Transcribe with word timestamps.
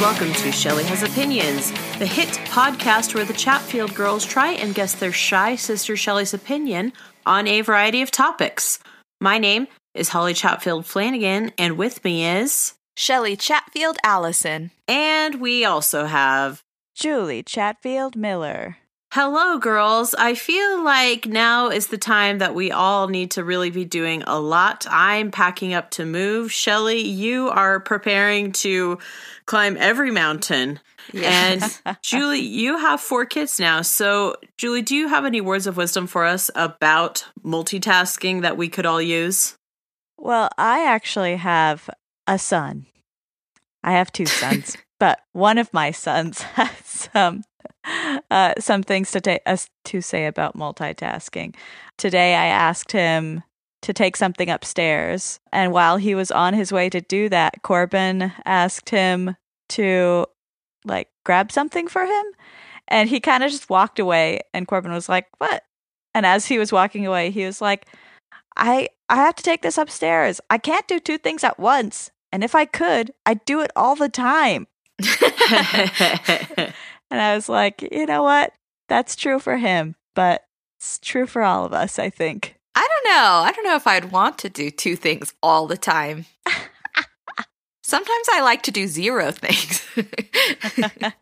welcome 0.00 0.32
to 0.32 0.50
Shelley 0.50 0.84
Has 0.84 1.02
Opinions, 1.02 1.72
the 1.98 2.06
hit 2.06 2.30
podcast 2.46 3.14
where 3.14 3.26
the 3.26 3.34
Chatfield 3.34 3.94
girls 3.94 4.24
try 4.24 4.52
and 4.52 4.74
guess 4.74 4.94
their 4.94 5.12
shy 5.12 5.56
sister 5.56 5.94
Shelley's 5.94 6.32
opinion 6.32 6.94
on 7.26 7.46
a 7.46 7.60
variety 7.60 8.00
of 8.00 8.10
topics. 8.10 8.78
My 9.20 9.36
name 9.36 9.66
is 9.92 10.08
Holly 10.08 10.32
Chatfield 10.32 10.86
Flanagan, 10.86 11.52
and 11.58 11.76
with 11.76 12.02
me 12.02 12.24
is. 12.26 12.72
Shelley 12.96 13.36
Chatfield 13.36 13.98
Allison. 14.02 14.70
And 14.88 15.38
we 15.38 15.66
also 15.66 16.06
have. 16.06 16.62
Julie 16.94 17.42
Chatfield 17.42 18.16
Miller. 18.16 18.78
Hello, 19.12 19.58
girls. 19.58 20.14
I 20.14 20.36
feel 20.36 20.84
like 20.84 21.26
now 21.26 21.68
is 21.68 21.88
the 21.88 21.98
time 21.98 22.38
that 22.38 22.54
we 22.54 22.70
all 22.70 23.08
need 23.08 23.32
to 23.32 23.42
really 23.42 23.70
be 23.70 23.84
doing 23.84 24.22
a 24.22 24.38
lot. 24.38 24.86
I'm 24.88 25.32
packing 25.32 25.74
up 25.74 25.90
to 25.92 26.06
move. 26.06 26.52
Shelly, 26.52 27.00
you 27.00 27.48
are 27.48 27.80
preparing 27.80 28.52
to 28.52 29.00
climb 29.50 29.76
every 29.80 30.12
mountain. 30.12 30.78
And 31.12 31.60
Julie, 32.02 32.38
you 32.38 32.78
have 32.78 33.00
four 33.00 33.26
kids 33.26 33.58
now. 33.58 33.82
So, 33.82 34.36
Julie, 34.56 34.82
do 34.82 34.94
you 34.94 35.08
have 35.08 35.24
any 35.24 35.40
words 35.40 35.66
of 35.66 35.76
wisdom 35.76 36.06
for 36.06 36.24
us 36.24 36.52
about 36.54 37.26
multitasking 37.44 38.42
that 38.42 38.56
we 38.56 38.68
could 38.68 38.86
all 38.86 39.02
use? 39.02 39.58
Well, 40.16 40.50
I 40.56 40.84
actually 40.84 41.34
have 41.34 41.90
a 42.28 42.38
son. 42.38 42.86
I 43.82 43.92
have 43.92 44.12
two 44.12 44.26
sons, 44.26 44.76
but 45.00 45.18
one 45.32 45.58
of 45.58 45.74
my 45.74 45.90
sons 45.90 46.42
has 46.54 46.70
some 46.84 47.42
uh, 48.30 48.54
some 48.60 48.84
things 48.84 49.10
to 49.10 49.20
take 49.20 49.40
us 49.46 49.68
to 49.86 50.00
say 50.00 50.26
about 50.26 50.56
multitasking. 50.56 51.56
Today, 51.98 52.36
I 52.36 52.46
asked 52.46 52.92
him 52.92 53.42
to 53.82 53.92
take 53.92 54.16
something 54.16 54.50
upstairs, 54.50 55.40
and 55.52 55.72
while 55.72 55.96
he 55.96 56.14
was 56.14 56.30
on 56.30 56.54
his 56.54 56.72
way 56.72 56.90
to 56.90 57.00
do 57.00 57.28
that, 57.28 57.62
Corbin 57.62 58.32
asked 58.44 58.90
him 58.90 59.36
to 59.70 60.26
like 60.84 61.08
grab 61.24 61.52
something 61.52 61.88
for 61.88 62.04
him, 62.04 62.24
and 62.88 63.08
he 63.08 63.20
kind 63.20 63.42
of 63.42 63.50
just 63.50 63.70
walked 63.70 63.98
away. 63.98 64.40
And 64.52 64.68
Corbin 64.68 64.92
was 64.92 65.08
like, 65.08 65.26
"What?" 65.38 65.64
And 66.14 66.26
as 66.26 66.46
he 66.46 66.58
was 66.58 66.72
walking 66.72 67.06
away, 67.06 67.30
he 67.30 67.44
was 67.44 67.60
like, 67.60 67.86
"I 68.56 68.88
I 69.08 69.16
have 69.16 69.36
to 69.36 69.42
take 69.42 69.62
this 69.62 69.78
upstairs. 69.78 70.40
I 70.50 70.58
can't 70.58 70.88
do 70.88 71.00
two 71.00 71.18
things 71.18 71.44
at 71.44 71.58
once." 71.58 72.10
And 72.32 72.44
if 72.44 72.54
I 72.54 72.64
could, 72.64 73.12
I'd 73.26 73.44
do 73.44 73.60
it 73.60 73.72
all 73.74 73.96
the 73.96 74.08
time. 74.08 74.68
And 77.10 77.20
I 77.20 77.34
was 77.34 77.48
like, 77.48 77.86
you 77.90 78.06
know 78.06 78.22
what? 78.22 78.52
That's 78.88 79.16
true 79.16 79.38
for 79.38 79.56
him, 79.56 79.96
but 80.14 80.44
it's 80.78 80.98
true 80.98 81.26
for 81.26 81.42
all 81.42 81.64
of 81.64 81.72
us, 81.72 81.98
I 81.98 82.08
think. 82.10 82.56
I 83.00 83.04
don't 83.04 83.14
know. 83.14 83.48
I 83.48 83.52
don't 83.52 83.64
know 83.64 83.76
if 83.76 83.86
I'd 83.86 84.12
want 84.12 84.38
to 84.38 84.48
do 84.48 84.70
two 84.70 84.96
things 84.96 85.34
all 85.42 85.66
the 85.66 85.76
time. 85.76 86.26
Sometimes 87.82 88.26
I 88.32 88.42
like 88.42 88.62
to 88.62 88.70
do 88.70 88.86
zero 88.86 89.32
things. 89.32 89.84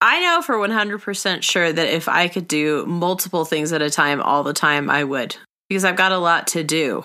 I 0.00 0.20
know 0.20 0.42
for 0.42 0.56
100% 0.56 1.42
sure 1.42 1.72
that 1.72 1.88
if 1.88 2.08
I 2.08 2.28
could 2.28 2.46
do 2.46 2.86
multiple 2.86 3.44
things 3.44 3.72
at 3.72 3.82
a 3.82 3.90
time 3.90 4.20
all 4.20 4.42
the 4.42 4.52
time, 4.52 4.90
I 4.90 5.04
would 5.04 5.36
because 5.68 5.84
I've 5.84 5.96
got 5.96 6.12
a 6.12 6.18
lot 6.18 6.46
to 6.48 6.62
do. 6.62 7.04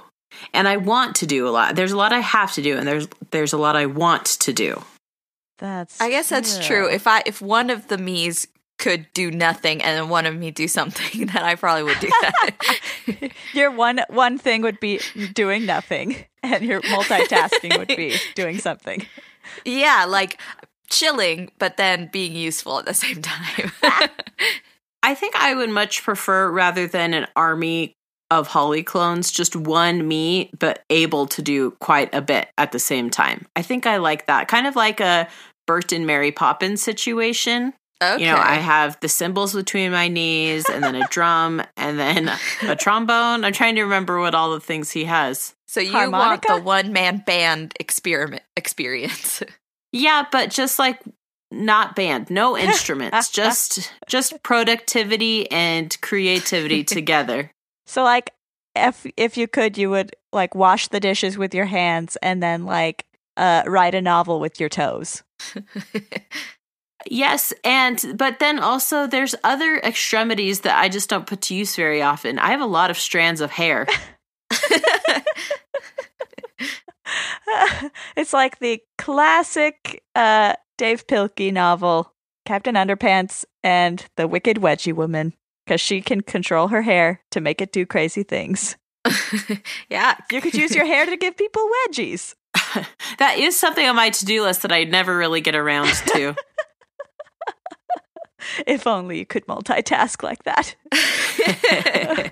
And 0.53 0.67
I 0.67 0.77
want 0.77 1.15
to 1.17 1.27
do 1.27 1.47
a 1.47 1.51
lot. 1.51 1.75
There's 1.75 1.91
a 1.91 1.97
lot 1.97 2.11
I 2.11 2.19
have 2.19 2.53
to 2.53 2.61
do 2.61 2.77
and 2.77 2.87
there's 2.87 3.07
there's 3.31 3.53
a 3.53 3.57
lot 3.57 3.75
I 3.75 3.85
want 3.85 4.25
to 4.25 4.53
do. 4.53 4.83
That's 5.59 6.01
I 6.01 6.09
guess 6.09 6.29
that's 6.29 6.65
true. 6.65 6.89
If 6.89 7.07
I 7.07 7.21
if 7.25 7.41
one 7.41 7.69
of 7.69 7.87
the 7.87 7.97
me's 7.97 8.47
could 8.79 9.07
do 9.13 9.31
nothing 9.31 9.81
and 9.81 9.97
then 9.97 10.09
one 10.09 10.25
of 10.25 10.35
me 10.35 10.51
do 10.51 10.67
something, 10.67 11.27
then 11.27 11.43
I 11.43 11.55
probably 11.55 11.83
would 11.83 11.99
do 11.99 12.09
that. 12.21 13.31
your 13.53 13.71
one 13.71 14.01
one 14.09 14.37
thing 14.37 14.61
would 14.61 14.79
be 14.79 14.99
doing 15.33 15.65
nothing, 15.65 16.25
and 16.41 16.63
your 16.63 16.81
multitasking 16.81 17.77
would 17.77 17.87
be 17.89 18.15
doing 18.35 18.57
something. 18.59 19.05
Yeah, 19.65 20.05
like 20.07 20.39
chilling, 20.89 21.51
but 21.59 21.77
then 21.77 22.09
being 22.11 22.35
useful 22.35 22.79
at 22.79 22.85
the 22.85 22.93
same 22.93 23.21
time. 23.21 23.71
I 25.01 25.15
think 25.15 25.35
I 25.35 25.53
would 25.53 25.69
much 25.69 26.03
prefer 26.03 26.49
rather 26.49 26.87
than 26.87 27.13
an 27.13 27.27
army 27.35 27.95
of 28.31 28.47
Holly 28.47 28.83
clones, 28.83 29.31
just 29.31 29.55
one 29.55 30.07
me, 30.07 30.49
but 30.57 30.83
able 30.89 31.27
to 31.27 31.41
do 31.41 31.71
quite 31.79 32.13
a 32.13 32.21
bit 32.21 32.49
at 32.57 32.71
the 32.71 32.79
same 32.79 33.09
time. 33.09 33.45
I 33.55 33.61
think 33.61 33.85
I 33.85 33.97
like 33.97 34.27
that. 34.27 34.47
Kind 34.47 34.65
of 34.65 34.75
like 34.75 34.99
a 34.99 35.27
Bert 35.67 35.91
and 35.91 36.07
Mary 36.07 36.31
Poppins 36.31 36.81
situation. 36.81 37.73
Okay. 38.13 38.25
You 38.25 38.31
know, 38.31 38.37
I 38.37 38.55
have 38.55 38.99
the 38.99 39.09
cymbals 39.09 39.53
between 39.53 39.91
my 39.91 40.07
knees 40.07 40.65
and 40.69 40.83
then 40.83 40.95
a 40.95 41.07
drum 41.09 41.61
and 41.77 41.97
then 41.97 42.31
a 42.61 42.75
trombone. 42.75 43.43
I'm 43.45 43.53
trying 43.53 43.75
to 43.75 43.83
remember 43.83 44.19
what 44.19 44.35
all 44.35 44.51
the 44.51 44.59
things 44.59 44.91
he 44.91 45.05
has. 45.05 45.55
So 45.67 45.79
you 45.79 45.91
Harmonica? 45.91 46.47
want 46.51 46.59
the 46.59 46.65
one 46.65 46.93
man 46.93 47.23
band 47.25 47.73
experiment 47.79 48.43
experience. 48.55 49.41
Yeah, 49.95 50.25
but 50.31 50.49
just 50.49 50.79
like 50.79 50.99
not 51.51 51.95
band, 51.95 52.31
no 52.31 52.57
instruments, 52.69 53.29
just 53.29 53.91
just 54.07 54.41
productivity 54.41 55.49
and 55.51 55.95
creativity 56.01 56.83
together. 56.83 57.51
So, 57.85 58.03
like, 58.03 58.31
if 58.75 59.05
if 59.17 59.37
you 59.37 59.47
could, 59.47 59.77
you 59.77 59.91
would 59.91 60.15
like 60.31 60.55
wash 60.55 60.87
the 60.87 60.99
dishes 60.99 61.37
with 61.37 61.53
your 61.53 61.65
hands, 61.65 62.17
and 62.23 62.41
then 62.41 62.65
like 62.65 63.05
uh, 63.37 63.61
write 63.67 63.93
a 63.93 64.01
novel 64.01 64.39
with 64.39 64.59
your 64.59 64.69
toes. 64.69 65.21
Yes, 67.09 67.53
and 67.63 68.15
but 68.15 68.39
then 68.39 68.59
also 68.59 69.07
there's 69.07 69.35
other 69.43 69.77
extremities 69.77 70.61
that 70.61 70.77
I 70.77 70.89
just 70.89 71.09
don't 71.09 71.27
put 71.27 71.41
to 71.43 71.55
use 71.55 71.75
very 71.75 72.01
often. 72.01 72.39
I 72.39 72.51
have 72.51 72.61
a 72.61 72.65
lot 72.65 72.89
of 72.89 72.97
strands 72.97 73.41
of 73.41 73.51
hair. 73.51 73.87
it's 78.15 78.33
like 78.33 78.59
the 78.59 78.79
classic 78.97 80.03
uh, 80.15 80.53
Dav 80.77 81.07
Pilkey 81.07 81.51
novel, 81.51 82.13
Captain 82.45 82.75
Underpants 82.75 83.45
and 83.63 84.05
the 84.15 84.27
Wicked 84.27 84.57
Wedgie 84.57 84.93
Woman, 84.93 85.33
because 85.65 85.81
she 85.81 86.01
can 86.01 86.21
control 86.21 86.69
her 86.69 86.81
hair 86.81 87.21
to 87.31 87.41
make 87.41 87.61
it 87.61 87.71
do 87.71 87.85
crazy 87.85 88.23
things. 88.23 88.75
yeah. 89.89 90.15
You 90.31 90.41
could 90.41 90.53
use 90.55 90.75
your 90.75 90.85
hair 90.85 91.05
to 91.05 91.17
give 91.17 91.37
people 91.37 91.69
wedgies. 91.87 92.33
that 93.19 93.37
is 93.37 93.55
something 93.55 93.85
on 93.85 93.95
my 93.95 94.09
to-do 94.09 94.43
list 94.43 94.61
that 94.61 94.71
I 94.71 94.83
never 94.83 95.15
really 95.15 95.41
get 95.41 95.55
around 95.55 95.89
to. 96.07 96.35
if 98.67 98.87
only 98.87 99.19
you 99.19 99.25
could 99.25 99.45
multitask 99.47 100.23
like 100.23 100.43
that. 100.43 100.75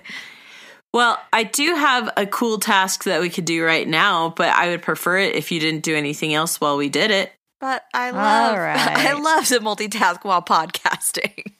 well, 0.92 1.18
I 1.32 1.44
do 1.44 1.74
have 1.74 2.12
a 2.16 2.26
cool 2.26 2.58
task 2.58 3.04
that 3.04 3.20
we 3.20 3.30
could 3.30 3.44
do 3.44 3.64
right 3.64 3.86
now, 3.86 4.30
but 4.36 4.48
I 4.48 4.70
would 4.70 4.82
prefer 4.82 5.18
it 5.18 5.34
if 5.34 5.52
you 5.52 5.60
didn't 5.60 5.82
do 5.82 5.96
anything 5.96 6.34
else 6.34 6.60
while 6.60 6.76
we 6.76 6.88
did 6.88 7.10
it. 7.10 7.32
But 7.60 7.84
I 7.94 8.10
love 8.10 8.52
All 8.54 8.60
right. 8.60 8.76
I 8.76 9.12
love 9.12 9.46
to 9.46 9.60
multitask 9.60 10.24
while 10.24 10.42
podcasting. 10.42 11.52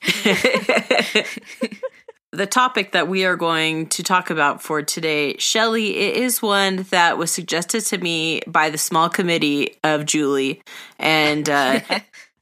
the 2.33 2.47
topic 2.47 2.93
that 2.93 3.09
we 3.09 3.25
are 3.25 3.37
going 3.37 3.87
to 3.89 4.03
talk 4.03 4.31
about 4.31 4.63
for 4.63 4.83
today, 4.83 5.37
Shelley, 5.37 5.97
it 5.97 6.17
is 6.17 6.41
one 6.41 6.87
that 6.91 7.19
was 7.19 7.31
suggested 7.31 7.83
to 7.87 7.99
me 7.99 8.41
by 8.47 8.71
the 8.71 8.79
small 8.79 9.09
committee 9.11 9.77
of 9.85 10.07
Julie. 10.07 10.63
And 10.99 11.49
uh, 11.49 11.81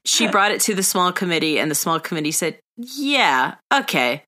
she 0.05 0.29
brought 0.29 0.53
it 0.53 0.61
to 0.63 0.75
the 0.75 0.83
small 0.83 1.13
committee, 1.13 1.59
and 1.59 1.71
the 1.71 1.75
small 1.75 2.01
committee 2.01 2.33
said, 2.33 2.59
Yeah, 2.77 3.57
okay. 3.73 4.25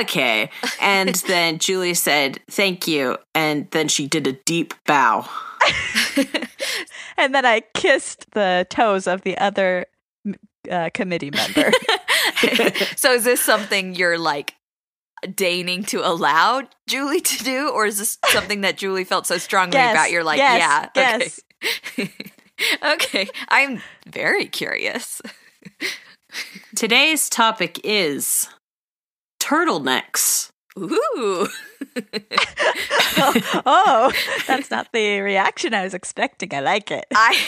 Okay. 0.00 0.50
And 0.80 1.14
then 1.26 1.58
Julie 1.58 1.94
said, 1.94 2.40
Thank 2.50 2.86
you. 2.86 3.16
And 3.34 3.70
then 3.70 3.88
she 3.88 4.06
did 4.06 4.26
a 4.26 4.32
deep 4.32 4.74
bow. 4.86 5.28
and 7.16 7.34
then 7.34 7.44
I 7.44 7.62
kissed 7.74 8.30
the 8.32 8.66
toes 8.70 9.06
of 9.06 9.22
the 9.22 9.36
other 9.38 9.86
uh, 10.70 10.90
committee 10.92 11.30
member. 11.30 11.72
so 12.96 13.12
is 13.14 13.24
this 13.24 13.40
something 13.40 13.94
you're 13.94 14.18
like 14.18 14.54
deigning 15.34 15.84
to 15.84 16.06
allow 16.06 16.62
Julie 16.86 17.20
to 17.20 17.44
do, 17.44 17.68
or 17.70 17.86
is 17.86 17.98
this 17.98 18.18
something 18.28 18.62
that 18.62 18.76
Julie 18.78 19.04
felt 19.04 19.26
so 19.26 19.38
strongly 19.38 19.76
Yes, 19.76 19.94
about? 19.94 20.10
You're 20.10 20.24
like, 20.24 20.38
yes, 20.38 20.90
yeah, 20.94 21.18
yes. 21.18 21.40
okay. 21.98 22.12
okay, 22.94 23.28
I'm 23.48 23.82
very 24.06 24.46
curious. 24.46 25.20
Today's 26.76 27.28
topic 27.28 27.80
is 27.84 28.48
turtlenecks. 29.40 30.49
Ooh. 30.78 31.48
oh, 33.66 34.12
that's 34.46 34.70
not 34.70 34.92
the 34.92 35.20
reaction 35.20 35.74
I 35.74 35.84
was 35.84 35.94
expecting. 35.94 36.54
I 36.54 36.60
like 36.60 36.90
it. 36.90 37.06
I 37.12 37.38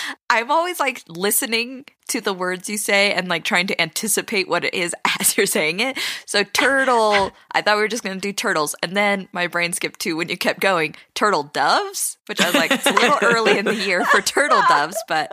I'm 0.30 0.50
always 0.50 0.80
like 0.80 1.02
listening 1.08 1.84
to 2.08 2.20
the 2.20 2.32
words 2.32 2.68
you 2.68 2.78
say 2.78 3.12
and 3.12 3.28
like 3.28 3.44
trying 3.44 3.66
to 3.68 3.80
anticipate 3.80 4.48
what 4.48 4.64
it 4.64 4.74
is 4.74 4.94
as 5.20 5.36
you're 5.36 5.46
saying 5.46 5.80
it. 5.80 5.98
So 6.24 6.42
turtle, 6.42 7.32
I 7.52 7.60
thought 7.60 7.76
we 7.76 7.82
were 7.82 7.88
just 7.88 8.02
gonna 8.02 8.18
do 8.18 8.32
turtles, 8.32 8.74
and 8.82 8.96
then 8.96 9.28
my 9.32 9.46
brain 9.46 9.72
skipped 9.72 10.00
to 10.00 10.14
when 10.14 10.28
you 10.28 10.38
kept 10.38 10.60
going 10.60 10.94
turtle 11.14 11.44
doves, 11.44 12.16
which 12.26 12.40
I 12.40 12.46
was 12.46 12.54
like, 12.54 12.70
it's 12.70 12.86
a 12.86 12.92
little 12.92 13.18
early 13.22 13.58
in 13.58 13.66
the 13.66 13.74
year 13.74 14.04
for 14.06 14.22
turtle 14.22 14.62
doves, 14.68 14.96
but 15.06 15.32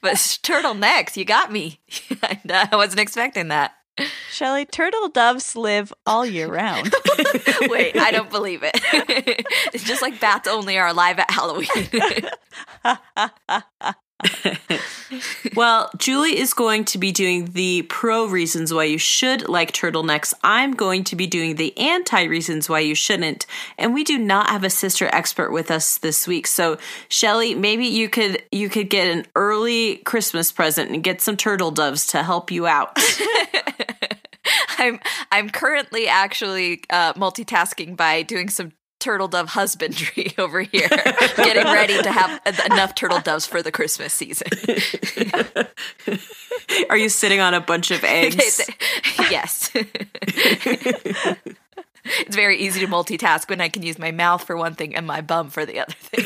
but 0.00 0.14
turtlenecks, 0.14 1.16
you 1.16 1.24
got 1.24 1.52
me. 1.52 1.80
I 2.22 2.68
wasn't 2.72 3.00
expecting 3.00 3.48
that. 3.48 3.72
Shelley, 4.30 4.66
turtle 4.66 5.08
doves 5.08 5.56
live 5.56 5.92
all 6.06 6.24
year 6.24 6.48
round. 6.48 6.94
Wait, 7.62 7.96
I 7.96 8.10
don't 8.10 8.30
believe 8.30 8.62
it. 8.62 8.72
it's 9.72 9.84
just 9.84 10.02
like 10.02 10.20
bats 10.20 10.48
only 10.48 10.78
are 10.78 10.88
alive 10.88 11.18
at 11.18 11.30
Halloween. 11.30 11.66
well, 15.54 15.90
Julie 15.96 16.38
is 16.38 16.52
going 16.52 16.84
to 16.86 16.98
be 16.98 17.12
doing 17.12 17.52
the 17.52 17.82
pro 17.82 18.26
reasons 18.26 18.74
why 18.74 18.84
you 18.84 18.98
should 18.98 19.48
like 19.48 19.72
turtlenecks. 19.72 20.34
I'm 20.42 20.72
going 20.72 21.04
to 21.04 21.16
be 21.16 21.26
doing 21.26 21.54
the 21.56 21.76
anti 21.78 22.24
reasons 22.24 22.68
why 22.68 22.80
you 22.80 22.94
shouldn't. 22.94 23.46
And 23.76 23.94
we 23.94 24.02
do 24.04 24.18
not 24.18 24.50
have 24.50 24.64
a 24.64 24.70
sister 24.70 25.08
expert 25.12 25.52
with 25.52 25.70
us 25.70 25.98
this 25.98 26.26
week. 26.26 26.46
So, 26.46 26.78
Shelly, 27.08 27.54
maybe 27.54 27.86
you 27.86 28.08
could 28.08 28.42
you 28.50 28.68
could 28.68 28.90
get 28.90 29.06
an 29.06 29.26
early 29.36 29.96
Christmas 29.98 30.50
present 30.50 30.90
and 30.90 31.02
get 31.02 31.20
some 31.20 31.36
turtle 31.36 31.70
doves 31.70 32.08
to 32.08 32.22
help 32.22 32.50
you 32.50 32.66
out. 32.66 32.98
I'm 34.78 35.00
I'm 35.30 35.50
currently 35.50 36.08
actually 36.08 36.82
uh, 36.90 37.12
multitasking 37.14 37.96
by 37.96 38.22
doing 38.22 38.48
some 38.48 38.72
turtle 39.00 39.28
dove 39.28 39.50
husbandry 39.50 40.32
over 40.38 40.60
here, 40.60 40.88
getting 41.36 41.64
ready 41.64 42.00
to 42.02 42.10
have 42.10 42.40
enough 42.66 42.94
turtle 42.94 43.20
doves 43.20 43.46
for 43.46 43.62
the 43.62 43.72
Christmas 43.72 44.12
season. 44.12 44.48
Are 46.90 46.96
you 46.96 47.08
sitting 47.08 47.40
on 47.40 47.54
a 47.54 47.60
bunch 47.60 47.90
of 47.90 48.04
eggs? 48.04 48.60
yes. 49.30 49.70
it's 49.74 50.36
very 52.36 52.58
easy 52.58 52.80
to 52.80 52.86
multitask 52.86 53.48
when 53.48 53.60
I 53.60 53.68
can 53.68 53.82
use 53.82 53.98
my 53.98 54.10
mouth 54.10 54.44
for 54.44 54.56
one 54.56 54.74
thing 54.74 54.94
and 54.94 55.06
my 55.06 55.20
bum 55.20 55.50
for 55.50 55.64
the 55.64 55.80
other 55.80 55.94
thing. 55.98 56.24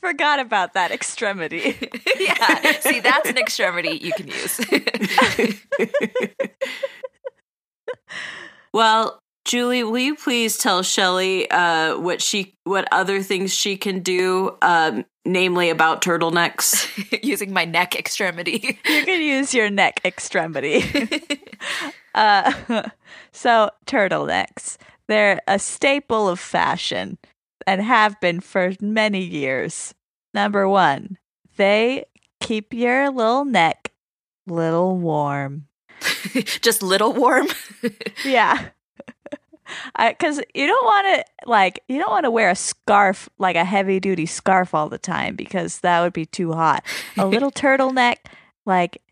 Forgot 0.00 0.40
about 0.40 0.74
that 0.74 0.90
extremity. 0.90 1.76
yeah. 2.18 2.80
See, 2.80 3.00
that's 3.00 3.28
an 3.28 3.38
extremity 3.38 3.98
you 4.02 4.12
can 4.12 4.28
use. 4.28 4.60
well, 8.72 9.20
Julie, 9.44 9.84
will 9.84 9.98
you 9.98 10.16
please 10.16 10.58
tell 10.58 10.82
Shelly 10.82 11.50
uh, 11.50 11.98
what 11.98 12.22
she, 12.22 12.54
what 12.64 12.86
other 12.92 13.22
things 13.22 13.54
she 13.54 13.76
can 13.76 14.00
do, 14.00 14.56
um, 14.62 15.04
namely 15.24 15.70
about 15.70 16.02
turtlenecks? 16.02 17.22
Using 17.24 17.52
my 17.52 17.64
neck 17.64 17.96
extremity. 17.96 18.78
you 18.86 19.04
can 19.04 19.20
use 19.20 19.54
your 19.54 19.70
neck 19.70 20.00
extremity. 20.04 20.84
uh, 22.14 22.52
so 23.32 23.70
turtlenecks, 23.86 24.76
they're 25.08 25.40
a 25.48 25.58
staple 25.58 26.28
of 26.28 26.38
fashion 26.38 27.18
and 27.66 27.82
have 27.82 28.20
been 28.20 28.40
for 28.40 28.72
many 28.80 29.22
years. 29.22 29.94
Number 30.34 30.68
one, 30.68 31.18
they 31.56 32.04
keep 32.40 32.72
your 32.72 33.10
little 33.10 33.44
neck 33.44 33.92
little 34.46 34.96
warm. 34.96 35.66
Just 36.62 36.82
little 36.82 37.12
warm? 37.12 37.48
yeah 38.24 38.70
because 39.98 40.40
you 40.54 40.66
don't 40.66 40.84
want 40.84 41.06
to 41.06 41.48
like 41.48 41.82
you 41.88 41.98
don't 41.98 42.10
want 42.10 42.24
to 42.24 42.30
wear 42.30 42.50
a 42.50 42.56
scarf 42.56 43.28
like 43.38 43.56
a 43.56 43.64
heavy 43.64 44.00
duty 44.00 44.26
scarf 44.26 44.74
all 44.74 44.88
the 44.88 44.98
time 44.98 45.36
because 45.36 45.80
that 45.80 46.00
would 46.00 46.12
be 46.12 46.26
too 46.26 46.52
hot. 46.52 46.84
A 47.16 47.26
little 47.26 47.50
turtleneck, 47.50 48.16
like 48.66 49.02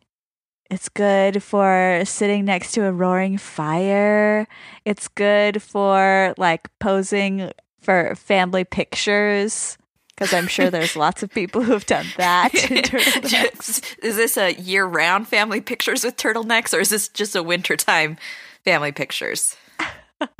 it's 0.71 0.89
good 0.89 1.43
for 1.43 2.03
sitting 2.05 2.45
next 2.45 2.73
to 2.73 2.85
a 2.85 2.93
roaring 2.93 3.39
fire. 3.39 4.47
It's 4.85 5.09
good 5.09 5.63
for 5.63 6.35
like 6.37 6.69
posing 6.79 7.51
for 7.81 8.15
family 8.15 8.65
pictures 8.65 9.79
because 10.19 10.35
I'm 10.35 10.49
sure 10.49 10.71
there's 10.71 10.97
lots 11.07 11.23
of 11.23 11.31
people 11.31 11.63
who 11.63 11.73
have 11.73 11.87
done 11.87 12.07
that. 12.17 12.53
is 14.03 14.17
this 14.17 14.37
a 14.37 14.55
year 14.55 14.85
round 14.85 15.29
family 15.29 15.61
pictures 15.61 16.05
with 16.05 16.17
turtlenecks 16.17 16.77
or 16.77 16.81
is 16.81 16.91
this 16.91 17.09
just 17.09 17.37
a 17.37 17.43
wintertime 17.43 18.17
family 18.65 18.93
pictures? 18.93 19.57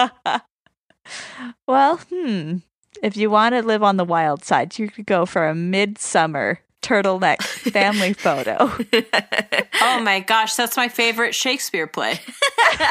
well, 1.67 1.97
hmm. 1.97 2.57
If 3.01 3.17
you 3.17 3.31
want 3.31 3.55
to 3.55 3.63
live 3.63 3.85
on 3.85 3.97
the 3.97 4.05
wild 4.05 4.45
side, 4.45 4.77
you 4.77 4.91
could 4.91 5.07
go 5.07 5.25
for 5.25 5.47
a 5.47 5.55
midsummer 5.55 6.59
turtleneck 6.89 7.43
family 7.43 8.13
photo. 8.15 8.57
Oh. 8.59 8.79
oh 9.83 10.01
my 10.01 10.21
gosh, 10.21 10.55
that's 10.55 10.77
my 10.77 10.89
favorite 10.89 11.35
Shakespeare 11.35 11.87
play. 11.87 12.21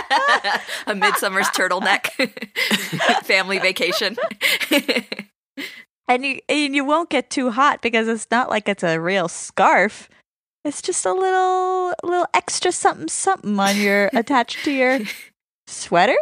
a 0.88 0.96
midsummer's 0.96 1.48
turtleneck 1.48 2.08
family 3.26 3.60
vacation. 3.60 4.16
and 6.08 6.26
you 6.26 6.40
and 6.48 6.76
you 6.76 6.86
won't 6.86 7.10
get 7.10 7.30
too 7.30 7.50
hot 7.50 7.82
because 7.82 8.08
it's 8.08 8.28
not 8.30 8.50
like 8.50 8.70
it's 8.70 8.84
a 8.84 9.00
real 9.00 9.28
scarf. 9.28 10.10
It's 10.64 10.82
just 10.82 11.06
a 11.06 11.14
little 11.14 11.94
little 12.04 12.28
extra 12.34 12.72
something 12.72 13.08
something 13.08 13.60
on 13.60 13.78
your 13.78 14.10
attached 14.14 14.64
to 14.66 14.72
your 14.72 15.00
sweater 15.66 16.18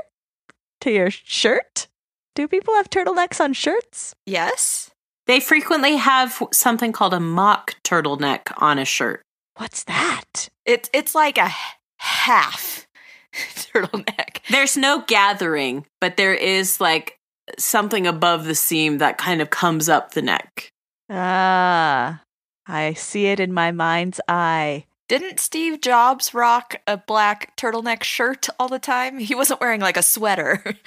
to 0.81 0.91
your 0.91 1.09
shirt? 1.11 1.87
Do 2.35 2.47
people 2.47 2.75
have 2.75 2.89
turtlenecks 2.89 3.41
on 3.43 3.53
shirts? 3.53 4.13
Yes. 4.25 4.91
They 5.27 5.39
frequently 5.39 5.97
have 5.97 6.41
something 6.53 6.91
called 6.91 7.13
a 7.13 7.19
mock 7.19 7.75
turtleneck 7.83 8.51
on 8.57 8.77
a 8.77 8.85
shirt. 8.85 9.21
What's 9.57 9.83
that? 9.85 10.49
It's 10.65 10.89
it's 10.93 11.15
like 11.15 11.37
a 11.37 11.51
half 11.97 12.87
turtleneck. 13.33 14.39
There's 14.49 14.77
no 14.77 15.03
gathering, 15.07 15.85
but 15.99 16.17
there 16.17 16.33
is 16.33 16.79
like 16.79 17.17
something 17.57 18.05
above 18.05 18.45
the 18.45 18.55
seam 18.55 18.99
that 18.99 19.17
kind 19.17 19.41
of 19.41 19.49
comes 19.49 19.89
up 19.89 20.11
the 20.11 20.21
neck. 20.21 20.71
Ah, 21.09 22.21
I 22.67 22.93
see 22.93 23.27
it 23.27 23.39
in 23.39 23.53
my 23.53 23.71
mind's 23.71 24.19
eye. 24.27 24.85
Didn't 25.07 25.39
Steve 25.39 25.81
Jobs 25.81 26.33
rock 26.33 26.77
a 26.87 26.97
black 26.97 27.55
turtleneck 27.57 28.03
shirt 28.03 28.47
all 28.59 28.67
the 28.67 28.79
time? 28.79 29.19
He 29.19 29.35
wasn't 29.35 29.61
wearing 29.61 29.81
like 29.81 29.97
a 29.97 30.03
sweater. 30.03 30.63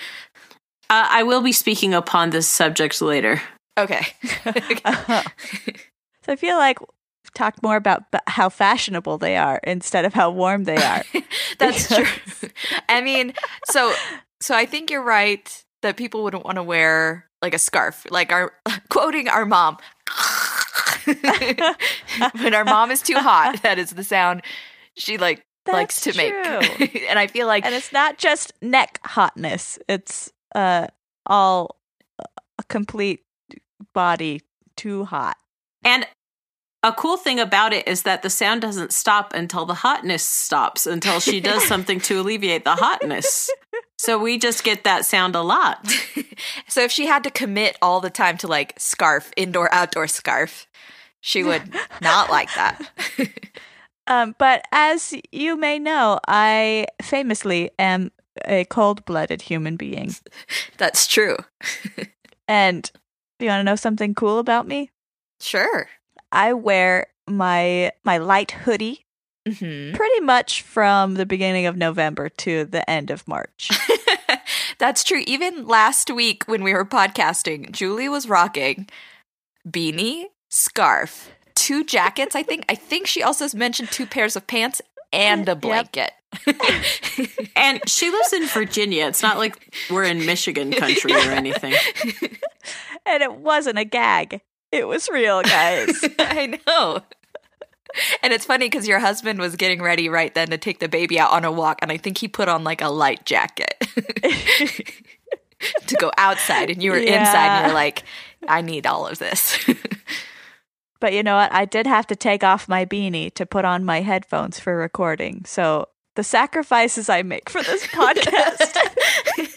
Uh, 0.90 1.06
I 1.10 1.22
will 1.22 1.42
be 1.42 1.52
speaking 1.52 1.92
upon 1.92 2.30
this 2.30 2.48
subject 2.48 3.02
later. 3.02 3.42
Okay. 3.78 4.06
uh, 4.84 5.22
so 6.22 6.32
I 6.32 6.36
feel 6.36 6.56
like 6.56 6.80
we've 6.80 7.32
talked 7.34 7.62
more 7.62 7.76
about 7.76 8.02
how 8.26 8.48
fashionable 8.48 9.18
they 9.18 9.36
are 9.36 9.60
instead 9.64 10.04
of 10.04 10.14
how 10.14 10.30
warm 10.30 10.64
they 10.64 10.76
are. 10.76 11.04
That's 11.58 11.88
true. 11.94 12.04
I 12.88 13.00
mean, 13.00 13.34
so 13.70 13.94
so 14.40 14.54
I 14.54 14.66
think 14.66 14.90
you're 14.90 15.02
right 15.04 15.64
that 15.82 15.96
people 15.96 16.24
wouldn't 16.24 16.44
want 16.44 16.56
to 16.56 16.62
wear 16.62 17.26
like 17.42 17.54
a 17.54 17.58
scarf. 17.58 18.06
Like 18.10 18.32
our 18.32 18.52
quoting 18.88 19.28
our 19.28 19.46
mom, 19.46 19.78
when 22.40 22.54
our 22.54 22.64
mom 22.64 22.90
is 22.90 23.02
too 23.02 23.14
hot, 23.16 23.62
that 23.62 23.78
is 23.78 23.90
the 23.90 24.04
sound 24.04 24.42
she 24.96 25.18
like 25.18 25.44
That's 25.66 25.74
likes 25.74 26.00
to 26.02 26.12
true. 26.12 26.60
make. 26.78 27.06
and 27.08 27.18
I 27.18 27.26
feel 27.28 27.46
like 27.46 27.64
And 27.64 27.74
it's 27.74 27.92
not 27.92 28.18
just 28.18 28.52
neck 28.62 29.00
hotness. 29.04 29.78
It's 29.88 30.32
uh 30.54 30.88
all 31.26 31.76
a 32.58 32.62
complete 32.68 33.20
body 33.98 34.42
too 34.76 35.04
hot. 35.06 35.36
And 35.82 36.06
a 36.84 36.92
cool 36.92 37.16
thing 37.16 37.40
about 37.40 37.72
it 37.72 37.88
is 37.88 38.02
that 38.04 38.22
the 38.22 38.30
sound 38.30 38.62
doesn't 38.62 38.92
stop 38.92 39.34
until 39.34 39.66
the 39.66 39.74
hotness 39.74 40.22
stops, 40.22 40.86
until 40.86 41.18
she 41.18 41.40
does 41.40 41.64
something 41.72 41.98
to 42.02 42.20
alleviate 42.20 42.62
the 42.62 42.76
hotness. 42.76 43.50
So 43.98 44.16
we 44.16 44.38
just 44.38 44.62
get 44.62 44.84
that 44.84 45.04
sound 45.04 45.34
a 45.34 45.42
lot. 45.42 45.84
so 46.68 46.82
if 46.82 46.92
she 46.92 47.06
had 47.06 47.24
to 47.24 47.32
commit 47.32 47.76
all 47.82 48.00
the 48.00 48.08
time 48.08 48.36
to 48.38 48.46
like 48.46 48.74
scarf, 48.78 49.32
indoor, 49.36 49.68
outdoor 49.74 50.06
scarf, 50.06 50.68
she 51.20 51.42
would 51.42 51.74
not 52.00 52.30
like 52.30 52.54
that. 52.54 52.88
um, 54.06 54.36
but 54.38 54.64
as 54.70 55.12
you 55.32 55.56
may 55.56 55.80
know, 55.80 56.20
I 56.28 56.86
famously 57.02 57.72
am 57.80 58.12
a 58.44 58.64
cold 58.66 59.04
blooded 59.04 59.42
human 59.42 59.74
being. 59.74 60.14
That's 60.76 61.08
true. 61.08 61.36
and 62.46 62.88
do 63.38 63.44
you 63.44 63.50
want 63.50 63.60
to 63.60 63.64
know 63.64 63.76
something 63.76 64.14
cool 64.14 64.38
about 64.38 64.66
me? 64.66 64.90
Sure. 65.40 65.88
I 66.32 66.52
wear 66.52 67.06
my 67.26 67.92
my 68.04 68.18
light 68.18 68.50
hoodie 68.50 69.06
mm-hmm. 69.46 69.94
pretty 69.94 70.20
much 70.20 70.62
from 70.62 71.14
the 71.14 71.26
beginning 71.26 71.66
of 71.66 71.76
November 71.76 72.28
to 72.28 72.64
the 72.64 72.88
end 72.88 73.10
of 73.10 73.26
March. 73.28 73.70
That's 74.78 75.04
true. 75.04 75.22
Even 75.26 75.66
last 75.66 76.10
week 76.10 76.44
when 76.46 76.62
we 76.62 76.72
were 76.72 76.84
podcasting, 76.84 77.70
Julie 77.72 78.08
was 78.08 78.28
rocking 78.28 78.88
beanie, 79.68 80.24
scarf, 80.48 81.30
two 81.54 81.84
jackets. 81.84 82.34
I 82.34 82.42
think. 82.42 82.64
I 82.68 82.74
think 82.74 83.06
she 83.06 83.22
also 83.22 83.46
mentioned 83.56 83.90
two 83.90 84.06
pairs 84.06 84.36
of 84.36 84.46
pants 84.46 84.82
and 85.12 85.48
a 85.48 85.56
blanket. 85.56 86.12
And 87.56 87.80
she 87.88 88.10
lives 88.10 88.32
in 88.32 88.46
Virginia. 88.46 89.06
It's 89.06 89.22
not 89.22 89.38
like 89.38 89.74
we're 89.90 90.04
in 90.04 90.26
Michigan 90.26 90.72
country 90.72 91.12
or 91.12 91.30
anything. 91.30 91.74
and 93.06 93.22
it 93.22 93.34
wasn't 93.36 93.78
a 93.78 93.84
gag. 93.84 94.40
It 94.70 94.86
was 94.86 95.08
real, 95.08 95.42
guys. 95.42 96.04
I 96.18 96.58
know. 96.66 97.02
And 98.22 98.34
it's 98.34 98.44
funny 98.44 98.66
because 98.66 98.86
your 98.86 98.98
husband 98.98 99.38
was 99.38 99.56
getting 99.56 99.80
ready 99.80 100.10
right 100.10 100.34
then 100.34 100.48
to 100.48 100.58
take 100.58 100.78
the 100.78 100.88
baby 100.88 101.18
out 101.18 101.32
on 101.32 101.44
a 101.46 101.50
walk, 101.50 101.78
and 101.80 101.90
I 101.90 101.96
think 101.96 102.18
he 102.18 102.28
put 102.28 102.48
on 102.48 102.62
like 102.62 102.82
a 102.82 102.88
light 102.88 103.24
jacket 103.24 103.74
to 105.86 105.96
go 105.96 106.12
outside, 106.18 106.68
and 106.68 106.82
you 106.82 106.90
were 106.90 106.98
yeah. 106.98 107.20
inside, 107.20 107.56
and 107.56 107.66
you're 107.66 107.74
like, 107.74 108.02
I 108.46 108.60
need 108.60 108.86
all 108.86 109.06
of 109.06 109.18
this. 109.18 109.58
but 111.00 111.14
you 111.14 111.22
know 111.22 111.36
what? 111.36 111.50
I 111.52 111.64
did 111.64 111.86
have 111.86 112.06
to 112.08 112.16
take 112.16 112.44
off 112.44 112.68
my 112.68 112.84
beanie 112.84 113.32
to 113.34 113.46
put 113.46 113.64
on 113.64 113.86
my 113.86 114.02
headphones 114.02 114.60
for 114.60 114.76
recording. 114.76 115.46
So 115.46 115.88
the 116.18 116.24
sacrifices 116.24 117.08
I 117.08 117.22
make 117.22 117.48
for 117.48 117.62
this 117.62 117.86
podcast, 117.86 118.76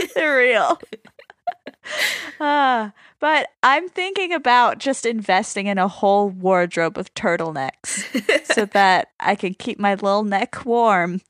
they're 0.14 0.38
real. 0.38 0.80
Uh, 2.40 2.92
But 3.20 3.50
I'm 3.64 3.90
thinking 3.90 4.32
about 4.32 4.78
just 4.78 5.08
investing 5.08 5.66
in 5.66 5.80
a 5.80 5.88
whole 5.88 6.30
wardrobe 6.30 7.00
of 7.00 7.12
turtlenecks 7.16 8.54
so 8.54 8.66
that 8.74 9.10
I 9.20 9.34
can 9.34 9.56
keep 9.56 9.80
my 9.80 9.96
little 9.96 10.24
neck 10.24 10.64
warm 10.66 11.22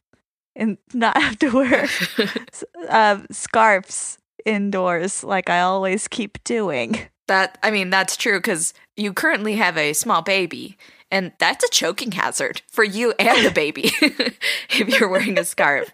and 0.53 0.77
not 0.93 1.15
have 1.15 1.39
to 1.39 1.49
wear 1.49 1.87
uh, 2.89 3.21
scarves 3.31 4.17
indoors 4.45 5.23
like 5.23 5.49
I 5.49 5.61
always 5.61 6.09
keep 6.09 6.43
doing. 6.43 6.99
That 7.29 7.57
I 7.63 7.71
mean, 7.71 7.89
that's 7.89 8.17
true 8.17 8.37
because 8.39 8.73
you 8.97 9.13
currently 9.13 9.55
have 9.55 9.77
a 9.77 9.93
small 9.93 10.21
baby, 10.21 10.77
and 11.11 11.33
that's 11.39 11.63
a 11.63 11.69
choking 11.69 12.13
hazard 12.13 12.61
for 12.69 12.83
you 12.83 13.13
and 13.19 13.45
the 13.45 13.51
baby 13.51 13.91
if 14.01 14.87
you're 14.87 15.09
wearing 15.09 15.37
a 15.37 15.43
scarf. 15.43 15.91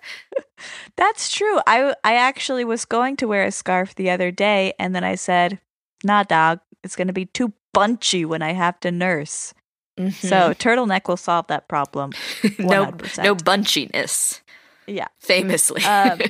That's 0.95 1.31
true. 1.31 1.59
I 1.67 1.95
I 2.03 2.15
actually 2.15 2.63
was 2.63 2.85
going 2.85 3.17
to 3.17 3.27
wear 3.27 3.43
a 3.43 3.51
scarf 3.51 3.95
the 3.95 4.09
other 4.09 4.31
day, 4.31 4.73
and 4.79 4.95
then 4.95 5.03
I 5.03 5.15
said, 5.15 5.59
"Nah, 6.03 6.23
dog, 6.23 6.59
it's 6.83 6.95
going 6.95 7.07
to 7.07 7.13
be 7.13 7.25
too 7.25 7.53
bunchy 7.73 8.25
when 8.25 8.41
I 8.41 8.53
have 8.53 8.79
to 8.81 8.91
nurse." 8.91 9.53
Mm-hmm. 9.97 10.27
So 10.27 10.53
turtleneck 10.53 11.07
will 11.07 11.17
solve 11.17 11.47
that 11.47 11.67
problem. 11.67 12.11
no, 12.59 12.85
100%. 12.85 13.23
no 13.23 13.35
bunchiness. 13.35 14.41
Yeah. 14.85 15.07
Famously. 15.19 15.83
Um, 15.83 16.19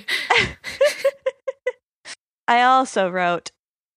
I 2.48 2.62
also 2.62 3.10
wrote 3.10 3.52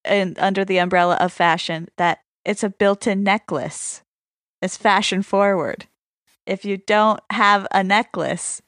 in 0.04 0.34
under 0.38 0.64
the 0.64 0.78
umbrella 0.78 1.16
of 1.20 1.32
fashion 1.32 1.88
that 1.96 2.18
it's 2.44 2.64
a 2.64 2.70
built-in 2.70 3.22
necklace. 3.22 4.02
It's 4.62 4.76
fashion 4.76 5.22
forward. 5.22 5.86
If 6.46 6.64
you 6.64 6.76
don't 6.76 7.20
have 7.30 7.66
a 7.70 7.82
necklace 7.82 8.60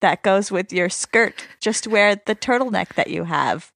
that 0.00 0.22
goes 0.22 0.50
with 0.50 0.72
your 0.72 0.88
skirt, 0.88 1.46
just 1.60 1.86
wear 1.86 2.16
the 2.16 2.34
turtleneck 2.34 2.94
that 2.94 3.08
you 3.08 3.24
have. 3.24 3.72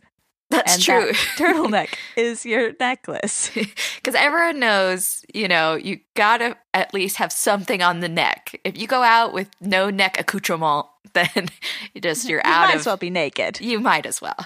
That's 0.50 0.74
and 0.74 0.82
true. 0.82 1.06
that 1.06 1.14
turtleneck 1.36 1.94
is 2.16 2.44
your 2.46 2.72
necklace. 2.78 3.50
Because 3.96 4.14
everyone 4.14 4.60
knows, 4.60 5.24
you 5.34 5.48
know, 5.48 5.74
you 5.74 6.00
gotta 6.14 6.56
at 6.72 6.94
least 6.94 7.16
have 7.16 7.32
something 7.32 7.82
on 7.82 8.00
the 8.00 8.08
neck. 8.08 8.58
If 8.64 8.78
you 8.78 8.86
go 8.86 9.02
out 9.02 9.34
with 9.34 9.50
no 9.60 9.90
neck 9.90 10.18
accoutrement, 10.18 10.86
then 11.12 11.48
you 11.92 12.00
just 12.00 12.28
you're 12.28 12.38
you 12.38 12.50
out 12.50 12.68
might 12.68 12.74
of. 12.74 12.80
as 12.80 12.86
well 12.86 12.96
be 12.96 13.10
naked. 13.10 13.60
You 13.60 13.80
might 13.80 14.06
as 14.06 14.22
well. 14.22 14.36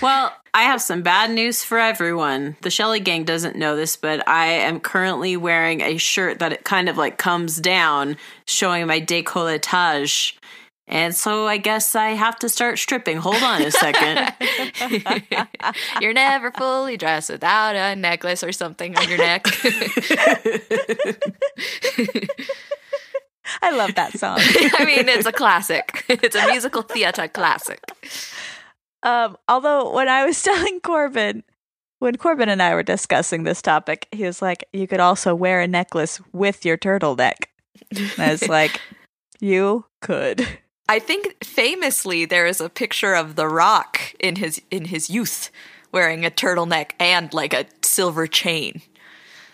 Well, 0.00 0.32
I 0.54 0.62
have 0.62 0.80
some 0.80 1.02
bad 1.02 1.30
news 1.30 1.64
for 1.64 1.78
everyone. 1.78 2.56
The 2.62 2.70
Shelly 2.70 3.00
gang 3.00 3.24
doesn't 3.24 3.56
know 3.56 3.76
this, 3.76 3.96
but 3.96 4.26
I 4.28 4.46
am 4.46 4.80
currently 4.80 5.36
wearing 5.36 5.80
a 5.80 5.96
shirt 5.98 6.38
that 6.38 6.52
it 6.52 6.64
kind 6.64 6.88
of 6.88 6.96
like 6.96 7.18
comes 7.18 7.60
down, 7.60 8.16
showing 8.46 8.86
my 8.86 9.00
décolletage. 9.00 10.34
And 10.88 11.14
so 11.16 11.46
I 11.46 11.56
guess 11.56 11.96
I 11.96 12.10
have 12.10 12.38
to 12.38 12.48
start 12.48 12.78
stripping. 12.78 13.16
Hold 13.16 13.42
on 13.42 13.60
a 13.60 13.70
second. 13.72 14.32
You're 16.00 16.12
never 16.12 16.52
fully 16.52 16.96
dressed 16.96 17.30
without 17.30 17.74
a 17.74 17.96
necklace 17.96 18.44
or 18.44 18.52
something 18.52 18.96
on 18.96 19.08
your 19.08 19.18
neck. 19.18 19.46
I 23.62 23.70
love 23.72 23.94
that 23.96 24.12
song. 24.16 24.38
I 24.40 24.84
mean, 24.84 25.08
it's 25.08 25.26
a 25.26 25.32
classic. 25.32 26.04
It's 26.08 26.36
a 26.36 26.46
musical 26.46 26.82
theater 26.82 27.26
classic. 27.28 27.80
Um, 29.02 29.36
although 29.48 29.92
when 29.92 30.08
I 30.08 30.24
was 30.24 30.40
telling 30.42 30.80
Corbin, 30.80 31.42
when 31.98 32.16
Corbin 32.16 32.48
and 32.48 32.62
I 32.62 32.74
were 32.74 32.82
discussing 32.82 33.42
this 33.42 33.62
topic, 33.62 34.06
he 34.12 34.24
was 34.24 34.42
like, 34.42 34.68
"You 34.72 34.86
could 34.86 35.00
also 35.00 35.34
wear 35.34 35.60
a 35.60 35.66
necklace 35.66 36.20
with 36.32 36.64
your 36.64 36.76
turtleneck." 36.76 37.46
And 37.90 38.10
I 38.18 38.30
was 38.32 38.48
like, 38.48 38.80
"You 39.40 39.86
could." 40.00 40.46
I 40.88 40.98
think 40.98 41.42
famously 41.44 42.24
there 42.26 42.46
is 42.46 42.60
a 42.60 42.68
picture 42.68 43.14
of 43.14 43.34
The 43.36 43.48
Rock 43.48 44.14
in 44.20 44.36
his 44.36 44.60
in 44.70 44.86
his 44.86 45.10
youth 45.10 45.50
wearing 45.92 46.24
a 46.24 46.30
turtleneck 46.30 46.90
and 47.00 47.32
like 47.34 47.52
a 47.54 47.66
silver 47.82 48.26
chain. 48.26 48.82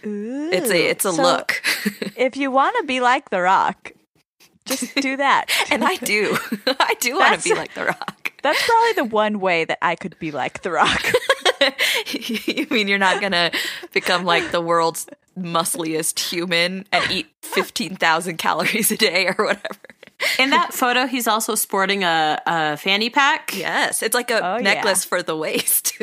It's 0.03 0.71
a 0.71 0.91
it's 0.91 1.05
a 1.05 1.13
So, 1.13 1.23
look. 1.23 1.63
If 2.17 2.37
you 2.37 2.51
want 2.51 2.77
to 2.81 2.85
be 2.85 3.01
like 3.01 3.31
The 3.31 3.41
Rock, 3.41 3.93
just 4.67 4.95
do 4.97 5.17
that. 5.17 5.47
and 5.71 5.85
I 5.85 5.97
do. 5.97 6.37
I 6.67 6.95
do 7.01 7.19
want 7.19 7.41
to 7.41 7.49
be 7.49 7.55
like 7.55 7.75
The 7.75 7.87
Rock. 7.87 8.33
That's 8.43 8.63
probably 8.67 8.93
the 8.95 9.05
one 9.05 9.41
way 9.41 9.65
that 9.65 9.79
I 9.81 9.95
could 9.95 10.19
be 10.19 10.31
like 10.31 10.63
The 10.63 10.73
Rock. 10.73 11.03
you 12.09 12.67
mean 12.71 12.89
you're 12.89 12.99
not 12.99 13.21
going 13.21 13.33
to 13.33 13.53
become 13.93 14.25
like 14.25 14.51
the 14.51 14.61
world's 14.61 15.07
muscliest 15.37 16.19
human 16.19 16.85
and 16.93 17.11
eat 17.11 17.29
15,000 17.43 18.37
calories 18.37 18.91
a 18.91 18.97
day 18.97 19.29
or 19.29 19.45
whatever? 19.47 19.79
In 20.39 20.51
that 20.51 20.73
photo, 20.75 21.07
he's 21.07 21.27
also 21.27 21.55
sporting 21.55 22.05
a, 22.05 22.41
a 22.47 22.77
fanny 22.77 23.11
pack. 23.11 23.57
Yes, 23.57 24.03
it's 24.03 24.15
like 24.15 24.31
a 24.31 24.41
Oh, 24.45 24.57
yeah. 24.57 24.75
necklace 24.75 25.05
for 25.05 25.23
the 25.23 25.37
waist. 25.37 25.99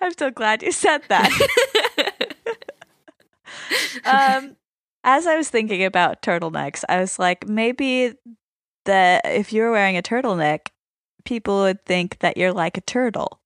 I'm 0.00 0.12
so 0.18 0.30
glad 0.30 0.62
you 0.62 0.70
said 0.72 1.02
that. 1.08 1.30
um, 4.04 4.56
as 5.02 5.26
I 5.26 5.36
was 5.36 5.48
thinking 5.48 5.84
about 5.84 6.22
turtlenecks, 6.22 6.84
I 6.88 7.00
was 7.00 7.18
like, 7.18 7.48
maybe 7.48 8.14
that 8.84 9.22
if 9.24 9.52
you're 9.52 9.70
wearing 9.70 9.96
a 9.96 10.02
turtleneck, 10.02 10.68
people 11.24 11.60
would 11.60 11.84
think 11.86 12.18
that 12.20 12.36
you're 12.36 12.52
like 12.52 12.76
a 12.76 12.82
turtle. 12.82 13.40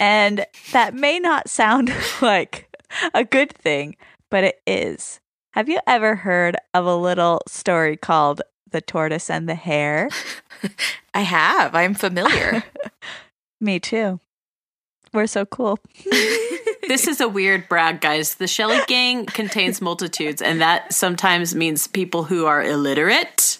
And 0.00 0.44
that 0.72 0.94
may 0.94 1.18
not 1.18 1.48
sound 1.48 1.92
like 2.22 2.68
a 3.14 3.24
good 3.24 3.52
thing, 3.52 3.96
but 4.30 4.44
it 4.44 4.60
is. 4.66 5.20
Have 5.58 5.68
you 5.68 5.80
ever 5.88 6.14
heard 6.14 6.54
of 6.72 6.86
a 6.86 6.94
little 6.94 7.42
story 7.48 7.96
called 7.96 8.42
The 8.70 8.80
Tortoise 8.80 9.28
and 9.28 9.48
the 9.48 9.56
Hare? 9.56 10.08
I 11.14 11.22
have. 11.22 11.74
I'm 11.74 11.94
familiar. 11.94 12.62
Me 13.60 13.80
too. 13.80 14.20
We're 15.12 15.26
so 15.26 15.44
cool. 15.44 15.80
This 16.86 17.06
is 17.06 17.20
a 17.20 17.28
weird 17.28 17.68
brag, 17.68 18.00
guys. 18.00 18.36
The 18.36 18.46
Shelly 18.46 18.78
gang 18.86 19.26
contains 19.26 19.82
multitudes, 19.82 20.40
and 20.40 20.58
that 20.62 20.90
sometimes 20.94 21.54
means 21.54 21.86
people 21.86 22.24
who 22.24 22.46
are 22.46 22.62
illiterate. 22.62 23.58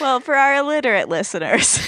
Well, 0.00 0.20
for 0.20 0.36
our 0.36 0.54
illiterate 0.54 1.10
listeners, 1.10 1.86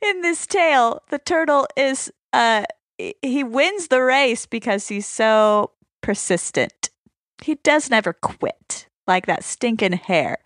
in 0.00 0.22
this 0.22 0.46
tale, 0.46 1.02
the 1.10 1.18
turtle 1.18 1.66
is 1.76 2.10
uh 2.32 2.64
he 2.98 3.44
wins 3.44 3.88
the 3.88 4.02
race 4.02 4.46
because 4.46 4.88
he's 4.88 5.06
so 5.06 5.72
persistent. 6.00 6.90
He 7.42 7.56
does 7.56 7.90
never 7.90 8.12
quit, 8.12 8.88
like 9.06 9.26
that 9.26 9.44
stinking 9.44 9.92
hair. 9.94 10.38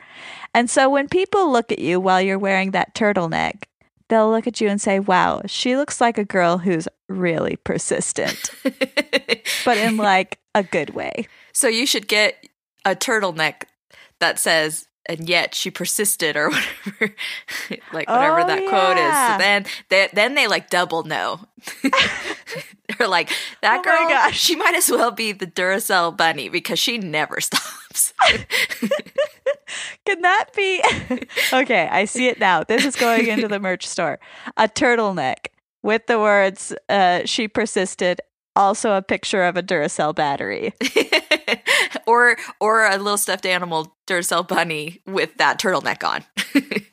And 0.55 0.71
so 0.71 0.89
when 0.89 1.09
people 1.09 1.53
look 1.53 1.71
at 1.71 1.79
you 1.79 2.01
while 2.01 2.21
you're 2.21 2.39
wearing 2.39 2.71
that 2.73 2.95
turtleneck, 2.95 3.65
they'll 4.09 4.31
look 4.31 4.47
at 4.47 4.61
you 4.61 4.69
and 4.69 4.81
say, 4.81 4.99
"Wow, 4.99 5.43
she 5.47 5.77
looks 5.77 6.01
like 6.01 6.19
a 6.19 6.25
girl 6.25 6.59
who's 6.59 6.89
really 7.09 7.57
persistent." 7.57 8.51
but 9.65 9.77
in 9.77 9.97
like 9.97 10.39
a 10.55 10.63
good 10.63 10.91
way. 10.91 11.29
so 11.53 11.69
you 11.69 11.87
should 11.87 12.09
get 12.09 12.47
a 12.85 12.97
turtleneck 12.97 13.65
that 14.21 14.39
says 14.39 14.88
and 15.09 15.29
yet 15.29 15.55
she 15.55 15.71
persisted 15.71 16.37
or 16.37 16.51
whatever 16.51 17.15
like 17.93 18.09
whatever 18.09 18.41
Oh, 18.41 18.47
that 18.47 18.67
quote 18.69 18.97
is 18.99 19.15
so 19.15 19.39
then 19.39 19.67
they, 19.89 20.09
then 20.13 20.35
they 20.35 20.47
like 20.47 20.71
double 20.71 21.03
no 21.05 21.41
they're 22.99 23.09
like 23.09 23.31
that 23.63 23.81
Oh 23.81 23.83
girl 23.83 24.09
gosh. 24.09 24.39
she 24.39 24.55
might 24.57 24.75
as 24.75 24.91
well 24.91 25.11
be 25.11 25.33
the 25.33 25.47
duracell 25.47 26.17
bunny 26.17 26.49
because 26.49 26.79
she 26.79 26.99
never 26.99 27.41
stops 27.41 28.13
Can 30.07 30.23
that 30.23 30.47
be? 30.57 30.83
okay, 31.53 31.89
I 31.91 32.05
see 32.07 32.29
it 32.29 32.39
now. 32.41 32.63
This 32.65 32.85
is 32.85 32.97
going 32.97 33.27
into 33.27 33.49
the 33.49 33.59
merch 33.61 33.87
store. 33.87 34.19
A 34.57 34.67
turtleneck 34.69 35.49
with 35.83 36.07
the 36.07 36.19
words, 36.19 36.75
uh, 36.89 37.23
she 37.27 37.49
persisted, 37.49 38.21
also 38.57 38.93
a 38.95 39.03
picture 39.03 39.43
of 39.45 39.57
a 39.57 39.63
Duracell 39.63 40.15
battery. 40.15 40.73
Or 42.09 42.37
or 42.61 42.87
a 42.87 42.97
little 42.97 43.19
stuffed 43.19 43.47
animal 43.47 43.95
duracell 44.07 44.47
bunny 44.47 45.01
with 45.07 45.37
that 45.37 45.61
turtleneck 45.61 46.03
on 46.03 46.25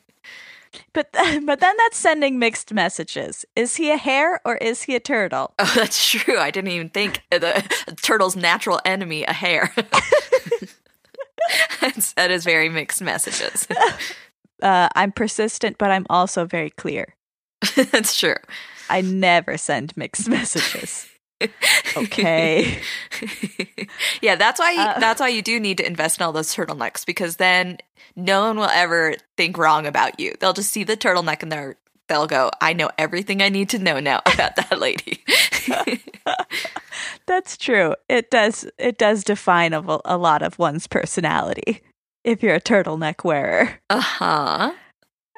But, 0.93 1.07
but 1.45 1.59
then 1.61 1.75
that's 1.77 1.97
sending 1.97 2.37
mixed 2.39 2.73
messages. 2.73 3.45
Is 3.55 3.75
he 3.77 3.91
a 3.91 3.97
hare 3.97 4.41
or 4.45 4.57
is 4.57 4.83
he 4.83 4.95
a 4.95 4.99
turtle? 4.99 5.53
oh 5.59 5.71
that's 5.75 6.09
true 6.11 6.37
i 6.37 6.51
didn't 6.51 6.71
even 6.71 6.89
think 6.89 7.21
the 7.31 7.63
turtle's 8.01 8.35
natural 8.35 8.79
enemy 8.85 9.23
a 9.23 9.33
hare 9.33 9.71
that 11.81 12.31
is 12.31 12.43
very 12.43 12.69
mixed 12.69 13.01
messages 13.01 13.67
Uh, 14.61 14.87
I'm 14.95 15.11
persistent, 15.11 15.77
but 15.77 15.91
I'm 15.91 16.05
also 16.09 16.45
very 16.45 16.69
clear. 16.69 17.13
that's 17.91 18.17
true 18.17 18.39
I 18.89 19.01
never 19.01 19.57
send 19.57 19.95
mixed 19.97 20.29
messages. 20.29 21.07
Okay. 21.97 22.79
yeah, 24.21 24.35
that's 24.35 24.59
why 24.59 24.71
you, 24.71 24.79
Uh, 24.79 24.99
that's 24.99 25.19
why 25.19 25.27
you 25.27 25.41
do 25.41 25.59
need 25.59 25.77
to 25.77 25.85
invest 25.85 26.19
in 26.19 26.25
all 26.25 26.31
those 26.31 26.53
turtlenecks 26.53 27.05
because 27.05 27.37
then 27.37 27.77
no 28.15 28.41
one 28.43 28.57
will 28.57 28.69
ever 28.71 29.15
think 29.37 29.57
wrong 29.57 29.85
about 29.85 30.19
you. 30.19 30.33
They'll 30.39 30.53
just 30.53 30.71
see 30.71 30.83
the 30.83 30.97
turtleneck 30.97 31.43
and 31.43 31.51
they're 31.51 31.75
they'll 32.07 32.27
go, 32.27 32.51
"I 32.61 32.73
know 32.73 32.89
everything 32.97 33.41
I 33.41 33.49
need 33.49 33.69
to 33.69 33.79
know 33.79 33.99
now 33.99 34.21
about 34.33 34.55
that 34.55 34.79
lady." 34.79 35.23
That's 37.27 37.57
true. 37.57 37.95
It 38.07 38.29
does. 38.29 38.69
It 38.77 38.97
does 38.97 39.23
define 39.23 39.73
a, 39.73 39.83
a 40.05 40.17
lot 40.17 40.41
of 40.41 40.59
one's 40.59 40.87
personality. 40.87 41.81
If 42.23 42.41
you're 42.43 42.55
a 42.55 42.61
turtleneck 42.61 43.23
wearer, 43.23 43.79
uh 43.89 43.99
huh. 44.01 44.71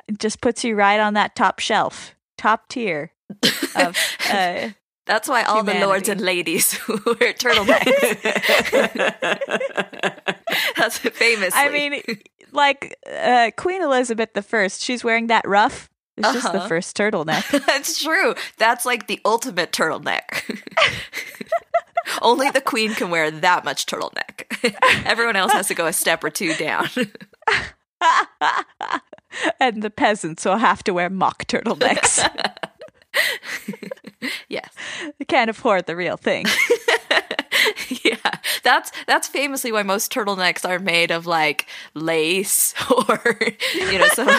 It 0.07 0.19
just 0.19 0.39
puts 0.41 0.63
you 0.63 0.75
right 0.75 0.99
on 0.99 1.15
that 1.15 1.35
top 1.35 1.59
shelf, 1.59 2.15
top 2.37 2.69
tier 2.69 3.11
of 3.75 3.97
uh, 4.31 4.69
That's 5.07 5.27
why 5.29 5.43
all 5.43 5.63
the 5.63 5.73
lords 5.75 6.09
and 6.09 6.19
ladies 6.21 6.73
wear 6.87 7.33
turtlenecks. 7.33 8.21
That's 10.77 10.97
famous. 10.99 11.53
I 11.55 11.69
mean, 11.69 12.01
like 12.51 12.97
uh, 13.11 13.51
Queen 13.57 13.81
Elizabeth 13.81 14.33
the 14.33 14.41
First, 14.41 14.81
she's 14.81 15.03
wearing 15.03 15.27
that 15.27 15.47
ruff. 15.47 15.89
It's 16.17 16.33
just 16.33 16.51
the 16.51 16.57
Uh-huh. 16.59 16.67
first 16.67 16.97
turtleneck. 16.97 17.63
that's 17.67 18.01
true. 18.03 18.33
That's 18.57 18.85
like 18.87 19.05
the 19.07 19.19
ultimate 19.23 19.71
turtleneck. 19.71 20.43
Only 22.23 22.49
the 22.49 22.61
queen 22.61 22.95
can 22.95 23.09
wear 23.11 23.29
that 23.29 23.63
much 23.63 23.85
turtleneck. 23.85 24.75
Everyone 25.05 25.35
else 25.35 25.51
has 25.53 25.67
to 25.67 25.75
go 25.75 25.85
a 25.85 25.93
step 25.93 26.23
or 26.23 26.31
two 26.31 26.55
down. 26.55 26.87
and 29.59 29.83
the 29.83 29.91
peasants 29.91 30.43
will 30.43 30.57
have 30.57 30.83
to 30.85 30.93
wear 30.93 31.09
mock 31.09 31.45
turtlenecks. 31.45 32.27
yes. 34.49 34.69
can't 35.27 35.49
afford 35.49 35.85
the 35.85 35.95
real 35.95 36.17
thing. 36.17 36.45
yeah. 38.03 38.15
That's 38.63 38.91
that's 39.05 39.27
famously 39.27 39.71
why 39.71 39.83
most 39.83 40.11
turtlenecks 40.11 40.67
are 40.67 40.79
made 40.79 41.11
of 41.11 41.25
like 41.25 41.67
lace 41.93 42.73
or 43.09 43.39
you 43.75 43.99
know 43.99 44.07
some 44.09 44.29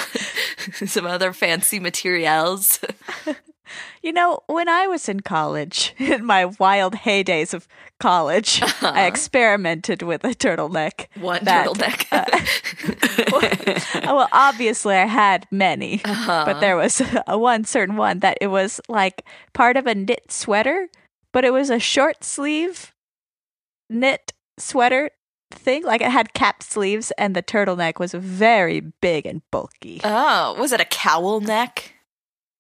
some 0.87 1.07
other 1.07 1.33
fancy 1.33 1.81
materials. 1.81 2.81
You 4.09 4.15
know, 4.15 4.41
when 4.47 4.71
I 4.71 4.87
was 4.87 5.07
in 5.07 5.21
college, 5.21 5.95
in 5.99 6.25
my 6.25 6.47
wild 6.47 6.95
heydays 6.95 7.53
of 7.53 7.69
college, 8.01 8.63
I 8.81 9.05
experimented 9.07 10.01
with 10.01 10.25
a 10.25 10.29
turtleneck. 10.31 11.09
One 11.21 11.45
that- 11.45 11.67
turtleneck. 11.67 12.07
Oh, 14.07 14.15
well, 14.17 14.29
obviously, 14.33 14.95
I 14.95 15.05
had 15.05 15.47
many, 15.51 16.01
Uh-huh. 16.07 16.45
but 16.47 16.61
there 16.61 16.75
was 16.75 17.03
a 17.27 17.37
one 17.37 17.65
certain 17.65 17.97
one 17.97 18.21
that 18.21 18.39
it 18.41 18.47
was 18.47 18.81
like 18.89 19.27
part 19.53 19.77
of 19.77 19.87
a 19.87 19.95
knit 19.95 20.33
sweater, 20.33 20.89
but 21.35 21.45
it 21.45 21.53
was 21.53 21.69
a 21.69 21.79
short 21.79 22.25
sleeve 22.25 22.95
knit 23.91 24.33
sweater 24.59 25.11
thing. 25.51 25.85
Like 25.85 26.01
it 26.01 26.11
had 26.11 26.33
cap 26.33 26.63
sleeves, 26.63 27.13
and 27.19 27.37
the 27.37 27.43
turtleneck 27.43 27.99
was 28.01 28.13
very 28.15 28.81
big 29.03 29.27
and 29.27 29.43
bulky. 29.51 30.01
oh, 30.03 30.55
was 30.59 30.73
it 30.73 30.81
a 30.81 30.87
cowl 30.87 31.41
neck? 31.41 31.93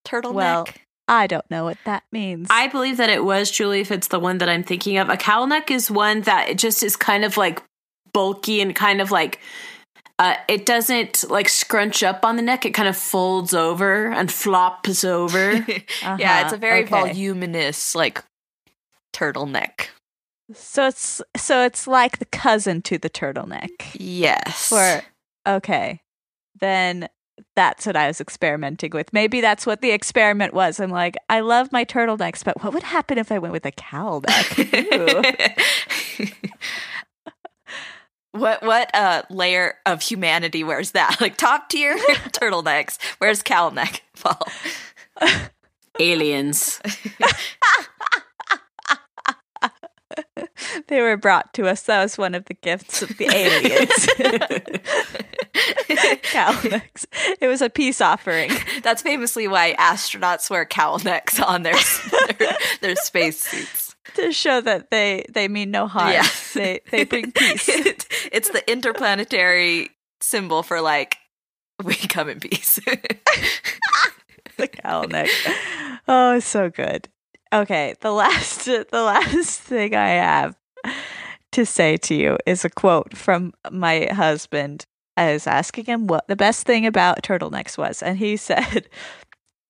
Turtleneck? 0.07 0.35
Well, 0.35 0.67
I 1.09 1.27
don't 1.27 1.49
know 1.51 1.65
what 1.65 1.79
that 1.87 2.05
means. 2.13 2.49
I 2.51 2.69
believe 2.69 2.99
that 2.99 3.09
it 3.11 3.25
was 3.25 3.51
Julie. 3.51 3.81
If 3.81 3.91
it's 3.91 4.09
the 4.09 4.21
one 4.21 4.39
that 4.39 4.49
I'm 4.49 4.63
thinking 4.63 4.99
of, 4.99 5.09
a 5.09 5.17
cowl 5.17 5.47
neck 5.47 5.71
is 5.71 5.91
one 5.91 6.21
that 6.23 6.49
it 6.51 6.59
just 6.59 6.83
is 6.83 6.97
kind 6.97 7.25
of 7.25 7.37
like 7.37 7.63
bulky 8.13 8.61
and 8.61 8.75
kind 8.77 9.01
of 9.01 9.11
like 9.11 9.41
uh, 10.19 10.35
it 10.49 10.67
doesn't 10.67 11.25
like 11.31 11.49
scrunch 11.49 12.03
up 12.03 12.25
on 12.25 12.37
the 12.37 12.43
neck. 12.43 12.67
It 12.67 12.73
kind 12.75 12.89
of 12.89 12.97
folds 12.97 13.55
over 13.55 14.11
and 14.11 14.31
flops 14.31 15.05
over. 15.05 15.53
yeah, 15.63 15.65
it's 15.67 16.01
Uh-huh, 16.05 16.55
a 16.55 16.59
very 16.59 16.81
okay. 16.85 16.91
voluminous 16.91 17.95
like 17.95 18.23
turtleneck. 19.15 19.89
so 20.53 20.89
it's 20.89 21.23
so 21.37 21.65
it's 21.65 21.87
like 21.87 22.19
the 22.19 22.25
cousin 22.27 22.83
to 22.83 22.99
the 22.99 23.11
turtleneck. 23.11 23.71
Yes. 23.95 24.69
For 24.69 25.03
okay, 25.47 26.01
then 26.61 27.09
that's 27.57 27.87
what 27.87 27.97
I 27.97 28.07
was 28.07 28.21
experimenting 28.21 28.91
with. 28.93 29.13
Maybe 29.13 29.41
that's 29.41 29.67
what 29.67 29.81
the 29.81 29.91
experiment 29.91 30.55
was. 30.55 30.81
I'm 30.81 30.91
like, 30.91 31.17
I 31.29 31.41
love 31.41 31.73
my 31.73 31.85
turtlenecks, 31.85 32.45
but 32.45 32.63
what 32.63 32.73
would 32.73 32.83
happen 32.83 33.19
if 33.19 33.33
I 33.33 33.39
went 33.39 33.53
with 33.53 33.67
a 33.67 33.73
cowl 33.73 34.23
neck? 34.27 35.57
What 38.33 38.63
what 38.63 38.95
uh 38.95 39.23
layer 39.31 39.75
of 39.87 40.03
humanity 40.03 40.63
wears 40.63 40.93
that? 40.93 41.17
Like 41.29 41.37
top 41.37 41.69
tier 41.69 41.97
turtlenecks. 42.29 42.99
Where's 43.19 43.43
cowl 43.43 43.71
neck? 43.71 44.03
Paul? 44.21 44.41
Aliens. 45.99 46.81
they 50.89 51.01
were 51.01 51.17
brought 51.17 51.53
to 51.55 51.67
us. 51.67 51.83
That 51.83 52.03
was 52.03 52.19
one 52.19 52.35
of 52.35 52.45
the 52.47 52.55
gifts 52.55 53.03
of 53.03 53.17
the 53.17 53.27
aliens. 53.27 54.09
cowl 56.23 56.55
necks. 56.71 57.07
It 57.41 57.47
was 57.49 57.63
a 57.63 57.71
peace 57.71 58.01
offering. 58.01 58.51
That's 58.83 59.03
famously 59.03 59.49
why 59.49 59.75
astronauts 59.79 60.51
wear 60.51 60.65
cowl 60.65 60.99
necks 61.01 61.41
on 61.41 61.63
their 61.63 61.75
their, 62.39 62.57
their 62.81 62.97
space 62.97 63.41
suits. 63.43 63.97
to 64.15 64.33
show 64.33 64.61
that 64.61 64.91
they 64.91 65.25
they 65.29 65.49
mean 65.49 65.71
no 65.71 65.87
harm. 65.87 66.13
Yeah. 66.13 66.27
They 66.55 66.81
they 66.91 67.05
bring 67.05 67.33
peace. 67.33 67.69
It- 67.69 68.07
it's 68.33 68.51
the 68.51 68.69
interplanetary 68.71 69.91
symbol 70.21 70.63
for 70.63 70.81
like 70.81 71.17
we 71.83 71.95
come 71.95 72.29
in 72.29 72.41
peace. 72.41 72.79
the 74.57 74.69
cowl 74.69 75.07
neck. 75.09 75.29
Oh, 76.09 76.37
it's 76.37 76.47
so 76.47 76.71
good. 76.71 77.09
Okay, 77.53 77.95
the 78.01 78.11
last 78.13 78.65
the 78.67 78.87
last 78.93 79.61
thing 79.61 79.95
I 79.95 80.11
have 80.11 80.57
to 81.53 81.65
say 81.65 81.97
to 81.97 82.15
you 82.15 82.39
is 82.47 82.65
a 82.65 82.71
quote 82.71 83.17
from 83.17 83.53
my 83.71 84.09
husband. 84.13 84.85
I 85.17 85.33
was 85.33 85.47
asking 85.47 85.87
him 85.87 86.07
what 86.07 86.29
the 86.29 86.37
best 86.37 86.65
thing 86.67 86.87
about 86.87 87.23
turtlenecks 87.23 87.77
was, 87.77 88.03
and 88.03 88.19
he 88.19 88.37
said 88.49 88.89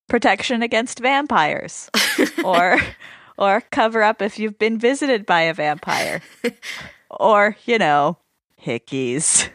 protection 0.09 0.63
against 0.63 1.01
vampires 1.01 1.91
or 2.45 2.79
or 3.39 3.63
cover 3.71 4.03
up 4.03 4.21
if 4.21 4.39
you've 4.39 4.59
been 4.59 4.79
visited 4.79 5.25
by 5.25 5.43
a 5.43 5.55
vampire. 5.55 6.21
Or, 7.11 7.57
you 7.65 7.79
know, 7.79 8.19
hickeys. 8.63 9.49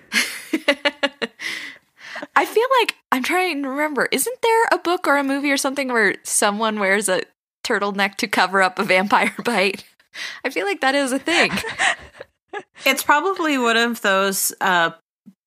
I 2.36 2.45
feel 2.45 2.67
like 2.81 2.95
I'm 3.12 3.23
trying 3.23 3.62
to 3.63 3.69
remember. 3.69 4.07
Isn't 4.12 4.41
there 4.41 4.63
a 4.71 4.77
book 4.77 5.07
or 5.07 5.17
a 5.17 5.23
movie 5.23 5.51
or 5.51 5.57
something 5.57 5.91
where 5.91 6.15
someone 6.23 6.79
wears 6.79 7.09
a 7.09 7.21
turtleneck 7.63 8.15
to 8.15 8.28
cover 8.28 8.62
up 8.62 8.80
a 8.80 8.84
vampire 8.84 9.34
bite? 9.43 9.86
I 10.43 10.49
feel 10.49 10.65
like 10.65 10.82
that 10.82 10.95
is 10.95 11.12
a 11.12 11.19
thing. 11.19 11.52
It's 12.86 13.02
probably 13.02 13.58
one 13.58 13.78
of 13.78 14.02
those 14.02 14.54
uh, 14.62 14.91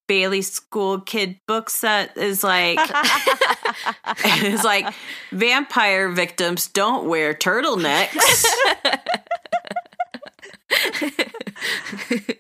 Bailey 0.09 0.43
School 0.43 1.01
kid 1.01 1.39
books 1.47 1.83
that 1.83 2.17
is 2.17 2.43
like 2.43 2.81
is 4.43 4.65
like 4.65 4.93
vampire 5.31 6.09
victims 6.09 6.67
don't 6.67 7.09
wear 7.09 7.33
turtlenecks. 7.33 8.45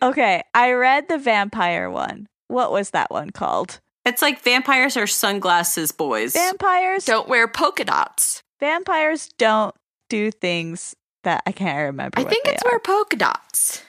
Okay, 0.03 0.43
I 0.53 0.73
read 0.73 1.09
the 1.09 1.19
vampire 1.19 1.89
one. 1.91 2.27
What 2.49 2.73
was 2.73 2.91
that 2.91 3.11
one 3.11 3.31
called? 3.31 3.81
it's 4.05 4.23
like 4.23 4.41
vampires 4.41 4.97
are 4.97 5.07
sunglasses 5.07 5.91
boys. 5.93 6.33
Vampires 6.33 7.05
Don't 7.05 7.29
wear 7.29 7.49
polka 7.49 7.85
dots. 7.85 8.43
Vampires 8.61 9.29
don't 9.38 9.75
do 10.09 10.31
things 10.31 10.95
that 11.25 11.42
I 11.47 11.53
can't 11.53 11.87
remember. 11.87 12.19
I 12.19 12.23
what 12.23 12.31
think 12.31 12.45
they 12.45 12.53
it's 12.53 12.62
are. 12.62 12.71
wear 12.71 12.79
polka 12.81 13.16
dots. 13.16 13.83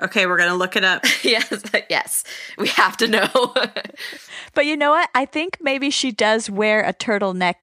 okay, 0.00 0.26
we're 0.26 0.38
gonna 0.38 0.54
look 0.56 0.76
it 0.76 0.84
up. 0.84 1.04
yes, 1.22 1.62
yes. 1.90 2.24
We 2.58 2.68
have 2.68 2.96
to 2.98 3.08
know. 3.08 3.28
But 4.54 4.66
you 4.66 4.76
know 4.76 4.90
what? 4.90 5.08
I 5.14 5.24
think 5.24 5.56
maybe 5.62 5.88
she 5.88 6.12
does 6.12 6.50
wear 6.50 6.82
a 6.82 6.92
turtleneck 6.92 7.54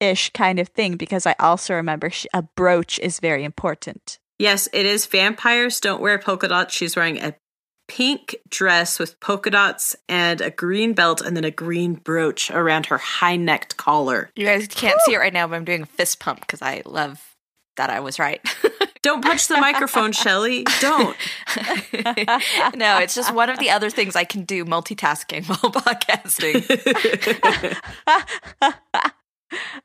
ish 0.00 0.28
kind 0.30 0.58
of 0.58 0.68
thing 0.68 0.96
because 0.98 1.24
I 1.24 1.34
also 1.40 1.74
remember 1.74 2.10
she, 2.10 2.28
a 2.34 2.42
brooch 2.42 2.98
is 2.98 3.18
very 3.18 3.44
important. 3.44 4.18
Yes, 4.38 4.68
it 4.74 4.84
is 4.84 5.06
vampires 5.06 5.80
don't 5.80 6.02
wear 6.02 6.18
polka 6.18 6.48
dots. 6.48 6.74
She's 6.74 6.96
wearing 6.96 7.18
a 7.18 7.34
pink 7.88 8.36
dress 8.48 8.98
with 8.98 9.18
polka 9.20 9.50
dots 9.50 9.94
and 10.08 10.40
a 10.40 10.50
green 10.50 10.94
belt 10.94 11.20
and 11.20 11.36
then 11.36 11.44
a 11.44 11.50
green 11.50 11.94
brooch 11.94 12.50
around 12.50 12.86
her 12.86 12.98
high 12.98 13.36
necked 13.36 13.76
collar. 13.76 14.30
you 14.36 14.46
guys 14.46 14.66
can't 14.68 14.98
see 15.02 15.14
it 15.14 15.18
right 15.18 15.32
now, 15.32 15.46
but 15.46 15.56
I'm 15.56 15.64
doing 15.64 15.82
a 15.82 15.86
fist 15.86 16.20
pump 16.20 16.40
because 16.40 16.62
I 16.62 16.82
love 16.86 17.36
that 17.76 17.90
I 17.90 18.00
was 18.00 18.18
right. 18.18 18.40
Don't 19.02 19.22
punch 19.22 19.48
the 19.48 19.58
microphone, 19.58 20.12
Shelly. 20.12 20.64
Don't. 20.80 21.14
no, 22.74 22.98
it's 22.98 23.14
just 23.14 23.34
one 23.34 23.50
of 23.50 23.58
the 23.58 23.68
other 23.68 23.90
things 23.90 24.16
I 24.16 24.24
can 24.24 24.44
do 24.44 24.64
multitasking 24.64 25.46
while 25.48 25.70
podcasting. 25.70 26.64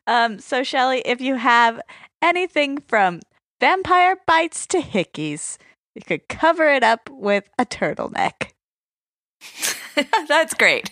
Um, 0.08 0.40
so 0.40 0.64
Shelly, 0.64 1.02
if 1.06 1.22
you 1.22 1.36
have 1.36 1.82
anything 2.22 2.82
from 2.88 3.22
vampire 3.60 4.18
bites 4.26 4.66
to 4.68 4.80
hickeys, 4.80 5.58
you 5.96 6.02
could 6.02 6.28
cover 6.28 6.68
it 6.70 6.84
up 6.84 7.10
with 7.10 7.50
a 7.58 7.66
turtleneck. 7.66 8.52
That's 10.28 10.54
great. 10.54 10.92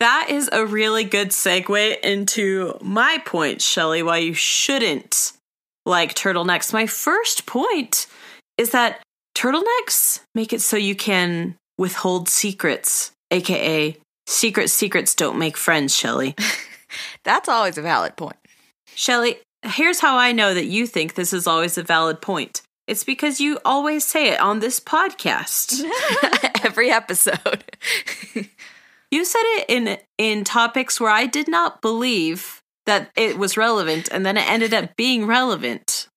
That 0.00 0.28
is 0.30 0.48
a 0.50 0.64
really 0.64 1.04
good 1.04 1.28
segue 1.28 2.00
into 2.00 2.78
my 2.80 3.18
point, 3.26 3.60
Shelly, 3.60 4.02
why 4.02 4.16
you 4.16 4.32
shouldn't 4.32 5.32
like 5.84 6.14
turtlenecks. 6.14 6.72
My 6.72 6.86
first 6.86 7.44
point 7.44 8.06
is 8.56 8.70
that 8.70 9.02
turtlenecks 9.36 10.20
make 10.34 10.54
it 10.54 10.62
so 10.62 10.78
you 10.78 10.94
can 10.94 11.56
withhold 11.76 12.30
secrets, 12.30 13.12
aka 13.30 13.94
secret 14.26 14.70
secrets 14.70 15.14
don't 15.14 15.38
make 15.38 15.58
friends, 15.58 15.94
Shelly. 15.94 16.34
That's 17.24 17.50
always 17.50 17.76
a 17.76 17.82
valid 17.82 18.16
point. 18.16 18.38
Shelly, 18.94 19.38
here's 19.62 20.00
how 20.00 20.16
I 20.16 20.32
know 20.32 20.54
that 20.54 20.66
you 20.66 20.86
think 20.86 21.14
this 21.14 21.32
is 21.32 21.46
always 21.46 21.78
a 21.78 21.82
valid 21.82 22.20
point. 22.20 22.62
It's 22.86 23.04
because 23.04 23.40
you 23.40 23.58
always 23.64 24.04
say 24.04 24.30
it 24.30 24.40
on 24.40 24.58
this 24.58 24.80
podcast. 24.80 25.84
Every 26.64 26.90
episode. 26.90 27.64
You 29.10 29.24
said 29.24 29.42
it 29.42 29.64
in 29.68 29.98
in 30.18 30.44
topics 30.44 31.00
where 31.00 31.10
I 31.10 31.26
did 31.26 31.48
not 31.48 31.82
believe 31.82 32.62
that 32.86 33.10
it 33.16 33.36
was 33.38 33.56
relevant, 33.56 34.08
and 34.10 34.24
then 34.24 34.36
it 34.36 34.48
ended 34.48 34.72
up 34.72 34.94
being 34.96 35.26
relevant. 35.26 36.08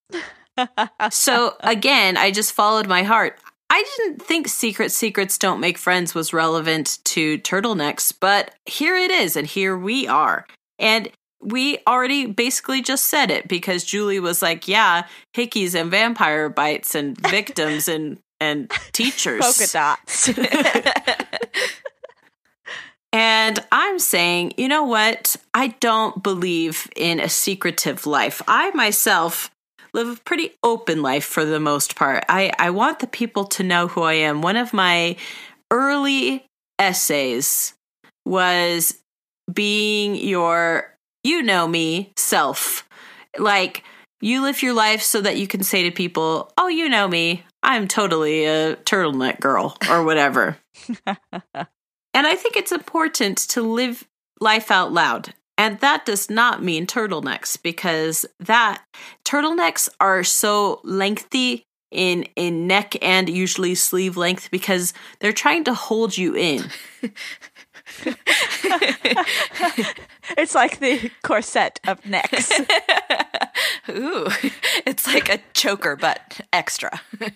so 1.09 1.55
again, 1.61 2.17
I 2.17 2.29
just 2.29 2.53
followed 2.53 2.87
my 2.87 3.03
heart. 3.03 3.39
I 3.69 3.83
didn't 3.97 4.21
think 4.21 4.47
Secret 4.47 4.91
Secrets 4.91 5.39
Don't 5.39 5.59
Make 5.59 5.79
Friends 5.79 6.13
was 6.13 6.33
relevant 6.33 6.99
to 7.05 7.39
turtlenecks, 7.39 8.13
but 8.17 8.53
here 8.67 8.95
it 8.95 9.09
is, 9.09 9.35
and 9.35 9.47
here 9.47 9.75
we 9.75 10.07
are. 10.07 10.45
And 10.77 11.09
we 11.43 11.79
already 11.87 12.25
basically 12.25 12.81
just 12.81 13.05
said 13.05 13.31
it 13.31 13.47
because 13.47 13.83
Julie 13.83 14.19
was 14.19 14.41
like, 14.41 14.67
"Yeah, 14.67 15.07
hickeys 15.35 15.79
and 15.79 15.91
vampire 15.91 16.49
bites 16.49 16.95
and 16.95 17.17
victims 17.29 17.87
and 17.87 18.19
and 18.39 18.71
teachers, 18.91 19.41
polka 19.41 19.71
dots." 19.71 20.29
and 23.13 23.59
I'm 23.71 23.99
saying, 23.99 24.53
you 24.57 24.67
know 24.67 24.83
what? 24.83 25.35
I 25.53 25.69
don't 25.79 26.23
believe 26.23 26.89
in 26.95 27.19
a 27.19 27.29
secretive 27.29 28.05
life. 28.05 28.41
I 28.47 28.71
myself 28.71 29.51
live 29.93 30.07
a 30.07 30.21
pretty 30.21 30.51
open 30.63 31.01
life 31.01 31.25
for 31.25 31.45
the 31.45 31.59
most 31.59 31.95
part. 31.95 32.25
I 32.29 32.51
I 32.57 32.71
want 32.71 32.99
the 32.99 33.07
people 33.07 33.45
to 33.45 33.63
know 33.63 33.87
who 33.87 34.01
I 34.01 34.13
am. 34.13 34.41
One 34.41 34.55
of 34.55 34.73
my 34.73 35.15
early 35.71 36.45
essays 36.79 37.73
was 38.25 38.99
being 39.51 40.15
your 40.15 40.92
you 41.23 41.41
know 41.41 41.67
me 41.67 42.13
self. 42.15 42.87
Like, 43.37 43.83
you 44.21 44.41
live 44.41 44.61
your 44.61 44.73
life 44.73 45.01
so 45.01 45.21
that 45.21 45.37
you 45.37 45.47
can 45.47 45.63
say 45.63 45.83
to 45.83 45.91
people, 45.91 46.51
oh, 46.57 46.67
you 46.67 46.87
know 46.87 47.07
me. 47.07 47.43
I'm 47.61 47.87
totally 47.87 48.45
a 48.45 48.75
turtleneck 48.77 49.39
girl 49.39 49.77
or 49.89 50.03
whatever. 50.03 50.57
and 51.05 51.17
I 52.13 52.35
think 52.35 52.55
it's 52.55 52.71
important 52.71 53.37
to 53.49 53.61
live 53.61 54.07
life 54.39 54.71
out 54.71 54.93
loud. 54.93 55.33
And 55.57 55.79
that 55.79 56.05
does 56.05 56.29
not 56.29 56.63
mean 56.63 56.87
turtlenecks 56.87 57.61
because 57.61 58.25
that 58.39 58.83
turtlenecks 59.25 59.87
are 59.99 60.23
so 60.23 60.81
lengthy 60.83 61.65
in 61.91 62.23
in 62.35 62.65
neck 62.65 62.95
and 63.03 63.29
usually 63.29 63.75
sleeve 63.75 64.17
length 64.17 64.49
because 64.49 64.93
they're 65.19 65.31
trying 65.31 65.63
to 65.65 65.73
hold 65.73 66.17
you 66.17 66.35
in. 66.35 66.63
it's 70.37 70.55
like 70.55 70.79
the 70.79 71.11
corset 71.23 71.79
of 71.85 72.05
necks. 72.05 72.51
Ooh, 73.89 74.27
it's 74.85 75.07
like 75.07 75.29
a 75.29 75.39
choker, 75.53 75.95
but 75.95 76.41
extra. 76.51 77.01
but 77.19 77.33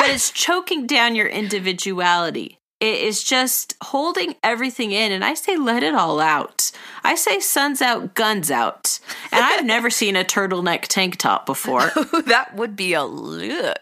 it's 0.00 0.30
choking 0.30 0.86
down 0.86 1.14
your 1.14 1.28
individuality. 1.28 2.58
It 2.80 3.00
is 3.00 3.22
just 3.22 3.76
holding 3.82 4.36
everything 4.42 4.92
in. 4.92 5.12
And 5.12 5.22
I 5.22 5.34
say, 5.34 5.56
let 5.56 5.82
it 5.82 5.94
all 5.94 6.18
out. 6.18 6.72
I 7.04 7.14
say, 7.14 7.38
suns 7.38 7.82
out, 7.82 8.14
guns 8.14 8.50
out. 8.50 8.98
And 9.30 9.44
I've 9.44 9.66
never 9.66 9.90
seen 9.90 10.16
a 10.16 10.24
turtleneck 10.24 10.82
tank 10.82 11.16
top 11.16 11.44
before. 11.44 11.90
that 12.24 12.52
would 12.54 12.76
be 12.76 12.94
a 12.94 13.04
look. 13.04 13.76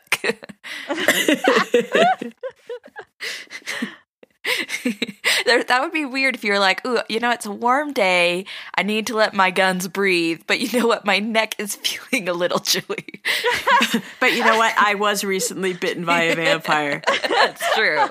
There, 5.45 5.65
that 5.65 5.81
would 5.81 5.93
be 5.93 6.05
weird 6.05 6.35
if 6.35 6.45
you're 6.45 6.59
like, 6.59 6.85
ooh, 6.87 7.01
you 7.09 7.21
know, 7.21 7.31
it's 7.31 7.47
a 7.47 7.51
warm 7.51 7.93
day. 7.93 8.45
I 8.75 8.83
need 8.83 9.07
to 9.09 9.17
let 9.17 9.35
my 9.35 9.51
guns 9.51 9.89
breathe, 9.89 10.43
but 10.47 10.61
you 10.61 10.79
know 10.79 10.87
what? 10.87 11.05
My 11.05 11.19
neck 11.19 11.55
is 11.59 11.77
feeling 11.83 12.29
a 12.29 12.33
little 12.33 12.59
chilly. 12.59 13.07
but 14.21 14.33
you 14.33 14.45
know 14.45 14.57
what? 14.57 14.75
I 14.79 14.95
was 14.95 15.25
recently 15.25 15.73
bitten 15.73 16.05
by 16.05 16.23
a 16.23 16.37
vampire. 16.37 17.03
That's 17.29 17.75
true. 17.75 18.07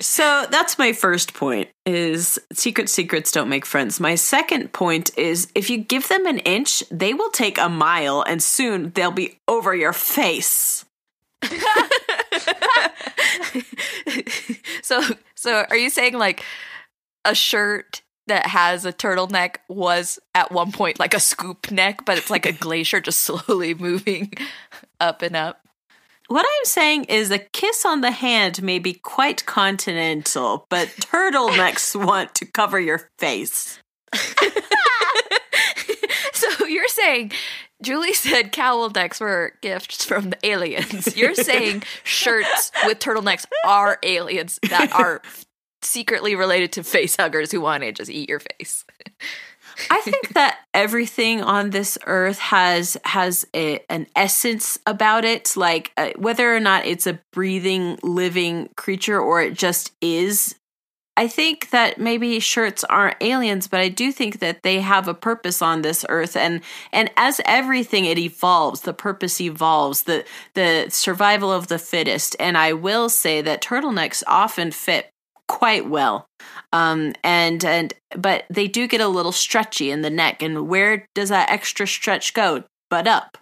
so 0.00 0.46
that's 0.50 0.78
my 0.78 0.92
first 0.92 1.32
point 1.32 1.68
is 1.86 2.38
secret 2.52 2.88
secrets 2.88 3.32
don't 3.32 3.48
make 3.48 3.64
friends. 3.64 4.00
My 4.00 4.14
second 4.14 4.72
point 4.72 5.16
is 5.16 5.50
if 5.54 5.70
you 5.70 5.78
give 5.78 6.08
them 6.08 6.26
an 6.26 6.38
inch, 6.40 6.84
they 6.90 7.14
will 7.14 7.30
take 7.30 7.56
a 7.58 7.68
mile 7.68 8.22
and 8.22 8.42
soon 8.42 8.90
they'll 8.90 9.10
be 9.10 9.38
over 9.48 9.74
your 9.74 9.92
face. 9.92 10.83
so 14.82 15.02
so 15.34 15.64
are 15.68 15.76
you 15.76 15.90
saying 15.90 16.14
like 16.14 16.42
a 17.24 17.34
shirt 17.34 18.02
that 18.26 18.46
has 18.46 18.86
a 18.86 18.92
turtleneck 18.92 19.56
was 19.68 20.18
at 20.34 20.50
one 20.50 20.72
point 20.72 20.98
like 20.98 21.14
a 21.14 21.20
scoop 21.20 21.70
neck, 21.70 22.04
but 22.04 22.18
it's 22.18 22.30
like 22.30 22.46
a 22.46 22.52
glacier 22.52 23.00
just 23.00 23.20
slowly 23.22 23.74
moving 23.74 24.32
up 25.00 25.22
and 25.22 25.36
up? 25.36 25.60
What 26.28 26.46
I'm 26.46 26.64
saying 26.64 27.04
is 27.04 27.30
a 27.30 27.38
kiss 27.38 27.84
on 27.84 28.00
the 28.00 28.10
hand 28.10 28.62
may 28.62 28.78
be 28.78 28.94
quite 28.94 29.44
continental, 29.44 30.66
but 30.70 30.88
turtlenecks 31.00 31.94
want 31.94 32.34
to 32.36 32.46
cover 32.46 32.80
your 32.80 33.10
face. 33.18 33.78
so 36.32 36.66
you're 36.66 36.88
saying 36.88 37.32
Julie 37.84 38.14
said 38.14 38.52
cowl 38.52 38.90
necks 38.90 39.20
were 39.20 39.52
gifts 39.60 40.04
from 40.04 40.30
the 40.30 40.46
aliens. 40.46 41.16
You're 41.16 41.34
saying 41.34 41.82
shirts 42.04 42.72
with 42.86 42.98
turtlenecks 42.98 43.44
are 43.66 43.98
aliens 44.02 44.58
that 44.68 44.92
are 44.92 45.22
secretly 45.82 46.34
related 46.34 46.72
to 46.72 46.82
face 46.82 47.16
huggers 47.16 47.52
who 47.52 47.60
want 47.60 47.82
to 47.82 47.92
just 47.92 48.10
eat 48.10 48.28
your 48.28 48.40
face. 48.40 48.84
I 49.90 50.00
think 50.02 50.34
that 50.34 50.58
everything 50.72 51.42
on 51.42 51.70
this 51.70 51.98
earth 52.06 52.38
has 52.38 52.96
has 53.04 53.44
a, 53.54 53.80
an 53.88 54.06
essence 54.14 54.78
about 54.86 55.24
it, 55.24 55.56
like 55.56 55.92
uh, 55.96 56.10
whether 56.16 56.54
or 56.54 56.60
not 56.60 56.86
it's 56.86 57.06
a 57.06 57.20
breathing, 57.32 57.98
living 58.02 58.70
creature 58.76 59.20
or 59.20 59.42
it 59.42 59.54
just 59.54 59.92
is 60.00 60.54
I 61.16 61.28
think 61.28 61.70
that 61.70 61.98
maybe 61.98 62.40
shirts 62.40 62.82
aren't 62.84 63.16
aliens, 63.20 63.68
but 63.68 63.80
I 63.80 63.88
do 63.88 64.10
think 64.10 64.40
that 64.40 64.62
they 64.62 64.80
have 64.80 65.06
a 65.06 65.14
purpose 65.14 65.62
on 65.62 65.82
this 65.82 66.04
earth 66.08 66.36
and 66.36 66.60
and 66.92 67.10
as 67.16 67.40
everything 67.44 68.04
it 68.04 68.18
evolves, 68.18 68.80
the 68.80 68.94
purpose 68.94 69.40
evolves, 69.40 70.04
the 70.04 70.24
the 70.54 70.86
survival 70.90 71.52
of 71.52 71.68
the 71.68 71.78
fittest. 71.78 72.34
And 72.40 72.58
I 72.58 72.72
will 72.72 73.08
say 73.08 73.42
that 73.42 73.62
turtlenecks 73.62 74.22
often 74.26 74.72
fit 74.72 75.10
quite 75.46 75.88
well. 75.88 76.26
Um 76.72 77.14
and 77.22 77.64
and 77.64 77.94
but 78.16 78.44
they 78.50 78.66
do 78.66 78.88
get 78.88 79.00
a 79.00 79.08
little 79.08 79.32
stretchy 79.32 79.92
in 79.92 80.02
the 80.02 80.10
neck 80.10 80.42
and 80.42 80.68
where 80.68 81.06
does 81.14 81.28
that 81.28 81.50
extra 81.50 81.86
stretch 81.86 82.34
go? 82.34 82.64
But 82.90 83.06
up. 83.06 83.38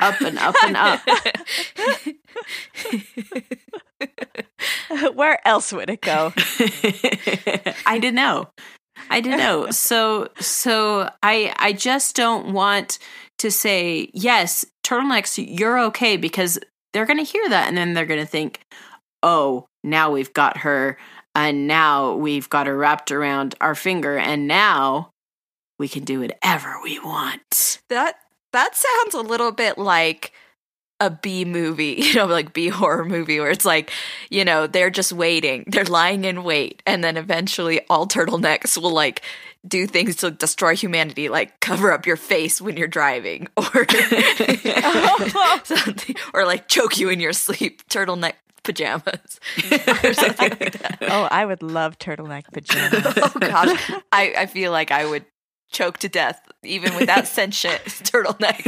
Up 0.00 0.20
and 0.22 0.38
up 0.38 0.56
and 0.64 0.76
up. 0.76 1.00
Where 5.14 5.46
else 5.46 5.72
would 5.72 5.90
it 5.90 6.00
go? 6.00 6.32
I 7.86 7.98
didn't 7.98 8.14
know. 8.14 8.48
I 9.10 9.20
didn't 9.20 9.38
know. 9.38 9.68
So 9.72 10.28
so 10.38 11.10
I 11.22 11.54
I 11.58 11.72
just 11.72 12.14
don't 12.16 12.52
want 12.52 12.98
to 13.38 13.50
say 13.50 14.10
yes, 14.14 14.64
turtlenecks, 14.84 15.42
you're 15.58 15.78
okay 15.86 16.16
because 16.16 16.58
they're 16.92 17.06
going 17.06 17.18
to 17.18 17.30
hear 17.30 17.48
that 17.48 17.68
and 17.68 17.76
then 17.76 17.94
they're 17.94 18.06
going 18.06 18.20
to 18.20 18.26
think, 18.26 18.60
"Oh, 19.22 19.66
now 19.82 20.10
we've 20.10 20.32
got 20.32 20.58
her 20.58 20.98
and 21.34 21.66
now 21.66 22.14
we've 22.14 22.48
got 22.48 22.66
her 22.66 22.76
wrapped 22.76 23.10
around 23.10 23.54
our 23.60 23.74
finger 23.74 24.18
and 24.18 24.46
now 24.46 25.10
we 25.78 25.88
can 25.88 26.04
do 26.04 26.20
whatever 26.20 26.80
we 26.82 26.98
want." 27.00 27.80
That 27.88 28.16
that 28.52 28.76
sounds 28.76 29.14
a 29.14 29.28
little 29.28 29.52
bit 29.52 29.78
like 29.78 30.32
a 31.02 31.10
B 31.10 31.44
movie, 31.44 31.96
you 31.98 32.14
know, 32.14 32.26
like 32.26 32.52
B 32.52 32.68
horror 32.68 33.04
movie 33.04 33.40
where 33.40 33.50
it's 33.50 33.64
like, 33.64 33.90
you 34.30 34.44
know, 34.44 34.66
they're 34.66 34.88
just 34.90 35.12
waiting. 35.12 35.64
They're 35.66 35.84
lying 35.84 36.24
in 36.24 36.44
wait. 36.44 36.82
And 36.86 37.02
then 37.02 37.16
eventually 37.16 37.80
all 37.90 38.06
turtlenecks 38.06 38.80
will 38.80 38.92
like 38.92 39.22
do 39.66 39.86
things 39.86 40.16
to 40.16 40.30
destroy 40.30 40.76
humanity, 40.76 41.28
like 41.28 41.58
cover 41.60 41.92
up 41.92 42.06
your 42.06 42.16
face 42.16 42.60
when 42.60 42.76
you're 42.76 42.88
driving 42.88 43.48
or 43.56 43.86
something, 45.64 46.16
or 46.32 46.46
like 46.46 46.68
choke 46.68 46.98
you 46.98 47.10
in 47.10 47.20
your 47.20 47.32
sleep. 47.32 47.86
Turtleneck 47.88 48.34
pajamas 48.62 49.40
or 50.04 50.14
something 50.14 50.50
like 50.50 50.78
that. 50.78 50.98
Oh, 51.02 51.24
I 51.24 51.44
would 51.44 51.64
love 51.64 51.98
turtleneck 51.98 52.44
pajamas. 52.52 53.02
oh 53.04 53.32
gosh. 53.40 53.90
I, 54.12 54.34
I 54.38 54.46
feel 54.46 54.70
like 54.70 54.92
I 54.92 55.04
would 55.04 55.24
choke 55.72 55.98
to 55.98 56.08
death 56.08 56.40
even 56.64 56.94
with 56.94 57.06
that 57.06 57.26
sentient 57.26 57.80
turtleneck. 57.84 58.62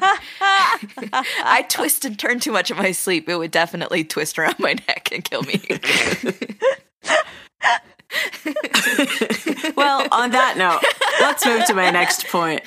I 1.12 1.66
twist 1.68 2.04
and 2.04 2.16
turn 2.18 2.40
too 2.40 2.52
much 2.52 2.70
in 2.70 2.76
my 2.76 2.92
sleep. 2.92 3.26
It 3.28 3.36
would 3.36 3.50
definitely 3.50 4.04
twist 4.04 4.38
around 4.38 4.58
my 4.58 4.74
neck 4.74 5.08
and 5.12 5.24
kill 5.24 5.42
me. 5.42 5.60
well, 9.76 10.06
on 10.12 10.30
that 10.30 10.54
note, 10.56 10.80
let's 11.20 11.44
move 11.44 11.66
to 11.66 11.74
my 11.74 11.90
next 11.90 12.28
point. 12.28 12.62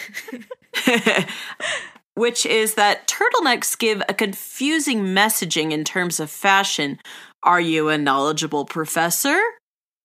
Which 2.16 2.46
is 2.46 2.74
that 2.76 3.08
turtlenecks 3.08 3.80
give 3.80 4.04
a 4.10 4.14
confusing 4.14 5.06
messaging 5.06 5.72
in 5.72 5.86
terms 5.86 6.20
of 6.20 6.30
fashion. 6.30 7.00
Are 7.44 7.62
you 7.62 7.90
a 7.90 7.98
knowledgeable 7.98 8.66
professor? 8.66 9.40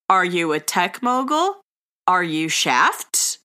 Are 0.08 0.24
you 0.24 0.52
a 0.52 0.60
tech 0.60 1.02
mogul? 1.02 1.56
Are 2.06 2.22
you 2.22 2.48
Shaft? 2.48 3.38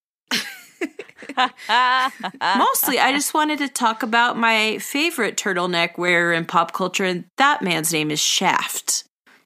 Mostly, 1.37 2.99
I 2.99 3.11
just 3.11 3.33
wanted 3.33 3.59
to 3.59 3.67
talk 3.67 4.03
about 4.03 4.37
my 4.37 4.77
favorite 4.79 5.37
turtleneck 5.37 5.97
wearer 5.97 6.33
in 6.33 6.45
pop 6.45 6.73
culture, 6.73 7.05
and 7.05 7.25
that 7.37 7.61
man's 7.61 7.91
name 7.91 8.11
is 8.11 8.19
Shaft. 8.19 9.05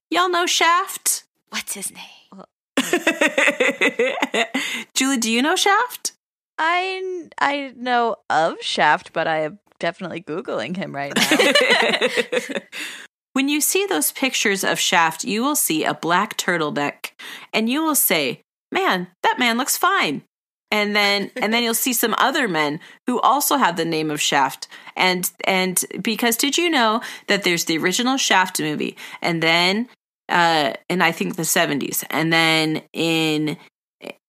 Y'all 0.09 0.29
know 0.29 0.45
Shaft? 0.45 1.23
What's 1.49 1.73
his 1.73 1.91
name? 1.91 2.43
Julie, 4.93 5.17
do 5.17 5.31
you 5.31 5.41
know 5.41 5.55
Shaft? 5.55 6.13
I 6.57 7.27
I 7.39 7.73
know 7.75 8.17
of 8.29 8.61
Shaft, 8.61 9.13
but 9.13 9.27
I 9.27 9.39
am 9.39 9.59
definitely 9.79 10.21
googling 10.21 10.75
him 10.75 10.95
right 10.95 11.13
now. 11.15 12.59
when 13.33 13.49
you 13.49 13.61
see 13.61 13.85
those 13.85 14.11
pictures 14.11 14.63
of 14.63 14.79
Shaft, 14.79 15.23
you 15.23 15.43
will 15.43 15.55
see 15.55 15.83
a 15.83 15.93
black 15.93 16.37
turtleneck, 16.37 17.11
and 17.53 17.69
you 17.69 17.83
will 17.83 17.95
say, 17.95 18.41
"Man, 18.71 19.07
that 19.23 19.39
man 19.39 19.57
looks 19.57 19.77
fine." 19.77 20.23
And 20.71 20.95
then 20.95 21.31
and 21.41 21.53
then 21.53 21.63
you'll 21.63 21.73
see 21.73 21.93
some 21.93 22.15
other 22.17 22.47
men 22.47 22.79
who 23.07 23.19
also 23.19 23.57
have 23.57 23.77
the 23.77 23.85
name 23.85 24.11
of 24.11 24.21
Shaft. 24.21 24.67
And 24.95 25.31
and 25.45 25.83
because 26.01 26.37
did 26.37 26.57
you 26.57 26.69
know 26.69 27.01
that 27.27 27.43
there's 27.43 27.65
the 27.65 27.77
original 27.77 28.17
Shaft 28.17 28.59
movie, 28.59 28.97
and 29.21 29.41
then 29.41 29.89
uh 30.29 30.73
in 30.89 31.01
I 31.01 31.11
think 31.11 31.35
the 31.35 31.43
70s, 31.43 32.03
and 32.09 32.31
then 32.31 32.81
in 32.93 33.57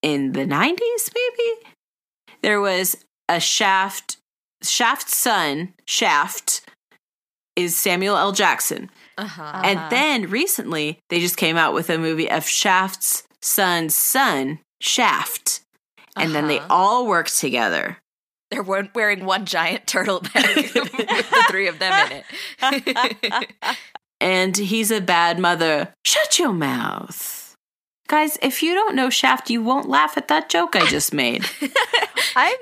in 0.03 0.33
the 0.33 0.44
90s 0.44 1.11
maybe 1.14 1.68
there 2.42 2.61
was 2.61 2.96
a 3.29 3.40
Shaft 3.40 4.18
Shaft's 4.62 5.16
son, 5.16 5.75
Shaft, 5.87 6.62
is 7.57 7.77
Samuel 7.77 8.16
L. 8.16 8.33
Jackson. 8.33 8.90
Uh-huh. 9.18 9.42
Uh-huh. 9.42 9.62
And 9.64 9.90
then 9.90 10.31
recently, 10.31 10.99
they 11.09 11.20
just 11.20 11.37
came 11.37 11.57
out 11.57 11.75
with 11.75 11.90
a 11.90 11.99
movie 11.99 12.31
of 12.31 12.46
Shaft's 12.46 13.26
son's 13.47 13.95
son, 13.95 14.59
Shaft. 14.81 15.61
And 16.17 16.35
then 16.35 16.49
they 16.49 16.59
Uh-huh. 16.59 16.75
all 16.75 17.07
work 17.07 17.29
together. 17.29 17.99
They're 18.51 18.63
wearing 18.63 19.25
one 19.25 19.45
giant 19.45 19.87
turtleneck 19.87 20.75
with 20.75 21.31
the 21.31 21.45
three 21.51 21.69
of 21.69 21.79
them 21.79 22.11
in 22.11 22.23
it. 23.23 23.53
And 24.21 24.57
he's 24.57 24.91
a 24.91 25.01
bad 25.01 25.39
mother. 25.39 25.93
Shut 26.05 26.39
your 26.39 26.53
mouth. 26.53 27.55
Guys, 28.09 28.39
if 28.41 28.63
you 28.63 28.73
don't 28.73 28.95
know 28.95 29.11
Shaft, 29.11 29.51
you 29.51 29.63
won't 29.63 29.89
laugh 29.89 30.17
at 30.17 30.29
that 30.29 30.49
joke 30.49 30.77
I 30.77 30.87
just 30.87 31.13
made. 31.13 31.45
I'm 32.37 32.57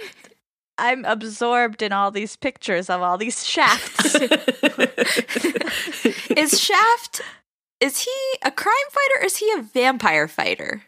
I'm 0.78 1.04
absorbed 1.04 1.82
in 1.82 1.92
all 1.92 2.10
these 2.10 2.34
pictures 2.36 2.88
of 2.90 3.02
all 3.02 3.18
these 3.18 3.46
shafts. 3.46 4.14
is 6.30 6.60
Shaft 6.60 7.20
is 7.80 8.00
he 8.04 8.10
a 8.44 8.50
crime 8.50 8.74
fighter 8.90 9.22
or 9.22 9.26
is 9.26 9.36
he 9.38 9.50
a 9.56 9.62
vampire 9.62 10.28
fighter? 10.28 10.82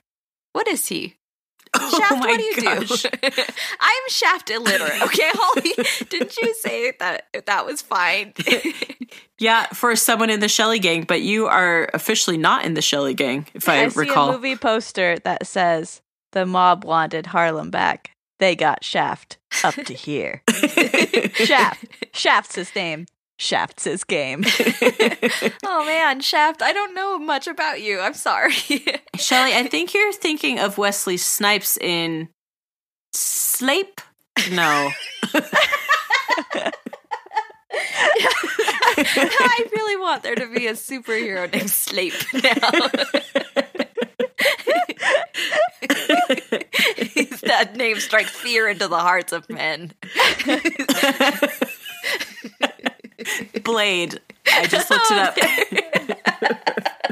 What 0.52 0.68
is 0.68 0.88
he? 0.88 1.16
Oh 1.78 1.90
Shaft, 1.98 2.12
oh 2.12 2.16
my 2.16 2.26
what 2.28 2.38
do 2.38 2.42
you 2.44 2.62
gosh. 2.62 3.02
do? 3.02 3.08
I'm 3.80 4.02
Shaft 4.08 4.48
illiterate. 4.50 5.02
Okay, 5.02 5.30
Holly, 5.34 5.72
didn't 6.08 6.34
you 6.40 6.54
say 6.54 6.92
that 7.00 7.26
that 7.44 7.66
was 7.66 7.82
fine? 7.82 8.32
Yeah, 9.38 9.66
for 9.74 9.94
someone 9.94 10.30
in 10.30 10.40
the 10.40 10.48
Shelley 10.48 10.78
gang, 10.78 11.02
but 11.02 11.20
you 11.20 11.48
are 11.48 11.90
officially 11.92 12.38
not 12.38 12.64
in 12.64 12.72
the 12.74 12.80
Shelley 12.80 13.12
gang, 13.12 13.46
if 13.52 13.68
I, 13.68 13.82
I 13.84 13.88
see 13.88 13.98
a 13.98 14.02
recall. 14.04 14.32
movie 14.32 14.56
poster 14.56 15.18
that 15.24 15.46
says 15.46 16.00
the 16.32 16.46
mob 16.46 16.84
wanted 16.84 17.26
Harlem 17.26 17.70
back. 17.70 18.12
They 18.38 18.56
got 18.56 18.82
Shaft 18.82 19.36
up 19.62 19.74
to 19.74 19.92
here. 19.92 20.42
Shaft. 21.34 21.84
Shaft's 22.14 22.54
his 22.54 22.74
name. 22.74 23.04
Shaft's 23.38 23.84
his 23.84 24.04
game. 24.04 24.44
oh 25.64 25.84
man, 25.84 26.20
Shaft, 26.20 26.62
I 26.62 26.72
don't 26.72 26.94
know 26.94 27.18
much 27.18 27.46
about 27.46 27.82
you. 27.82 28.00
I'm 28.00 28.14
sorry. 28.14 28.52
Shelley, 29.16 29.54
I 29.54 29.68
think 29.70 29.92
you're 29.92 30.12
thinking 30.12 30.58
of 30.58 30.78
Wesley 30.78 31.18
Snipes 31.18 31.76
in 31.76 32.28
Sleep? 33.12 34.00
No. 34.50 34.90
I 38.98 39.66
really 39.72 39.96
want 40.00 40.22
there 40.22 40.34
to 40.34 40.46
be 40.46 40.66
a 40.66 40.72
superhero 40.72 41.50
named 41.52 41.70
Sleep 41.70 42.14
now. 42.32 42.70
that 47.42 47.76
name 47.76 48.00
strikes 48.00 48.30
fear 48.30 48.68
into 48.68 48.88
the 48.88 48.98
hearts 48.98 49.32
of 49.32 49.48
men. 49.48 49.92
Blade. 53.62 54.20
I 54.46 54.66
just 54.66 54.90
looked 54.90 55.10
it 55.10 55.18
up. 55.18 55.36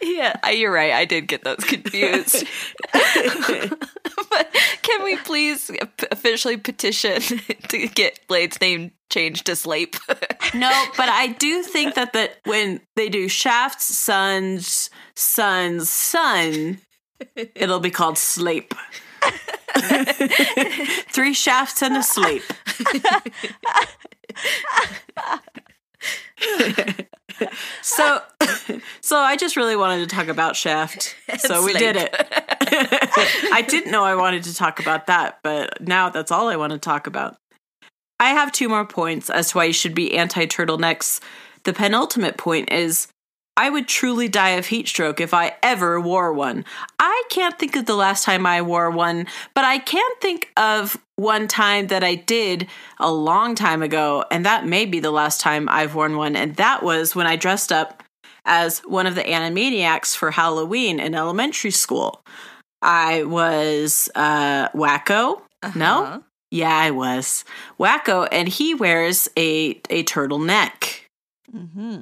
Yeah, 0.00 0.36
I- 0.42 0.52
you're 0.52 0.72
right. 0.72 0.92
I 0.92 1.04
did 1.04 1.26
get 1.26 1.42
those 1.44 1.58
confused. 1.58 2.44
but 2.92 4.56
can 4.82 5.02
we 5.04 5.16
please 5.16 5.70
officially 6.10 6.56
petition 6.56 7.20
to 7.68 7.88
get 7.88 8.20
Blade's 8.28 8.60
name 8.60 8.92
changed 9.10 9.46
to 9.46 9.56
Slape? 9.56 9.96
No, 10.54 10.70
but 10.96 11.08
I 11.08 11.28
do 11.38 11.62
think 11.62 11.94
that 11.96 12.12
the 12.12 12.30
when 12.44 12.80
they 12.94 13.08
do 13.08 13.28
Shaft's 13.28 13.86
son's 13.86 14.88
son's 15.14 15.90
son, 15.90 16.78
it'll 17.34 17.80
be 17.80 17.90
called 17.90 18.16
Slape. 18.16 18.72
Three 21.12 21.34
shafts 21.34 21.82
and 21.82 21.96
a 21.96 22.02
sleep. 22.02 22.42
so 27.82 28.20
so 29.00 29.18
I 29.18 29.36
just 29.36 29.56
really 29.56 29.76
wanted 29.76 30.08
to 30.08 30.14
talk 30.14 30.28
about 30.28 30.56
Shaft. 30.56 31.14
So 31.38 31.64
we 31.64 31.74
did 31.74 31.96
it. 31.96 32.14
I 33.52 33.64
didn't 33.68 33.92
know 33.92 34.04
I 34.04 34.14
wanted 34.14 34.44
to 34.44 34.54
talk 34.54 34.80
about 34.80 35.06
that, 35.06 35.38
but 35.42 35.80
now 35.80 36.08
that's 36.08 36.32
all 36.32 36.48
I 36.48 36.56
want 36.56 36.72
to 36.72 36.78
talk 36.78 37.06
about. 37.06 37.36
I 38.18 38.30
have 38.30 38.52
two 38.52 38.68
more 38.68 38.86
points 38.86 39.28
as 39.28 39.50
to 39.50 39.58
why 39.58 39.64
you 39.64 39.72
should 39.72 39.94
be 39.94 40.16
anti 40.16 40.46
turtlenecks. 40.46 41.20
The 41.64 41.72
penultimate 41.72 42.36
point 42.36 42.72
is 42.72 43.08
I 43.56 43.70
would 43.70 43.88
truly 43.88 44.28
die 44.28 44.50
of 44.50 44.66
heat 44.66 44.88
stroke 44.88 45.20
if 45.20 45.32
I 45.32 45.56
ever 45.62 46.00
wore 46.00 46.32
one. 46.32 46.64
I 46.98 47.22
can't 47.30 47.58
think 47.58 47.76
of 47.76 47.86
the 47.86 47.94
last 47.94 48.24
time 48.24 48.46
I 48.46 48.62
wore 48.62 48.90
one, 48.90 49.26
but 49.54 49.64
I 49.64 49.78
can 49.78 50.08
think 50.20 50.52
of 50.56 50.98
one 51.16 51.48
time 51.48 51.86
that 51.86 52.04
I 52.04 52.16
did 52.16 52.66
a 52.98 53.10
long 53.10 53.54
time 53.54 53.82
ago, 53.82 54.24
and 54.30 54.44
that 54.44 54.66
may 54.66 54.84
be 54.84 55.00
the 55.00 55.10
last 55.10 55.40
time 55.40 55.68
I've 55.68 55.94
worn 55.94 56.16
one, 56.16 56.36
and 56.36 56.56
that 56.56 56.82
was 56.82 57.14
when 57.14 57.26
I 57.26 57.36
dressed 57.36 57.72
up 57.72 58.02
as 58.44 58.80
one 58.80 59.06
of 59.06 59.14
the 59.14 59.22
Animaniacs 59.22 60.16
for 60.16 60.30
Halloween 60.30 61.00
in 61.00 61.14
elementary 61.14 61.70
school. 61.70 62.22
I 62.82 63.24
was 63.24 64.10
uh, 64.14 64.68
Wakko. 64.68 65.40
No? 65.74 66.04
Uh-huh. 66.04 66.20
Yeah, 66.50 66.76
I 66.76 66.90
was. 66.90 67.44
Wakko, 67.80 68.28
and 68.30 68.48
he 68.48 68.74
wears 68.74 69.28
a, 69.36 69.80
a 69.90 70.04
turtleneck 70.04 71.00
hmm 71.50 72.00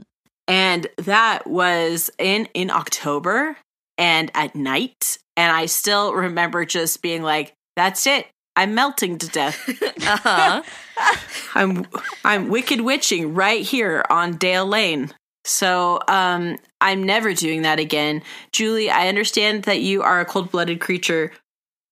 and 0.48 0.86
that 0.98 1.46
was 1.46 2.10
in 2.18 2.48
in 2.54 2.70
October 2.70 3.56
and 3.98 4.30
at 4.34 4.54
night. 4.54 5.18
And 5.36 5.54
I 5.54 5.66
still 5.66 6.14
remember 6.14 6.64
just 6.64 7.02
being 7.02 7.22
like 7.22 7.54
that's 7.76 8.06
it. 8.06 8.26
I'm 8.56 8.74
melting 8.74 9.18
to 9.18 9.28
death. 9.28 9.68
Uh-huh. 10.06 10.62
I'm 11.54 11.86
I'm 12.24 12.48
wicked 12.48 12.80
witching 12.80 13.34
right 13.34 13.62
here 13.62 14.04
on 14.10 14.36
Dale 14.36 14.66
Lane. 14.66 15.12
So 15.44 16.00
um 16.08 16.58
I'm 16.80 17.02
never 17.02 17.34
doing 17.34 17.62
that 17.62 17.80
again. 17.80 18.22
Julie 18.52 18.90
I 18.90 19.08
understand 19.08 19.64
that 19.64 19.80
you 19.80 20.02
are 20.02 20.20
a 20.20 20.24
cold-blooded 20.24 20.80
creature 20.80 21.32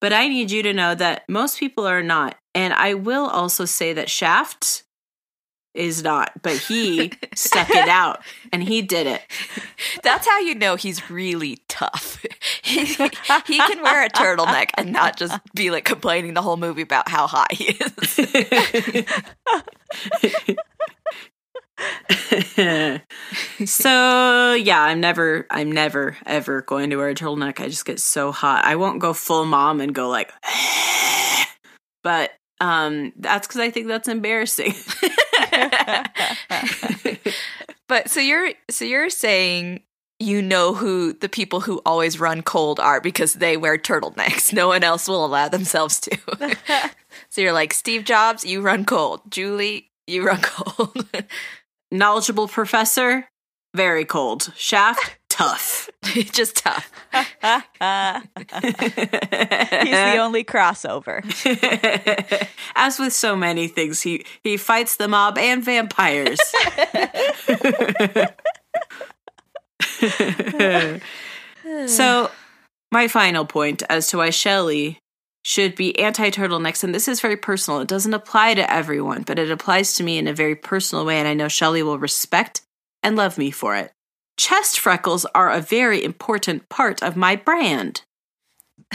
but 0.00 0.12
I 0.12 0.26
need 0.26 0.50
you 0.50 0.64
to 0.64 0.72
know 0.72 0.96
that 0.96 1.22
most 1.28 1.60
people 1.60 1.86
are 1.86 2.02
not. 2.02 2.36
And 2.56 2.74
I 2.74 2.94
will 2.94 3.28
also 3.28 3.64
say 3.64 3.92
that 3.92 4.10
Shaft 4.10 4.82
is 5.74 6.02
not 6.02 6.32
but 6.42 6.56
he 6.56 7.12
stuck 7.34 7.70
it 7.70 7.88
out 7.88 8.20
and 8.52 8.62
he 8.62 8.82
did 8.82 9.06
it 9.06 9.22
That's 10.02 10.26
how 10.26 10.40
you 10.40 10.54
know 10.54 10.76
he's 10.76 11.10
really 11.10 11.58
tough. 11.68 12.24
he, 12.62 12.84
he 12.84 12.94
can 13.58 13.82
wear 13.82 14.04
a 14.04 14.08
turtleneck 14.08 14.70
and 14.74 14.92
not 14.92 15.16
just 15.16 15.38
be 15.54 15.70
like 15.70 15.84
complaining 15.84 16.34
the 16.34 16.42
whole 16.42 16.56
movie 16.56 16.82
about 16.82 17.08
how 17.08 17.26
hot 17.26 17.52
he 17.52 17.78
is. 17.78 18.12
so 23.70 24.54
yeah, 24.54 24.82
I'm 24.82 25.00
never, 25.00 25.46
I'm 25.50 25.72
never 25.72 26.16
ever 26.26 26.62
going 26.62 26.90
to 26.90 26.96
wear 26.96 27.08
a 27.08 27.14
turtleneck. 27.14 27.60
I 27.60 27.68
just 27.68 27.84
get 27.84 28.00
so 28.00 28.32
hot. 28.32 28.64
I 28.64 28.76
won't 28.76 29.00
go 29.00 29.12
full 29.12 29.44
mom 29.44 29.80
and 29.80 29.94
go 29.94 30.08
like, 30.08 30.32
but 32.02 32.32
um, 32.60 33.12
that's 33.16 33.46
because 33.46 33.60
I 33.60 33.70
think 33.70 33.88
that's 33.88 34.08
embarrassing. 34.08 34.74
but 37.88 38.08
so 38.10 38.20
you're 38.20 38.52
so 38.70 38.84
you're 38.84 39.10
saying 39.10 39.82
you 40.22 40.40
know 40.40 40.72
who 40.72 41.12
the 41.14 41.28
people 41.28 41.60
who 41.60 41.82
always 41.84 42.20
run 42.20 42.42
cold 42.42 42.78
are 42.78 43.00
because 43.00 43.34
they 43.34 43.56
wear 43.56 43.76
turtlenecks. 43.76 44.52
No 44.52 44.68
one 44.68 44.84
else 44.84 45.08
will 45.08 45.24
allow 45.24 45.48
themselves 45.48 46.00
to. 46.00 46.16
so 47.28 47.40
you're 47.40 47.52
like 47.52 47.72
Steve 47.72 48.04
Jobs, 48.04 48.44
you 48.44 48.60
run 48.60 48.84
cold. 48.84 49.20
Julie, 49.28 49.90
you 50.06 50.24
run 50.24 50.40
cold. 50.42 51.06
Knowledgeable 51.90 52.48
professor, 52.48 53.28
very 53.74 54.04
cold. 54.04 54.52
Shaft, 54.56 55.18
tough. 55.42 55.90
just 56.32 56.56
tough. 56.56 56.90
He's 57.12 57.22
the 60.00 60.16
only 60.18 60.44
crossover. 60.44 61.22
As 62.74 62.98
with 62.98 63.12
so 63.12 63.36
many 63.36 63.68
things, 63.68 64.02
he 64.02 64.24
he 64.42 64.56
fights 64.56 64.96
the 64.96 65.08
mob 65.08 65.38
and 65.38 65.62
vampires. 65.64 66.40
so, 71.86 72.30
my 72.90 73.08
final 73.08 73.44
point 73.44 73.82
as 73.88 74.08
to 74.08 74.18
why 74.18 74.30
Shelley 74.30 74.98
should 75.44 75.74
be 75.74 75.98
anti 75.98 76.30
turtlenecks, 76.30 76.82
and 76.84 76.94
this 76.94 77.08
is 77.08 77.20
very 77.20 77.36
personal. 77.36 77.80
It 77.80 77.88
doesn't 77.88 78.14
apply 78.14 78.54
to 78.54 78.72
everyone, 78.72 79.22
but 79.22 79.38
it 79.38 79.50
applies 79.50 79.94
to 79.94 80.02
me 80.02 80.18
in 80.18 80.26
a 80.26 80.32
very 80.32 80.56
personal 80.56 81.04
way, 81.04 81.18
and 81.18 81.28
I 81.28 81.34
know 81.34 81.48
Shelley 81.48 81.82
will 81.82 81.98
respect 81.98 82.62
and 83.02 83.16
love 83.16 83.38
me 83.38 83.50
for 83.50 83.76
it. 83.76 83.92
Chest 84.36 84.80
freckles 84.80 85.24
are 85.34 85.50
a 85.50 85.60
very 85.60 86.02
important 86.02 86.68
part 86.68 87.02
of 87.02 87.16
my 87.16 87.36
brand. 87.36 88.02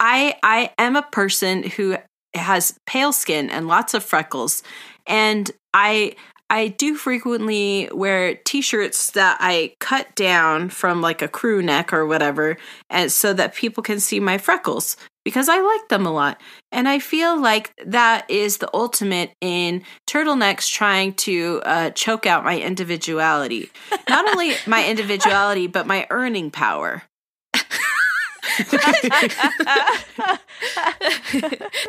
I 0.00 0.34
I 0.42 0.72
am 0.78 0.96
a 0.96 1.02
person 1.02 1.62
who 1.62 1.96
has 2.34 2.78
pale 2.86 3.12
skin 3.12 3.50
and 3.50 3.68
lots 3.68 3.94
of 3.94 4.04
freckles 4.04 4.62
and 5.06 5.50
I 5.72 6.16
I 6.50 6.68
do 6.68 6.94
frequently 6.94 7.88
wear 7.92 8.34
t-shirts 8.34 9.12
that 9.12 9.38
I 9.40 9.74
cut 9.80 10.14
down 10.14 10.68
from 10.68 11.00
like 11.00 11.22
a 11.22 11.28
crew 11.28 11.62
neck 11.62 11.92
or 11.92 12.06
whatever 12.06 12.56
and 12.90 13.10
so 13.10 13.32
that 13.32 13.54
people 13.54 13.82
can 13.82 14.00
see 14.00 14.20
my 14.20 14.38
freckles 14.38 14.96
because 15.24 15.48
I 15.48 15.60
like 15.60 15.88
them 15.88 16.06
a 16.06 16.12
lot. 16.12 16.40
And 16.70 16.88
I 16.88 16.98
feel 16.98 17.40
like 17.40 17.72
that 17.84 18.30
is 18.30 18.58
the 18.58 18.70
ultimate 18.74 19.32
in 19.40 19.82
turtlenecks 20.06 20.70
trying 20.70 21.14
to 21.14 21.62
uh, 21.64 21.90
choke 21.90 22.26
out 22.26 22.44
my 22.44 22.60
individuality. 22.60 23.70
Not 24.08 24.28
only 24.28 24.54
my 24.66 24.84
individuality, 24.88 25.66
but 25.66 25.86
my 25.86 26.06
earning 26.10 26.50
power. 26.50 27.02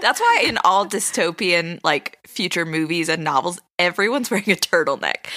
That's 0.01 0.19
why 0.19 0.43
in 0.45 0.57
all 0.63 0.85
dystopian 0.85 1.79
like 1.83 2.17
future 2.25 2.65
movies 2.65 3.09
and 3.09 3.23
novels, 3.23 3.59
everyone's 3.77 4.31
wearing 4.31 4.51
a 4.51 4.55
turtleneck. 4.55 5.27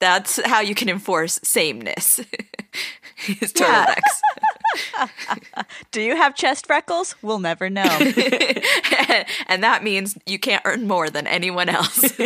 That's 0.00 0.40
how 0.46 0.60
you 0.60 0.74
can 0.74 0.88
enforce 0.88 1.40
sameness. 1.42 2.20
Is 3.26 3.52
turtlenecks. 3.52 3.96
Do 5.90 6.00
you 6.00 6.16
have 6.16 6.34
chest 6.34 6.66
freckles? 6.66 7.14
We'll 7.22 7.38
never 7.38 7.70
know. 7.70 7.82
and 9.46 9.62
that 9.62 9.82
means 9.82 10.16
you 10.26 10.38
can't 10.38 10.62
earn 10.64 10.86
more 10.86 11.10
than 11.10 11.26
anyone 11.26 11.68
else. 11.68 12.18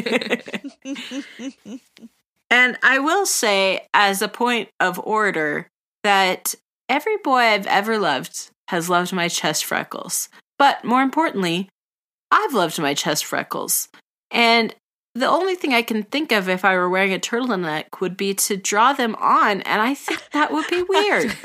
and 2.51 2.79
I 2.83 2.99
will 2.99 3.27
say, 3.27 3.87
as 3.95 4.23
a 4.23 4.29
point 4.29 4.69
of 4.81 4.99
order, 5.01 5.69
that 6.03 6.55
every 6.89 7.17
boy 7.19 7.39
I've 7.39 7.67
ever 7.67 7.99
loved 7.99 8.51
has 8.69 8.89
loved 8.89 9.13
my 9.13 9.29
chest 9.29 9.65
freckles. 9.65 10.29
But 10.59 10.85
more 10.85 11.03
importantly, 11.03 11.69
I've 12.31 12.55
loved 12.55 12.79
my 12.79 12.95
chest 12.95 13.25
freckles. 13.25 13.89
And 14.31 14.75
the 15.15 15.29
only 15.29 15.55
thing 15.55 15.75
I 15.75 15.83
can 15.83 16.05
think 16.05 16.33
of 16.33 16.49
if 16.49 16.65
I 16.65 16.75
were 16.75 16.89
wearing 16.89 17.13
a 17.13 17.19
turtleneck 17.19 18.01
would 18.01 18.17
be 18.17 18.33
to 18.35 18.57
draw 18.57 18.95
them 18.95 19.15
on, 19.17 19.61
and 19.63 19.83
I 19.83 19.95
think 19.95 20.23
that 20.33 20.51
would 20.51 20.67
be 20.69 20.83
weird. 20.89 21.37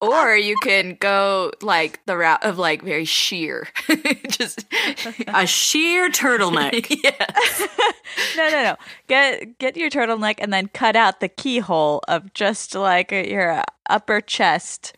or 0.00 0.34
you 0.34 0.56
can 0.62 0.96
go 0.98 1.52
like 1.60 2.04
the 2.06 2.16
route 2.16 2.42
of 2.42 2.56
like 2.58 2.82
very 2.82 3.04
sheer, 3.04 3.68
just 4.28 4.64
a 5.28 5.46
sheer 5.46 6.08
turtleneck. 6.10 6.88
yes. 7.04 7.68
no, 8.34 8.48
no, 8.48 8.62
no. 8.62 8.76
Get 9.08 9.58
get 9.58 9.76
your 9.76 9.90
turtleneck 9.90 10.36
and 10.38 10.54
then 10.54 10.68
cut 10.68 10.96
out 10.96 11.20
the 11.20 11.28
keyhole 11.28 12.02
of 12.08 12.32
just 12.32 12.74
like 12.74 13.12
your 13.12 13.62
upper 13.90 14.22
chest 14.22 14.96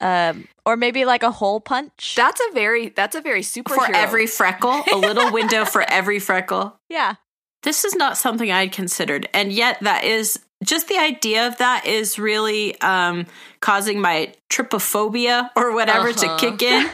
um, 0.00 0.48
or 0.66 0.76
maybe 0.76 1.04
like 1.04 1.22
a 1.22 1.30
hole 1.30 1.60
punch. 1.60 2.14
That's 2.16 2.40
a 2.40 2.52
very 2.52 2.88
that's 2.90 3.16
a 3.16 3.20
very 3.20 3.42
super 3.42 3.74
for 3.74 3.94
every 3.94 4.26
freckle, 4.26 4.82
a 4.92 4.96
little 4.96 5.32
window 5.32 5.64
for 5.64 5.82
every 5.88 6.18
freckle. 6.18 6.78
Yeah, 6.88 7.14
this 7.62 7.84
is 7.84 7.94
not 7.94 8.16
something 8.16 8.50
I'd 8.50 8.72
considered, 8.72 9.28
and 9.32 9.52
yet 9.52 9.78
that 9.80 10.04
is 10.04 10.38
just 10.64 10.88
the 10.88 10.98
idea 10.98 11.46
of 11.46 11.58
that 11.58 11.86
is 11.86 12.18
really 12.18 12.80
um, 12.80 13.26
causing 13.60 14.00
my 14.00 14.32
trypophobia 14.50 15.50
or 15.56 15.74
whatever 15.74 16.08
uh-huh. 16.08 16.38
to 16.38 16.50
kick 16.50 16.62
in. 16.62 16.90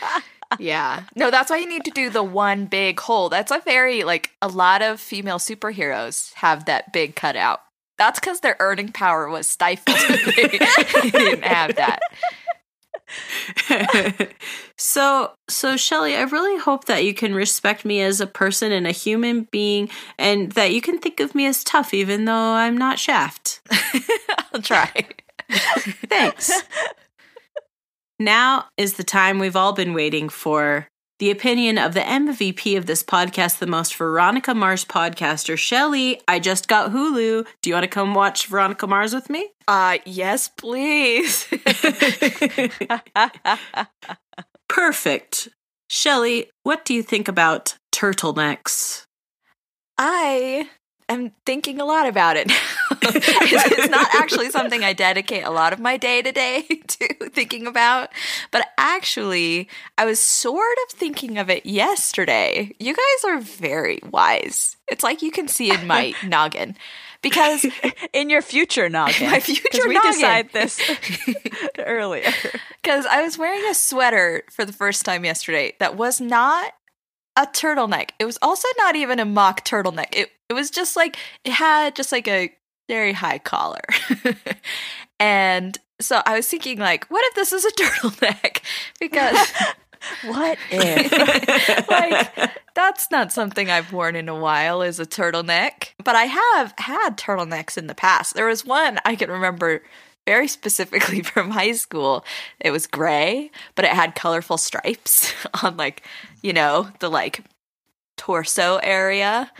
yeah. 0.58 1.02
No, 1.14 1.30
that's 1.30 1.50
why 1.50 1.58
you 1.58 1.68
need 1.68 1.84
to 1.84 1.90
do 1.90 2.10
the 2.10 2.22
one 2.22 2.66
big 2.66 3.00
hole. 3.00 3.28
That's 3.28 3.50
a 3.50 3.60
very 3.60 4.04
like 4.04 4.30
a 4.40 4.48
lot 4.48 4.82
of 4.82 5.00
female 5.00 5.38
superheroes 5.38 6.32
have 6.34 6.66
that 6.66 6.92
big 6.92 7.14
cutout. 7.14 7.60
That's 7.98 8.20
because 8.20 8.40
their 8.40 8.56
earning 8.60 8.92
power 8.92 9.28
was 9.28 9.46
stifled. 9.46 9.96
they 10.36 10.48
didn't 10.48 11.44
have 11.44 11.76
that. 11.76 12.00
so 14.76 15.32
so 15.48 15.76
Shelley, 15.76 16.14
I 16.16 16.22
really 16.22 16.58
hope 16.60 16.84
that 16.86 17.04
you 17.04 17.14
can 17.14 17.34
respect 17.34 17.84
me 17.84 18.00
as 18.02 18.20
a 18.20 18.26
person 18.26 18.70
and 18.70 18.86
a 18.86 18.92
human 18.92 19.48
being 19.50 19.88
and 20.18 20.52
that 20.52 20.72
you 20.72 20.80
can 20.80 20.98
think 20.98 21.20
of 21.20 21.34
me 21.34 21.46
as 21.46 21.64
tough 21.64 21.94
even 21.94 22.26
though 22.26 22.34
I'm 22.34 22.76
not 22.76 22.98
Shaft. 22.98 23.60
I'll 24.52 24.62
try. 24.62 25.06
Thanks. 26.08 26.50
Now 28.20 28.66
is 28.76 28.94
the 28.94 29.04
time 29.04 29.38
we've 29.38 29.54
all 29.54 29.72
been 29.72 29.94
waiting 29.94 30.28
for 30.28 30.88
the 31.18 31.30
opinion 31.30 31.78
of 31.78 31.94
the 31.94 32.00
MVP 32.00 32.76
of 32.76 32.86
this 32.86 33.02
podcast, 33.02 33.58
the 33.58 33.66
most 33.66 33.94
Veronica 33.96 34.54
Mars 34.54 34.84
podcaster, 34.84 35.58
Shelley. 35.58 36.20
I 36.28 36.38
just 36.38 36.68
got 36.68 36.92
Hulu. 36.92 37.46
Do 37.60 37.70
you 37.70 37.74
want 37.74 37.84
to 37.84 37.88
come 37.88 38.14
watch 38.14 38.46
Veronica 38.46 38.86
Mars 38.86 39.14
with 39.14 39.28
me? 39.28 39.50
Uh, 39.66 39.98
yes, 40.04 40.48
please. 40.48 41.48
Perfect. 44.68 45.48
Shelley, 45.90 46.50
what 46.62 46.84
do 46.84 46.94
you 46.94 47.02
think 47.02 47.26
about 47.28 47.74
turtlenecks? 47.92 49.04
I 49.96 50.68
am 51.08 51.32
thinking 51.44 51.80
a 51.80 51.84
lot 51.84 52.06
about 52.06 52.36
it. 52.36 52.52
it's, 53.02 53.90
not 53.90 54.08
actually 54.14 54.50
something 54.50 54.84
I 54.84 54.92
dedicate 54.92 55.44
a 55.44 55.50
lot 55.50 55.72
of 55.72 55.78
my 55.78 55.96
day 55.96 56.22
to 56.22 56.32
day 56.32 56.62
to 56.86 57.30
thinking 57.30 57.66
about, 57.66 58.10
but 58.50 58.66
actually, 58.76 59.68
I 59.96 60.04
was 60.04 60.20
sort 60.20 60.76
of 60.86 60.96
thinking 60.96 61.38
of 61.38 61.50
it 61.50 61.66
yesterday. 61.66 62.74
You 62.78 62.94
guys 62.94 63.30
are 63.30 63.40
very 63.40 64.00
wise. 64.10 64.76
It's 64.88 65.02
like 65.02 65.22
you 65.22 65.30
can 65.30 65.48
see 65.48 65.72
in 65.72 65.86
my 65.86 66.14
noggin 66.24 66.76
because 67.22 67.66
in 68.12 68.30
your 68.30 68.42
future 68.42 68.88
noggin, 68.88 69.30
my 69.30 69.40
future 69.40 69.88
we 69.88 69.94
noggin. 69.94 70.12
decided 70.12 70.52
this 70.52 70.80
earlier. 71.78 72.30
Because 72.82 73.06
I 73.06 73.22
was 73.22 73.38
wearing 73.38 73.68
a 73.70 73.74
sweater 73.74 74.44
for 74.50 74.64
the 74.64 74.72
first 74.72 75.04
time 75.04 75.24
yesterday 75.24 75.74
that 75.78 75.96
was 75.96 76.20
not 76.20 76.72
a 77.36 77.46
turtleneck. 77.46 78.10
It 78.18 78.24
was 78.24 78.38
also 78.42 78.68
not 78.78 78.96
even 78.96 79.20
a 79.20 79.24
mock 79.24 79.64
turtleneck. 79.64 80.08
It 80.12 80.30
it 80.48 80.54
was 80.54 80.70
just 80.70 80.96
like 80.96 81.16
it 81.44 81.52
had 81.52 81.94
just 81.94 82.12
like 82.12 82.26
a 82.28 82.52
very 82.88 83.12
high 83.12 83.38
collar. 83.38 83.82
and 85.20 85.78
so 86.00 86.22
I 86.24 86.36
was 86.36 86.48
thinking 86.48 86.78
like 86.78 87.06
what 87.06 87.24
if 87.26 87.34
this 87.34 87.52
is 87.52 87.64
a 87.64 87.70
turtleneck? 87.72 88.62
Because 88.98 89.52
what 90.24 90.58
if 90.70 91.88
like 91.88 92.50
that's 92.74 93.10
not 93.10 93.32
something 93.32 93.70
I've 93.70 93.92
worn 93.92 94.16
in 94.16 94.28
a 94.28 94.38
while 94.38 94.82
is 94.82 95.00
a 95.00 95.06
turtleneck. 95.06 95.90
But 96.02 96.16
I 96.16 96.24
have 96.24 96.74
had 96.78 97.16
turtlenecks 97.16 97.76
in 97.76 97.86
the 97.86 97.94
past. 97.94 98.34
There 98.34 98.46
was 98.46 98.64
one 98.64 98.98
I 99.04 99.16
can 99.16 99.30
remember 99.30 99.82
very 100.26 100.46
specifically 100.46 101.22
from 101.22 101.50
high 101.50 101.72
school. 101.72 102.24
It 102.60 102.70
was 102.70 102.86
gray, 102.86 103.50
but 103.74 103.84
it 103.84 103.92
had 103.92 104.14
colorful 104.14 104.58
stripes 104.58 105.32
on 105.62 105.76
like, 105.76 106.02
you 106.42 106.52
know, 106.52 106.90
the 107.00 107.08
like 107.08 107.44
torso 108.18 108.76
area. 108.82 109.50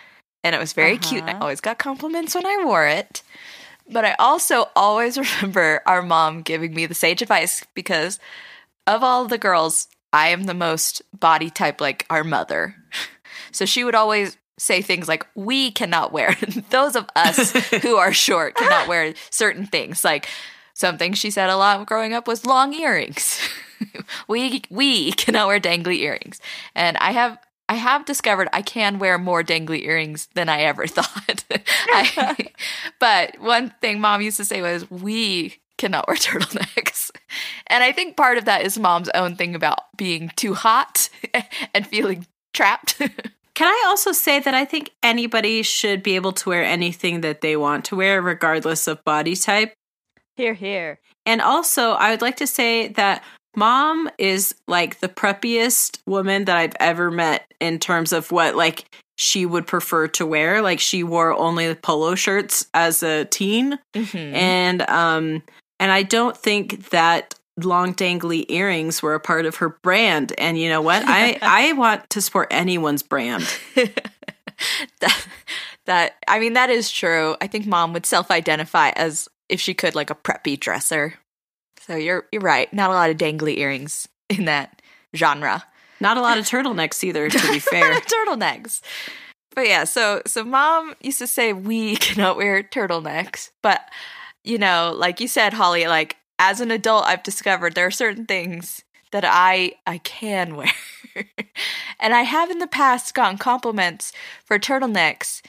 And 0.44 0.54
it 0.54 0.58
was 0.58 0.72
very 0.72 0.94
uh-huh. 0.94 1.08
cute. 1.08 1.24
I 1.24 1.38
always 1.38 1.60
got 1.60 1.78
compliments 1.78 2.34
when 2.34 2.46
I 2.46 2.64
wore 2.64 2.86
it. 2.86 3.22
But 3.90 4.04
I 4.04 4.14
also 4.18 4.68
always 4.76 5.18
remember 5.42 5.82
our 5.86 6.02
mom 6.02 6.42
giving 6.42 6.74
me 6.74 6.86
the 6.86 6.94
sage 6.94 7.22
advice 7.22 7.64
because 7.74 8.18
of 8.86 9.02
all 9.02 9.26
the 9.26 9.38
girls, 9.38 9.88
I 10.12 10.28
am 10.28 10.44
the 10.44 10.54
most 10.54 11.02
body 11.18 11.50
type 11.50 11.80
like 11.80 12.06
our 12.10 12.24
mother. 12.24 12.74
So 13.50 13.64
she 13.64 13.82
would 13.82 13.94
always 13.94 14.36
say 14.58 14.82
things 14.82 15.08
like, 15.08 15.26
We 15.34 15.70
cannot 15.70 16.12
wear, 16.12 16.36
those 16.70 16.96
of 16.96 17.06
us 17.16 17.52
who 17.82 17.96
are 17.96 18.12
short 18.12 18.56
cannot 18.56 18.88
wear 18.88 19.14
certain 19.30 19.64
things. 19.66 20.04
Like, 20.04 20.28
Something 20.78 21.12
she 21.12 21.32
said 21.32 21.50
a 21.50 21.56
lot 21.56 21.84
growing 21.86 22.14
up 22.14 22.28
was 22.28 22.46
long 22.46 22.72
earrings. 22.72 23.40
we 24.28 24.62
we 24.70 25.10
cannot 25.10 25.48
wear 25.48 25.58
dangly 25.58 25.96
earrings. 25.96 26.40
And 26.76 26.96
I 26.98 27.10
have 27.10 27.36
I 27.68 27.74
have 27.74 28.04
discovered 28.04 28.48
I 28.52 28.62
can 28.62 28.98
wear 28.98 29.18
more 29.18 29.42
dangly 29.42 29.84
earrings 29.84 30.28
than 30.34 30.48
I 30.48 30.62
ever 30.62 30.86
thought. 30.86 31.44
I, 31.68 32.48
but 32.98 33.38
one 33.40 33.74
thing 33.80 34.00
mom 34.00 34.22
used 34.22 34.38
to 34.38 34.44
say 34.44 34.62
was 34.62 34.90
we 34.90 35.58
cannot 35.76 36.08
wear 36.08 36.16
turtlenecks. 36.16 37.10
And 37.68 37.84
I 37.84 37.92
think 37.92 38.16
part 38.16 38.38
of 38.38 38.46
that 38.46 38.62
is 38.62 38.78
mom's 38.78 39.10
own 39.14 39.36
thing 39.36 39.54
about 39.54 39.96
being 39.96 40.30
too 40.36 40.54
hot 40.54 41.08
and 41.74 41.86
feeling 41.86 42.26
trapped. 42.52 42.98
Can 42.98 43.66
I 43.66 43.84
also 43.88 44.12
say 44.12 44.40
that 44.40 44.54
I 44.54 44.64
think 44.64 44.90
anybody 45.02 45.62
should 45.62 46.02
be 46.02 46.16
able 46.16 46.32
to 46.32 46.48
wear 46.48 46.64
anything 46.64 47.22
that 47.22 47.40
they 47.40 47.56
want 47.56 47.86
to 47.86 47.96
wear, 47.96 48.22
regardless 48.22 48.86
of 48.86 49.04
body 49.04 49.34
type? 49.34 49.74
Here, 50.36 50.54
here. 50.54 51.00
And 51.26 51.40
also, 51.42 51.90
I 51.90 52.10
would 52.10 52.22
like 52.22 52.36
to 52.36 52.46
say 52.46 52.88
that 52.88 53.24
mom 53.58 54.08
is 54.18 54.54
like 54.68 55.00
the 55.00 55.08
preppiest 55.08 55.98
woman 56.06 56.44
that 56.44 56.56
I've 56.56 56.76
ever 56.78 57.10
met 57.10 57.52
in 57.60 57.78
terms 57.78 58.12
of 58.12 58.30
what 58.30 58.54
like 58.54 58.84
she 59.16 59.44
would 59.44 59.66
prefer 59.66 60.06
to 60.08 60.24
wear. 60.24 60.62
Like 60.62 60.78
she 60.78 61.02
wore 61.02 61.32
only 61.32 61.74
polo 61.74 62.14
shirts 62.14 62.66
as 62.72 63.02
a 63.02 63.24
teen. 63.24 63.78
Mhm. 63.94 64.32
And 64.32 64.82
um 64.88 65.42
and 65.80 65.90
I 65.92 66.04
don't 66.04 66.36
think 66.36 66.90
that 66.90 67.34
long 67.56 67.92
dangly 67.94 68.48
earrings 68.48 69.02
were 69.02 69.14
a 69.14 69.20
part 69.20 69.44
of 69.44 69.56
her 69.56 69.70
brand. 69.82 70.32
And 70.38 70.56
you 70.56 70.68
know 70.68 70.80
what? 70.80 71.02
I 71.04 71.38
I 71.42 71.72
want 71.72 72.08
to 72.10 72.20
support 72.20 72.48
anyone's 72.52 73.02
brand. 73.02 73.44
that, 75.00 75.26
that 75.86 76.14
I 76.28 76.38
mean 76.38 76.52
that 76.52 76.70
is 76.70 76.90
true. 76.90 77.36
I 77.40 77.48
think 77.48 77.66
mom 77.66 77.92
would 77.92 78.06
self-identify 78.06 78.90
as 78.90 79.28
if 79.48 79.60
she 79.60 79.74
could 79.74 79.96
like 79.96 80.10
a 80.10 80.14
preppy 80.14 80.58
dresser. 80.58 81.14
So 81.88 81.96
you're 81.96 82.26
you're 82.30 82.42
right. 82.42 82.72
Not 82.72 82.90
a 82.90 82.92
lot 82.92 83.08
of 83.10 83.16
dangly 83.16 83.56
earrings 83.56 84.06
in 84.28 84.44
that 84.44 84.82
genre. 85.16 85.64
Not 86.00 86.18
a 86.18 86.20
lot 86.20 86.36
of 86.38 86.44
turtlenecks 86.44 87.02
either, 87.02 87.28
to 87.30 87.50
be 87.50 87.58
fair. 87.58 87.94
turtlenecks. 88.00 88.82
But 89.56 89.66
yeah, 89.66 89.84
so 89.84 90.20
so 90.26 90.44
mom 90.44 90.94
used 91.00 91.18
to 91.18 91.26
say 91.26 91.54
we 91.54 91.96
cannot 92.06 92.36
wear 92.36 92.62
turtlenecks, 92.62 93.50
but 93.62 93.80
you 94.44 94.58
know, 94.58 94.94
like 94.96 95.18
you 95.18 95.28
said, 95.28 95.54
Holly, 95.54 95.86
like 95.86 96.16
as 96.38 96.60
an 96.60 96.70
adult, 96.70 97.06
I've 97.06 97.22
discovered 97.22 97.74
there 97.74 97.86
are 97.86 97.90
certain 97.90 98.26
things 98.26 98.84
that 99.10 99.24
I 99.26 99.72
I 99.86 99.96
can 99.96 100.56
wear, 100.56 100.70
and 101.98 102.14
I 102.14 102.22
have 102.22 102.50
in 102.50 102.58
the 102.58 102.66
past 102.66 103.14
gotten 103.14 103.38
compliments 103.38 104.12
for 104.44 104.58
turtlenecks, 104.58 105.40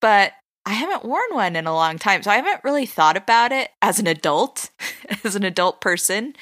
but 0.00 0.32
I 0.66 0.72
haven't 0.72 1.04
worn 1.04 1.32
one 1.32 1.56
in 1.56 1.66
a 1.66 1.74
long 1.74 1.98
time, 1.98 2.22
so 2.22 2.30
I 2.30 2.36
haven't 2.36 2.64
really 2.64 2.86
thought 2.86 3.16
about 3.16 3.52
it 3.52 3.70
as 3.80 3.98
an 3.98 4.06
adult, 4.06 4.70
as 5.24 5.34
an 5.34 5.44
adult 5.44 5.80
person. 5.80 6.34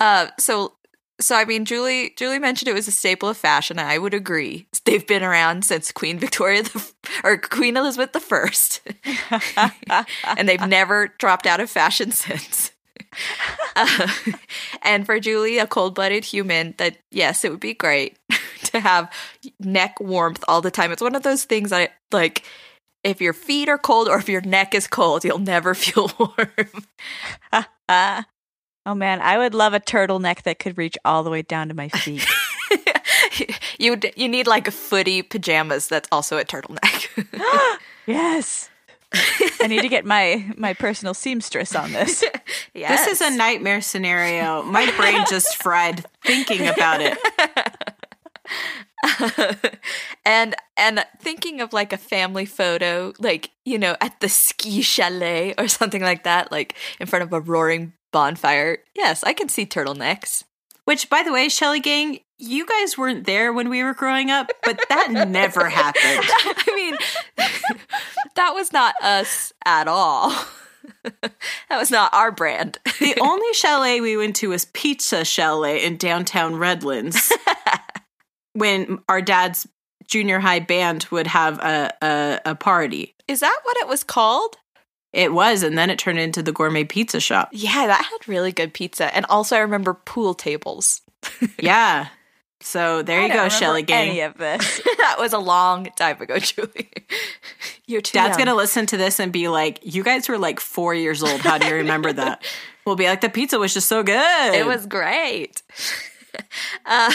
Uh, 0.00 0.28
so 0.38 0.72
so 1.18 1.34
I 1.34 1.44
mean, 1.44 1.64
Julie 1.64 2.12
Julie 2.16 2.38
mentioned 2.38 2.68
it 2.68 2.74
was 2.74 2.88
a 2.88 2.92
staple 2.92 3.28
of 3.28 3.36
fashion. 3.36 3.78
I 3.78 3.98
would 3.98 4.14
agree. 4.14 4.66
They've 4.84 5.06
been 5.06 5.22
around 5.22 5.64
since 5.64 5.92
Queen 5.92 6.18
Victoria 6.18 6.62
the, 6.62 6.92
or 7.24 7.38
Queen 7.38 7.76
Elizabeth 7.76 8.22
First, 8.22 8.82
and 10.36 10.48
they've 10.48 10.66
never 10.66 11.08
dropped 11.18 11.46
out 11.46 11.60
of 11.60 11.70
fashion 11.70 12.10
since. 12.12 12.72
Uh, 13.74 14.08
and 14.82 15.06
for 15.06 15.18
Julie, 15.18 15.58
a 15.58 15.66
cold-blooded 15.66 16.24
human, 16.24 16.74
that 16.76 16.98
yes, 17.10 17.44
it 17.44 17.50
would 17.50 17.60
be 17.60 17.74
great 17.74 18.18
to 18.64 18.80
have 18.80 19.10
neck 19.58 19.98
warmth 20.00 20.44
all 20.48 20.60
the 20.60 20.70
time. 20.70 20.92
It's 20.92 21.02
one 21.02 21.14
of 21.14 21.22
those 21.22 21.44
things 21.44 21.72
I 21.72 21.88
like. 22.12 22.44
If 23.06 23.20
your 23.20 23.32
feet 23.32 23.68
are 23.68 23.78
cold 23.78 24.08
or 24.08 24.18
if 24.18 24.28
your 24.28 24.40
neck 24.40 24.74
is 24.74 24.86
cold, 24.88 25.24
you'll 25.24 25.38
never 25.38 25.74
feel 25.84 26.10
warm. 26.18 26.84
oh 27.88 28.94
man, 28.94 29.20
I 29.20 29.38
would 29.38 29.54
love 29.54 29.74
a 29.74 29.80
turtleneck 29.80 30.42
that 30.42 30.58
could 30.58 30.76
reach 30.76 30.98
all 31.04 31.22
the 31.22 31.30
way 31.30 31.42
down 31.42 31.68
to 31.68 31.74
my 31.74 31.88
feet. 31.88 32.26
you 33.78 33.92
would- 33.92 34.12
you 34.16 34.28
need 34.28 34.46
like 34.46 34.66
a 34.66 34.72
footy 34.72 35.22
pajamas 35.22 35.86
that's 35.88 36.08
also 36.10 36.36
a 36.38 36.44
turtleneck. 36.44 37.78
yes. 38.06 38.68
I 39.60 39.68
need 39.68 39.82
to 39.82 39.88
get 39.88 40.04
my 40.04 40.44
my 40.56 40.74
personal 40.74 41.14
seamstress 41.14 41.76
on 41.76 41.92
this. 41.92 42.24
yes. 42.74 43.06
This 43.06 43.20
is 43.20 43.32
a 43.32 43.36
nightmare 43.36 43.80
scenario. 43.80 44.62
My 44.64 44.90
brain 44.96 45.24
just 45.30 45.56
fried 45.62 46.04
thinking 46.24 46.66
about 46.66 47.00
it. 47.00 47.16
and 50.24 50.54
and 50.76 51.04
thinking 51.20 51.60
of 51.60 51.72
like 51.72 51.92
a 51.92 51.98
family 51.98 52.46
photo, 52.46 53.12
like 53.18 53.50
you 53.64 53.78
know, 53.78 53.96
at 54.00 54.20
the 54.20 54.28
ski 54.28 54.82
chalet 54.82 55.54
or 55.58 55.68
something 55.68 56.02
like 56.02 56.24
that, 56.24 56.50
like 56.50 56.74
in 57.00 57.06
front 57.06 57.22
of 57.22 57.32
a 57.32 57.40
roaring 57.40 57.92
bonfire. 58.12 58.78
Yes, 58.94 59.22
I 59.24 59.32
can 59.32 59.48
see 59.48 59.66
turtlenecks. 59.66 60.44
Which, 60.84 61.10
by 61.10 61.24
the 61.24 61.32
way, 61.32 61.48
Shelley 61.48 61.80
Gang, 61.80 62.20
you 62.38 62.64
guys 62.64 62.96
weren't 62.96 63.26
there 63.26 63.52
when 63.52 63.68
we 63.68 63.82
were 63.82 63.94
growing 63.94 64.30
up, 64.30 64.50
but 64.62 64.80
that 64.88 65.10
never 65.28 65.68
happened. 65.68 66.04
I 66.04 66.72
mean, 66.76 66.96
that 68.36 68.52
was 68.54 68.72
not 68.72 68.94
us 69.02 69.52
at 69.64 69.88
all. 69.88 70.32
that 71.22 71.78
was 71.78 71.90
not 71.90 72.14
our 72.14 72.30
brand. 72.30 72.78
The 73.00 73.18
only 73.20 73.52
chalet 73.52 74.00
we 74.00 74.16
went 74.16 74.36
to 74.36 74.50
was 74.50 74.66
Pizza 74.66 75.24
Chalet 75.24 75.84
in 75.84 75.96
downtown 75.96 76.56
Redlands. 76.56 77.32
When 78.56 78.98
our 79.08 79.20
dad's 79.22 79.66
junior 80.06 80.38
high 80.38 80.60
band 80.60 81.06
would 81.10 81.26
have 81.26 81.58
a, 81.58 81.92
a, 82.02 82.40
a 82.46 82.54
party. 82.54 83.14
Is 83.28 83.40
that 83.40 83.58
what 83.64 83.76
it 83.78 83.88
was 83.88 84.04
called? 84.04 84.56
It 85.12 85.32
was, 85.32 85.62
and 85.62 85.76
then 85.78 85.90
it 85.90 85.98
turned 85.98 86.18
into 86.18 86.42
the 86.42 86.52
gourmet 86.52 86.84
pizza 86.84 87.20
shop. 87.20 87.48
Yeah, 87.52 87.86
that 87.86 88.04
had 88.04 88.28
really 88.28 88.52
good 88.52 88.74
pizza. 88.74 89.14
And 89.14 89.24
also, 89.26 89.56
I 89.56 89.60
remember 89.60 89.94
pool 89.94 90.34
tables. 90.34 91.00
Yeah. 91.58 92.08
So 92.60 93.02
there 93.02 93.20
I 93.20 93.26
you 93.26 93.32
go, 93.32 93.48
Shelley 93.48 93.82
Gang. 93.82 94.08
Any 94.08 94.20
of 94.20 94.38
this. 94.38 94.80
that 94.98 95.16
was 95.18 95.32
a 95.32 95.38
long 95.38 95.88
time 95.96 96.20
ago, 96.20 96.38
Julie. 96.40 96.90
You're 97.86 98.00
too 98.00 98.14
Dad's 98.18 98.38
young. 98.38 98.46
gonna 98.46 98.56
listen 98.56 98.86
to 98.86 98.96
this 98.96 99.20
and 99.20 99.30
be 99.32 99.48
like, 99.48 99.80
"You 99.82 100.02
guys 100.02 100.28
were 100.28 100.38
like 100.38 100.58
four 100.58 100.94
years 100.94 101.22
old. 101.22 101.40
How 101.42 101.58
do 101.58 101.66
you 101.68 101.74
remember 101.76 102.12
that?" 102.12 102.42
We'll 102.84 102.96
be 102.96 103.06
like, 103.06 103.20
"The 103.20 103.28
pizza 103.28 103.58
was 103.58 103.74
just 103.74 103.88
so 103.88 104.02
good." 104.02 104.54
It 104.54 104.66
was 104.66 104.86
great. 104.86 105.62
uh, 106.86 107.12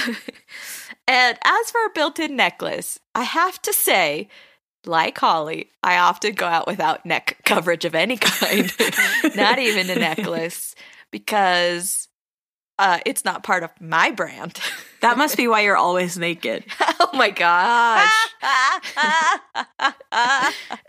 and 1.11 1.37
as 1.43 1.71
for 1.71 1.85
a 1.85 1.89
built-in 1.93 2.37
necklace, 2.37 2.97
I 3.13 3.23
have 3.23 3.61
to 3.63 3.73
say, 3.73 4.29
like 4.85 5.17
Holly, 5.17 5.69
I 5.83 5.97
often 5.97 6.35
go 6.35 6.45
out 6.45 6.67
without 6.67 7.05
neck 7.05 7.39
coverage 7.43 7.83
of 7.83 7.95
any 7.95 8.15
kind, 8.15 8.71
not 9.35 9.59
even 9.59 9.89
a 9.89 9.95
necklace, 9.95 10.73
because 11.11 12.07
uh, 12.79 12.99
it's 13.05 13.25
not 13.25 13.43
part 13.43 13.63
of 13.63 13.71
my 13.81 14.11
brand. 14.11 14.59
That 15.01 15.17
must 15.17 15.35
be 15.35 15.47
why 15.47 15.61
you're 15.61 15.75
always 15.75 16.15
naked. 16.15 16.63
oh 16.99 17.09
my 17.15 17.31
gosh. 17.31 18.07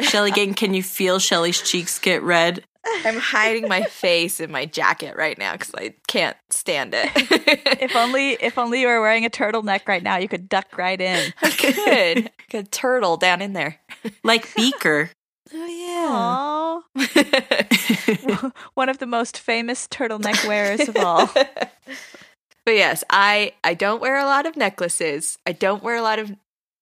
Shelley 0.00 0.32
Gang, 0.32 0.52
can 0.52 0.74
you 0.74 0.82
feel 0.82 1.18
Shelley's 1.18 1.62
cheeks 1.62 1.98
get 1.98 2.22
red? 2.22 2.62
I'm 2.84 3.18
hiding 3.18 3.68
my 3.68 3.82
face 3.84 4.40
in 4.40 4.50
my 4.50 4.66
jacket 4.66 5.16
right 5.16 5.38
now 5.38 5.52
because 5.52 5.72
I 5.74 5.94
can't 6.08 6.36
stand 6.50 6.94
it. 6.94 7.10
if 7.80 7.94
only 7.94 8.32
if 8.32 8.58
only 8.58 8.80
you 8.80 8.88
were 8.88 9.00
wearing 9.00 9.24
a 9.24 9.30
turtleneck 9.30 9.86
right 9.86 10.02
now, 10.02 10.16
you 10.16 10.28
could 10.28 10.48
duck 10.48 10.76
right 10.76 11.00
in. 11.00 11.32
I 11.42 11.50
Good. 11.50 12.30
Good 12.50 12.72
turtle 12.72 13.16
down 13.16 13.40
in 13.40 13.52
there. 13.52 13.78
Like 14.24 14.54
Beaker. 14.54 15.10
Oh, 15.54 16.82
yeah. 16.96 18.50
One 18.72 18.88
of 18.88 18.96
the 18.96 19.06
most 19.06 19.36
famous 19.36 19.86
turtleneck 19.86 20.48
wearers 20.48 20.88
of 20.88 20.96
all. 20.96 21.28
But 22.64 22.74
yes, 22.74 23.02
I 23.10 23.52
I 23.64 23.74
don't 23.74 24.00
wear 24.00 24.16
a 24.16 24.24
lot 24.24 24.46
of 24.46 24.56
necklaces. 24.56 25.38
I 25.46 25.52
don't 25.52 25.82
wear 25.82 25.96
a 25.96 26.02
lot 26.02 26.18
of. 26.18 26.32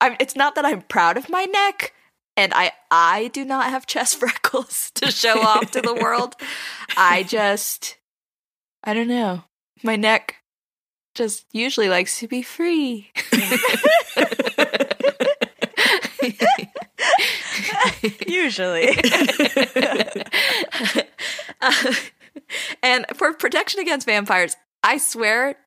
I'm, 0.00 0.16
it's 0.20 0.36
not 0.36 0.54
that 0.54 0.64
I'm 0.64 0.82
proud 0.82 1.16
of 1.16 1.28
my 1.28 1.44
neck, 1.46 1.92
and 2.40 2.54
I 2.54 2.72
I 2.90 3.28
do 3.28 3.44
not 3.44 3.66
have 3.66 3.86
chest 3.86 4.16
freckles 4.20 4.90
to 4.96 5.10
show 5.10 5.40
off 5.40 5.70
to 5.72 5.80
the 5.82 5.94
world. 5.94 6.34
I 6.96 7.22
just 7.28 7.98
I 8.82 8.94
don't 8.94 9.08
know. 9.08 9.44
My 9.82 9.96
neck 9.96 10.36
just 11.14 11.44
usually 11.52 11.88
likes 11.88 12.18
to 12.20 12.28
be 12.28 12.42
free. 12.42 13.10
Usually. 18.26 18.96
Uh, 21.62 21.92
and 22.82 23.04
for 23.16 23.34
protection 23.34 23.80
against 23.80 24.06
vampires, 24.06 24.56
I 24.82 24.96
swear 24.96 25.58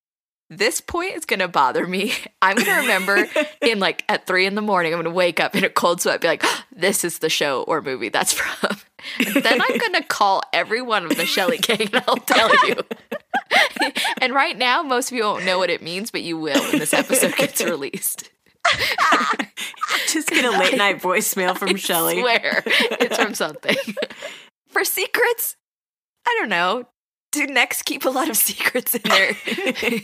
this 0.58 0.82
point 0.82 1.16
is 1.16 1.26
going 1.26 1.39
to 1.39 1.47
bother 1.47 1.86
me. 1.88 2.14
I'm 2.41 2.56
going 2.56 2.66
to 2.66 2.82
remember 2.82 3.28
in 3.62 3.80
like 3.80 4.04
at 4.10 4.28
three 4.28 4.45
in 4.45 4.56
the 4.56 4.62
morning, 4.62 4.93
I'm 4.93 4.97
going 4.97 5.12
to 5.12 5.16
wake 5.16 5.39
up 5.39 5.56
in 5.56 5.64
a 5.64 5.70
cold 5.70 6.01
sweat, 6.01 6.22
be 6.22 6.28
like, 6.28 6.43
this 6.76 7.04
is 7.04 7.20
the 7.20 7.30
show 7.30 7.64
or 7.64 7.82
movie 7.82 8.10
that's 8.10 8.34
from. 8.39 8.78
And 9.26 9.43
then 9.43 9.62
I'm 9.62 9.78
going 9.78 9.93
to 9.93 10.04
call 10.04 10.41
every 10.54 10.82
one 10.82 11.06
of 11.06 11.16
the 11.18 11.26
Shelley 11.26 11.58
gang 11.58 11.89
and 11.93 12.04
I'll 12.08 12.18
tell 12.18 12.49
you. 12.68 12.76
and 14.22 14.34
right 14.34 14.58
now, 14.58 14.82
most 14.82 15.12
of 15.12 15.18
you 15.18 15.24
won't 15.24 15.45
know 15.45 15.58
what 15.58 15.70
it 15.70 15.82
means, 15.82 16.10
but 16.10 16.22
you 16.24 16.38
will 16.38 16.60
when 16.62 16.80
this 16.80 16.93
episode 16.93 17.36
gets 17.36 17.62
released. 17.62 18.30
Just 20.08 20.30
get 20.30 20.45
a 20.45 20.51
late 20.51 20.78
night 20.78 21.01
voicemail 21.01 21.58
from 21.58 21.70
I 21.70 21.76
Shelley. 21.76 22.22
swear 22.22 22.64
it's 22.66 23.18
from 23.18 23.34
something. 23.34 23.76
For 24.70 24.86
secrets, 24.86 25.58
I 26.26 26.38
don't 26.39 26.49
know. 26.49 26.86
Do 27.34 27.46
necks 27.48 27.82
keep 27.82 28.06
a 28.06 28.10
lot 28.10 28.30
of 28.30 28.38
secrets 28.50 28.96
in 28.96 29.02
there? 29.04 29.36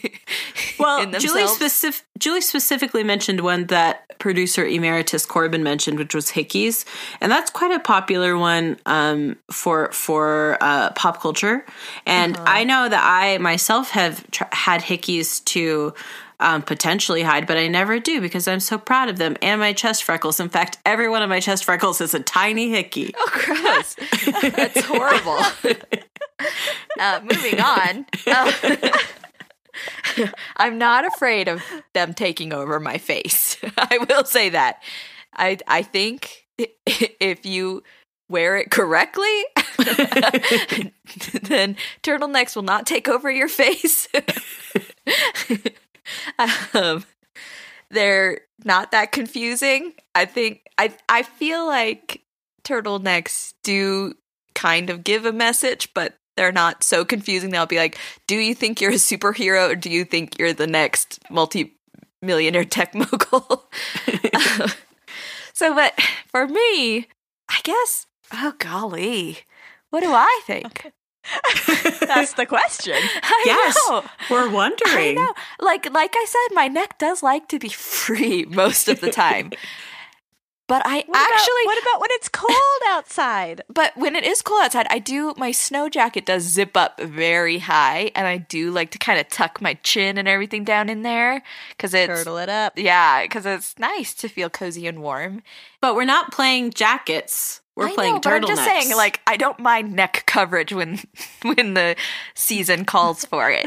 Well, 0.79 1.01
in 1.01 1.11
Julie, 1.19 1.43
specif- 1.43 2.03
Julie 2.17 2.39
specifically 2.41 3.03
mentioned 3.03 3.41
one 3.41 3.65
that 3.67 4.17
producer 4.17 4.65
emeritus 4.65 5.25
Corbin 5.25 5.61
mentioned, 5.61 5.99
which 5.99 6.15
was 6.15 6.31
hickeys, 6.31 6.85
and 7.19 7.29
that's 7.29 7.51
quite 7.51 7.71
a 7.71 7.79
popular 7.81 8.37
one 8.37 8.77
um, 8.85 9.35
for 9.51 9.91
for 9.91 10.57
uh, 10.61 10.91
pop 10.91 11.21
culture. 11.21 11.65
And 12.05 12.37
Uh-huh. 12.37 12.45
I 12.47 12.63
know 12.63 12.87
that 12.87 13.03
I 13.03 13.37
myself 13.39 13.89
have 13.91 14.23
tr- 14.31 14.43
had 14.53 14.81
hickeys 14.81 15.43
to 15.45 15.93
um, 16.39 16.61
potentially 16.61 17.23
hide, 17.23 17.45
but 17.45 17.57
I 17.57 17.67
never 17.67 17.99
do 17.99 18.21
because 18.21 18.47
I'm 18.47 18.61
so 18.61 18.77
proud 18.77 19.09
of 19.09 19.17
them 19.17 19.35
and 19.41 19.59
my 19.59 19.73
chest 19.73 20.05
freckles. 20.05 20.39
In 20.39 20.47
fact, 20.47 20.77
every 20.85 21.09
one 21.09 21.21
of 21.21 21.27
my 21.29 21.41
chest 21.41 21.65
freckles 21.65 21.99
is 21.99 22.13
a 22.13 22.21
tiny 22.21 22.69
hickey. 22.69 23.13
Oh, 23.17 23.29
gross. 23.33 23.95
That's 24.55 24.85
horrible. 24.85 25.39
uh, 26.99 27.21
moving 27.23 27.59
on. 27.59 28.05
Uh, 28.27 28.51
I'm 30.57 30.77
not 30.77 31.05
afraid 31.05 31.47
of 31.47 31.63
them 31.93 32.13
taking 32.13 32.53
over 32.53 32.79
my 32.79 32.97
face. 32.97 33.57
I 33.77 34.05
will 34.09 34.25
say 34.25 34.49
that. 34.49 34.81
I 35.35 35.57
I 35.67 35.83
think 35.83 36.45
if 36.57 37.45
you 37.45 37.83
wear 38.29 38.57
it 38.57 38.71
correctly, 38.71 39.45
then 41.43 41.77
turtlenecks 42.03 42.55
will 42.55 42.63
not 42.63 42.85
take 42.85 43.07
over 43.07 43.31
your 43.31 43.47
face. 43.47 44.07
um, 46.73 47.05
they're 47.91 48.41
not 48.63 48.91
that 48.91 49.11
confusing. 49.11 49.93
I 50.13 50.25
think 50.25 50.61
I 50.77 50.93
I 51.07 51.23
feel 51.23 51.65
like 51.65 52.23
turtlenecks 52.63 53.53
do 53.63 54.13
kind 54.55 54.89
of 54.89 55.03
give 55.03 55.25
a 55.25 55.31
message, 55.31 55.93
but 55.93 56.15
they're 56.39 56.53
not 56.53 56.83
so 56.85 57.03
confusing. 57.03 57.49
They'll 57.49 57.65
be 57.65 57.77
like, 57.77 57.97
"Do 58.27 58.37
you 58.37 58.55
think 58.55 58.79
you're 58.79 58.91
a 58.91 58.95
superhero, 58.95 59.71
or 59.71 59.75
do 59.75 59.89
you 59.89 60.05
think 60.05 60.39
you're 60.39 60.53
the 60.53 60.67
next 60.67 61.19
multi-millionaire 61.29 62.63
tech 62.63 62.95
mogul?" 62.95 63.69
Um, 64.33 64.69
so, 65.53 65.75
but 65.75 65.93
for 66.27 66.47
me, 66.47 67.07
I 67.49 67.59
guess, 67.63 68.05
oh 68.33 68.53
golly, 68.57 69.39
what 69.89 70.01
do 70.01 70.11
I 70.13 70.41
think? 70.45 70.91
That's 71.99 72.33
the 72.33 72.45
question. 72.45 72.95
I 72.95 73.43
Yes, 73.45 73.77
know. 73.89 74.03
We're 74.29 74.47
I 74.49 74.53
wondering. 74.53 75.15
know. 75.15 75.33
Like 75.59 75.91
like 75.91 76.13
I 76.15 76.25
said, 76.25 76.55
my 76.55 76.67
neck 76.69 76.97
does 76.99 77.21
like 77.21 77.47
to 77.49 77.59
be 77.59 77.67
free 77.69 78.45
most 78.45 78.87
of 78.87 79.01
the 79.01 79.11
time. 79.11 79.51
But 80.69 80.83
I 80.85 81.03
What 81.07 81.17
actually 81.17 81.63
about, 81.63 81.65
what 81.65 81.81
about 81.81 82.01
when 82.01 82.09
it's 82.11 82.29
cold 82.29 82.81
outside? 82.89 83.63
but 83.69 83.97
when 83.97 84.15
it 84.15 84.23
is 84.23 84.43
cold 84.43 84.61
outside, 84.63 84.85
I 84.91 84.99
do 84.99 85.33
my 85.35 85.51
snow 85.51 85.89
jacket 85.89 86.27
does 86.27 86.43
zip 86.43 86.77
up 86.77 87.01
very 87.01 87.57
high 87.57 88.11
and 88.13 88.27
I 88.27 88.37
do 88.37 88.69
like 88.69 88.91
to 88.91 88.99
kind 88.99 89.19
of 89.19 89.27
tuck 89.29 89.61
my 89.61 89.73
chin 89.81 90.19
and 90.19 90.27
everything 90.27 90.63
down 90.63 90.87
in 90.87 91.01
there 91.01 91.41
cuz 91.79 91.95
it's 91.95 92.07
Turtle 92.07 92.37
it 92.37 92.49
up. 92.49 92.73
yeah, 92.77 93.25
cuz 93.25 93.47
it's 93.47 93.79
nice 93.79 94.13
to 94.13 94.29
feel 94.29 94.47
cozy 94.47 94.85
and 94.85 95.01
warm. 95.01 95.41
But 95.81 95.95
we're 95.95 96.05
not 96.05 96.31
playing 96.31 96.71
jackets. 96.73 97.61
We're 97.75 97.87
I 97.87 97.95
playing 97.95 98.13
know, 98.15 98.19
but 98.19 98.33
I'm 98.33 98.41
just 98.45 98.61
turtlenecks. 98.61 98.65
saying 98.65 98.95
like 98.95 99.21
I 99.25 99.37
don't 99.37 99.57
mind 99.57 99.93
neck 99.93 100.23
coverage 100.27 100.71
when 100.71 100.99
when 101.41 101.73
the 101.73 101.95
season 102.35 102.85
calls 102.85 103.25
for 103.25 103.49
it. 103.49 103.65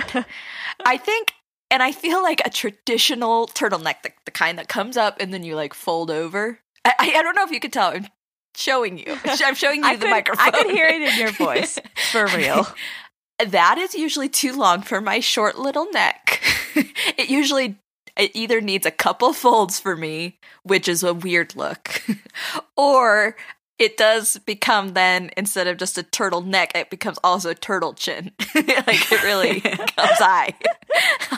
I 0.87 0.99
think 0.99 1.33
and 1.69 1.83
I 1.83 1.91
feel 1.91 2.23
like 2.23 2.43
a 2.45 2.51
traditional 2.51 3.49
turtleneck, 3.49 4.03
the, 4.03 4.13
the 4.25 4.31
kind 4.31 4.59
that 4.59 4.69
comes 4.69 4.97
up 4.97 5.17
and 5.19 5.33
then 5.35 5.43
you 5.43 5.57
like 5.57 5.75
fold 5.75 6.09
over. 6.11 6.61
I, 6.85 6.95
I, 6.99 7.22
don't 7.22 7.35
know 7.35 7.45
if 7.45 7.51
you 7.51 7.61
could 7.61 7.72
tell. 7.72 7.91
I'm 7.91 8.09
showing 8.57 8.99
you. 8.99 9.16
I'm 9.24 9.55
showing 9.55 9.85
you 9.85 9.93
the 9.93 10.05
could, 10.05 10.11
microphone. 10.11 10.47
I 10.47 10.51
could 10.51 10.70
hear 10.70 10.87
it 10.87 11.03
in 11.03 11.18
your 11.18 11.30
voice. 11.33 11.78
For 12.11 12.26
real. 12.28 12.66
that 13.47 13.78
is 13.78 13.95
usually 13.95 14.28
too 14.28 14.57
long 14.57 14.83
for 14.83 15.01
my 15.01 15.20
short 15.20 15.59
little 15.59 15.91
neck. 15.91 16.41
it 16.74 17.28
usually 17.28 17.76
it 18.16 18.30
either 18.35 18.61
needs 18.61 18.85
a 18.85 18.91
couple 18.91 19.33
folds 19.33 19.80
for 19.80 19.97
me, 19.97 20.39
which 20.64 20.87
is 20.87 21.03
a 21.03 21.14
weird 21.14 21.57
look, 21.57 22.03
or 22.76 23.37
it 23.78 23.97
does 23.97 24.37
become 24.45 24.93
then 24.93 25.30
instead 25.37 25.66
of 25.66 25.78
just 25.78 25.97
a 25.97 26.03
turtle 26.03 26.43
neck, 26.43 26.72
it 26.74 26.91
becomes 26.91 27.18
also 27.24 27.51
a 27.51 27.55
turtle 27.55 27.95
chin. 27.95 28.33
like 28.55 29.11
it 29.12 29.22
really 29.22 29.61
comes 29.61 30.18
high 30.18 30.55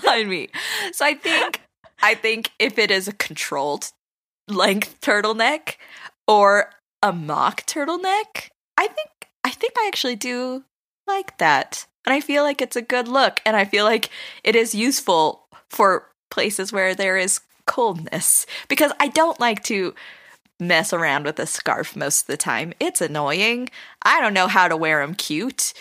on 0.09 0.29
me. 0.29 0.49
So 0.93 1.05
I 1.05 1.15
think 1.15 1.61
I 2.03 2.15
think 2.15 2.51
if 2.59 2.79
it 2.79 2.91
is 2.91 3.07
a 3.09 3.13
controlled 3.13 3.93
length 4.49 5.01
turtleneck 5.01 5.77
or 6.27 6.71
a 7.03 7.13
mock 7.13 7.67
turtleneck, 7.67 8.51
I 8.77 8.87
think 8.87 9.11
I 9.45 9.51
think 9.51 9.75
I 9.79 9.87
actually 9.89 10.17
do 10.17 10.65
like 11.07 11.37
that. 11.39 11.87
And 12.07 12.15
I 12.15 12.21
feel 12.21 12.43
like 12.43 12.61
it's 12.61 12.77
a 12.77 12.83
good 12.83 13.09
look 13.09 13.41
and 13.47 13.57
I 13.57 13.65
feel 13.65 13.85
like 13.85 14.11
it 14.43 14.57
is 14.57 14.75
useful 14.75 15.47
for 15.71 16.11
places 16.31 16.73
where 16.73 16.95
there 16.95 17.17
is 17.17 17.41
coldness 17.67 18.47
because 18.69 18.93
I 19.01 19.09
don't 19.09 19.41
like 19.41 19.63
to 19.65 19.95
mess 20.61 20.93
around 20.93 21.25
with 21.25 21.39
a 21.39 21.47
scarf 21.47 21.97
most 21.97 22.23
of 22.23 22.27
the 22.27 22.37
time. 22.37 22.73
It's 22.81 23.01
annoying. 23.01 23.69
I 24.03 24.21
don't 24.21 24.35
know 24.35 24.49
how 24.49 24.69
to 24.69 24.77
wear 24.77 25.05
them 25.05 25.15
cute. 25.15 25.73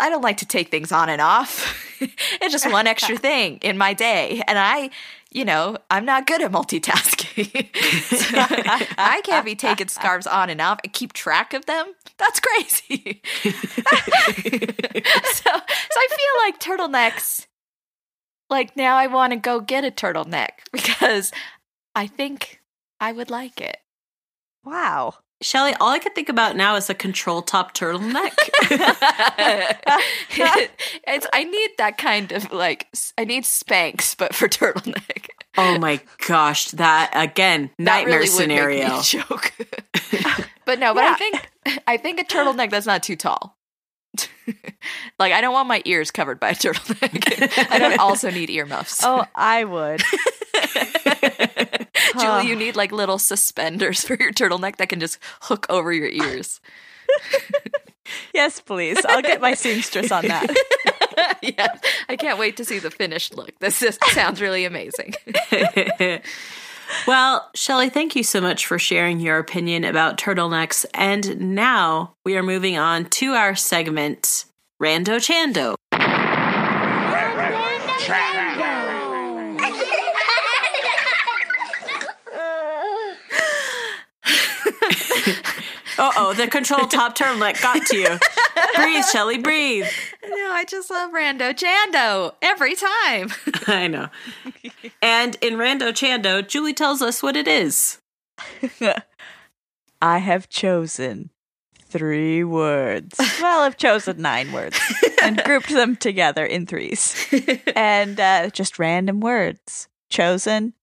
I 0.00 0.10
don't 0.10 0.22
like 0.22 0.38
to 0.38 0.46
take 0.46 0.70
things 0.70 0.92
on 0.92 1.08
and 1.08 1.20
off. 1.20 2.00
it's 2.00 2.52
just 2.52 2.70
one 2.70 2.86
extra 2.86 3.16
thing 3.18 3.58
in 3.58 3.76
my 3.76 3.94
day. 3.94 4.42
And 4.46 4.58
I, 4.58 4.90
you 5.30 5.44
know, 5.44 5.76
I'm 5.90 6.04
not 6.04 6.26
good 6.26 6.42
at 6.42 6.50
multitasking. 6.50 7.74
so 8.16 8.36
I 8.98 9.20
can't 9.24 9.44
be 9.44 9.54
taking 9.54 9.88
scarves 9.88 10.26
on 10.26 10.48
and 10.48 10.60
off 10.60 10.80
and 10.82 10.92
keep 10.92 11.12
track 11.12 11.52
of 11.52 11.66
them. 11.66 11.92
That's 12.16 12.40
crazy. 12.40 13.22
so, 13.42 13.50
so 13.52 15.50
I 15.52 16.08
feel 16.10 16.34
like 16.42 16.60
turtlenecks, 16.60 17.46
like 18.48 18.76
now 18.76 18.96
I 18.96 19.06
want 19.06 19.32
to 19.32 19.38
go 19.38 19.60
get 19.60 19.84
a 19.84 19.90
turtleneck 19.90 20.50
because 20.72 21.30
I 21.94 22.06
think 22.06 22.60
I 23.00 23.12
would 23.12 23.30
like 23.30 23.60
it. 23.60 23.78
Wow. 24.64 25.14
Shelley, 25.40 25.72
all 25.80 25.90
I 25.90 26.00
can 26.00 26.12
think 26.14 26.28
about 26.28 26.56
now 26.56 26.74
is 26.74 26.90
a 26.90 26.94
control 26.94 27.42
top 27.42 27.72
turtleneck. 27.74 28.32
it's 31.06 31.26
I 31.32 31.44
need 31.44 31.70
that 31.78 31.96
kind 31.96 32.32
of 32.32 32.50
like 32.52 32.88
I 33.16 33.24
need 33.24 33.44
Spanx, 33.44 34.16
but 34.16 34.34
for 34.34 34.48
turtleneck. 34.48 35.28
oh 35.56 35.78
my 35.78 36.00
gosh, 36.26 36.72
that 36.72 37.12
again, 37.14 37.70
That 37.78 37.84
nightmare 37.84 38.18
really 38.18 38.30
would 38.34 38.48
make 38.48 38.80
me 38.80 39.00
scenario. 39.02 39.02
joke. 39.02 39.52
but 40.64 40.80
no, 40.80 40.92
but 40.92 41.04
Yeah. 41.04 41.12
I 41.12 41.14
think 41.14 41.50
I 41.86 41.96
think 41.98 42.20
a 42.20 42.24
turtleneck 42.24 42.70
that's 42.70 42.86
not 42.86 43.04
too 43.04 43.14
tall. 43.16 43.54
like 45.20 45.32
I 45.32 45.40
don't 45.40 45.52
want 45.52 45.68
my 45.68 45.82
ears 45.84 46.10
covered 46.10 46.40
by 46.40 46.50
a 46.50 46.54
turtleneck. 46.54 47.70
I 47.70 47.78
don't 47.78 48.00
also 48.00 48.28
need 48.30 48.50
earmuffs. 48.50 49.04
Oh, 49.04 49.24
I 49.36 49.62
would. 49.64 50.02
Julie, 52.20 52.48
you 52.48 52.56
need 52.56 52.76
like 52.76 52.92
little 52.92 53.18
suspenders 53.18 54.04
for 54.06 54.16
your 54.18 54.32
turtleneck 54.32 54.76
that 54.76 54.88
can 54.88 55.00
just 55.00 55.18
hook 55.42 55.66
over 55.68 55.92
your 55.92 56.08
ears. 56.08 56.60
Yes, 58.32 58.60
please. 58.60 58.98
I'll 59.06 59.22
get 59.22 59.40
my 59.40 59.54
seamstress 59.54 60.10
on 60.10 60.26
that. 60.28 60.46
yeah, 61.42 61.74
I 62.08 62.16
can't 62.16 62.38
wait 62.38 62.56
to 62.56 62.64
see 62.64 62.78
the 62.78 62.90
finished 62.90 63.36
look. 63.36 63.58
This 63.58 63.80
just 63.80 64.02
sounds 64.12 64.40
really 64.40 64.64
amazing. 64.64 65.14
well, 67.06 67.50
Shelley, 67.54 67.90
thank 67.90 68.16
you 68.16 68.22
so 68.22 68.40
much 68.40 68.66
for 68.66 68.78
sharing 68.78 69.20
your 69.20 69.38
opinion 69.38 69.84
about 69.84 70.18
turtlenecks. 70.18 70.86
And 70.94 71.54
now 71.54 72.14
we 72.24 72.36
are 72.36 72.42
moving 72.42 72.78
on 72.78 73.06
to 73.06 73.32
our 73.32 73.54
segment, 73.54 74.46
Rando 74.80 75.20
Chando. 75.20 75.76
Uh 85.98 86.12
oh, 86.16 86.32
the 86.32 86.46
control 86.46 86.86
top 86.86 87.16
turtleneck 87.18 87.60
got 87.60 87.84
to 87.86 87.96
you. 87.96 88.18
breathe, 88.76 89.04
Shelley, 89.04 89.38
breathe. 89.38 89.86
no, 90.28 90.50
I 90.52 90.64
just 90.64 90.90
love 90.90 91.10
Rando 91.10 91.56
Chando 91.56 92.34
every 92.40 92.74
time. 92.74 93.30
I 93.66 93.88
know. 93.88 94.08
And 95.02 95.36
in 95.40 95.54
Rando 95.54 95.94
Chando, 95.94 96.42
Julie 96.42 96.74
tells 96.74 97.02
us 97.02 97.22
what 97.22 97.36
it 97.36 97.48
is. 97.48 97.98
I 100.00 100.18
have 100.18 100.48
chosen 100.48 101.30
three 101.80 102.44
words. 102.44 103.18
Well, 103.40 103.62
I've 103.62 103.76
chosen 103.76 104.20
nine 104.20 104.52
words 104.52 104.78
and 105.22 105.42
grouped 105.44 105.70
them 105.70 105.96
together 105.96 106.44
in 106.44 106.66
threes. 106.66 107.26
And 107.74 108.18
uh, 108.20 108.50
just 108.50 108.78
random 108.78 109.20
words 109.20 109.88
chosen 110.10 110.74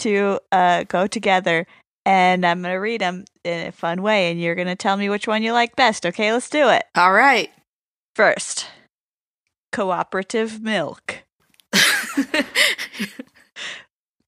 to 0.00 0.40
uh, 0.52 0.84
go 0.84 1.06
together. 1.06 1.66
And 2.04 2.44
I'm 2.44 2.60
going 2.62 2.72
to 2.72 2.78
read 2.78 3.00
them 3.00 3.24
in 3.46 3.68
a 3.68 3.72
fun 3.72 4.02
way, 4.02 4.30
and 4.30 4.40
you're 4.40 4.54
going 4.54 4.66
to 4.66 4.76
tell 4.76 4.96
me 4.96 5.08
which 5.08 5.26
one 5.26 5.42
you 5.42 5.52
like 5.52 5.76
best. 5.76 6.04
Okay, 6.04 6.32
let's 6.32 6.50
do 6.50 6.68
it. 6.68 6.84
All 6.94 7.12
right. 7.12 7.50
First, 8.14 8.66
cooperative 9.72 10.62
milk. 10.62 11.22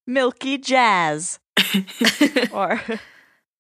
Milky 0.07 0.59
jazz. 0.59 1.39
or 2.53 2.81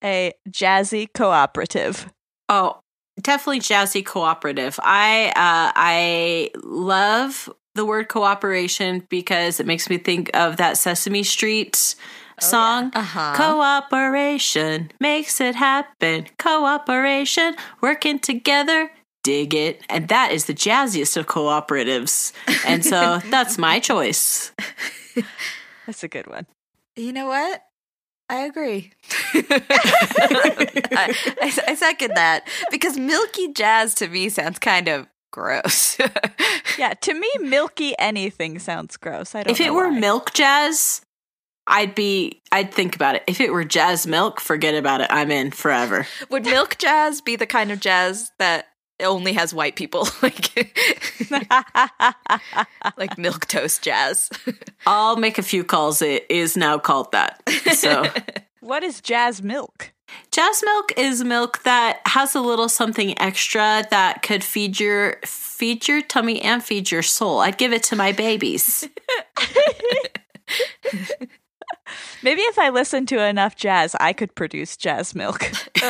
a 0.03 0.33
jazzy 0.49 1.09
cooperative. 1.13 2.13
Oh, 2.49 2.81
definitely 3.21 3.61
jazzy 3.61 4.05
cooperative. 4.05 4.79
I 4.83 5.29
uh, 5.29 5.73
I 5.75 6.51
love 6.63 7.51
the 7.75 7.85
word 7.85 8.09
cooperation 8.09 9.07
because 9.09 9.61
it 9.61 9.67
makes 9.67 9.89
me 9.89 9.99
think 9.99 10.31
of 10.35 10.57
that 10.57 10.79
Sesame 10.79 11.23
Street 11.23 11.95
song. 12.43 12.91
Uh-huh. 12.95 13.35
Cooperation 13.37 14.91
makes 15.01 15.41
it 15.41 15.55
happen. 15.55 16.27
Cooperation, 16.39 17.57
working 17.81 18.19
together, 18.19 18.91
dig 19.23 19.55
it. 19.55 19.83
And 19.89 20.09
that 20.09 20.33
is 20.33 20.47
the 20.47 20.55
jazziest 20.55 21.17
of 21.17 21.27
cooperatives. 21.27 22.33
And 22.67 22.85
so 22.85 23.19
that's 23.31 23.59
my 23.59 23.81
choice. 23.81 24.53
That's 25.87 26.05
a 26.05 26.09
good 26.09 26.27
one. 26.27 26.47
You 26.97 27.15
know 27.15 27.27
what? 27.29 27.63
I 28.29 28.41
agree. 28.41 28.93
I, 29.35 31.15
I, 31.41 31.53
I 31.69 31.75
second 31.75 32.13
that 32.15 32.47
because 32.71 32.99
milky 32.99 33.55
jazz 33.55 33.95
to 33.95 34.09
me 34.09 34.29
sounds 34.29 34.59
kind 34.59 34.87
of 34.87 35.09
gross. 35.31 35.97
Yeah, 36.79 36.95
to 36.95 37.15
me, 37.15 37.29
milky 37.41 37.95
anything 37.99 38.59
sounds 38.59 38.97
gross. 38.97 39.35
I 39.35 39.43
don't. 39.43 39.49
Know. 39.49 39.53
If 39.53 39.61
it 39.61 39.75
were 39.75 39.89
why. 39.89 39.99
milk 39.99 40.33
jazz, 40.33 41.01
I'd 41.69 41.95
be 41.95 42.43
I'd 42.51 42.73
think 42.73 42.97
about 42.97 43.15
it. 43.15 43.25
If 43.27 43.41
it 43.41 43.53
were 43.53 43.65
jazz 43.65 44.07
milk, 44.07 44.41
forget 44.41 44.75
about 44.75 45.03
it. 45.03 45.09
I'm 45.11 45.31
in 45.31 45.51
forever. 45.51 46.07
Would 46.31 46.45
milk 46.45 46.79
jazz 46.79 47.21
be 47.21 47.37
the 47.37 47.47
kind 47.47 47.71
of 47.71 47.79
jazz 47.79 48.33
that 48.39 48.67
only 49.01 49.35
has 49.35 49.55
white 49.55 49.77
people 49.77 50.09
like 50.23 50.75
like 52.97 53.19
milk 53.19 53.47
toast 53.47 53.83
jazz? 53.83 54.31
I'll 54.87 55.17
make 55.17 55.39
a 55.39 55.43
few 55.43 55.63
calls. 55.63 56.03
It 56.03 56.27
is 56.31 56.57
now 56.57 56.79
called 56.79 57.13
that. 57.13 57.43
So 57.75 58.05
what 58.61 58.83
is 58.83 59.01
jazz 59.01 59.43
milk? 59.43 59.93
jazz 60.31 60.63
milk 60.65 60.93
is 60.97 61.23
milk 61.23 61.63
that 61.65 62.01
has 62.07 62.35
a 62.35 62.41
little 62.41 62.71
something 62.71 63.19
extra 63.21 63.85
that 63.91 64.23
could 64.23 64.43
feed 64.43 64.81
your 64.81 65.19
feed 65.25 65.87
your 65.87 66.01
tummy 66.01 66.41
and 66.41 66.65
feed 66.65 66.91
your 66.91 67.03
soul. 67.03 67.41
I'd 67.41 67.59
give 67.59 67.75
it 67.75 67.83
to 67.85 67.97
my 67.97 68.13
babies. 68.13 68.89
Maybe 72.23 72.43
if 72.43 72.59
I 72.59 72.69
listened 72.71 73.09
to 73.09 73.23
enough 73.25 73.57
jazz, 73.57 73.95
I 74.01 74.13
could 74.13 74.35
produce 74.35 74.77
jazz 74.77 75.15
milk. 75.15 75.41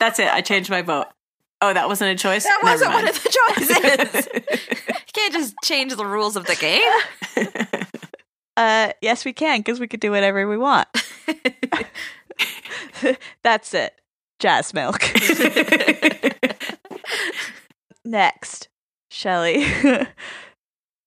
That's 0.00 0.18
it. 0.18 0.32
I 0.32 0.40
changed 0.40 0.70
my 0.70 0.82
vote. 0.82 1.06
Oh, 1.60 1.72
that 1.72 1.88
wasn't 1.88 2.10
a 2.10 2.22
choice. 2.22 2.44
That 2.44 2.60
wasn't 2.62 2.92
one 2.92 3.08
of 3.08 3.22
the 3.22 3.38
choices. 3.56 4.28
you 4.88 5.12
can't 5.12 5.32
just 5.32 5.54
change 5.62 5.94
the 5.94 6.04
rules 6.04 6.36
of 6.36 6.46
the 6.46 6.56
game. 6.56 6.90
Uh, 8.56 8.92
yes, 9.02 9.24
we 9.24 9.32
can 9.32 9.58
because 9.58 9.80
we 9.80 9.88
could 9.88 9.98
do 9.98 10.12
whatever 10.12 10.46
we 10.46 10.56
want. 10.56 10.86
That's 13.42 13.74
it. 13.74 14.00
Jazz 14.38 14.72
milk. 14.72 15.02
Next, 18.04 18.68
Shelley. 19.10 19.66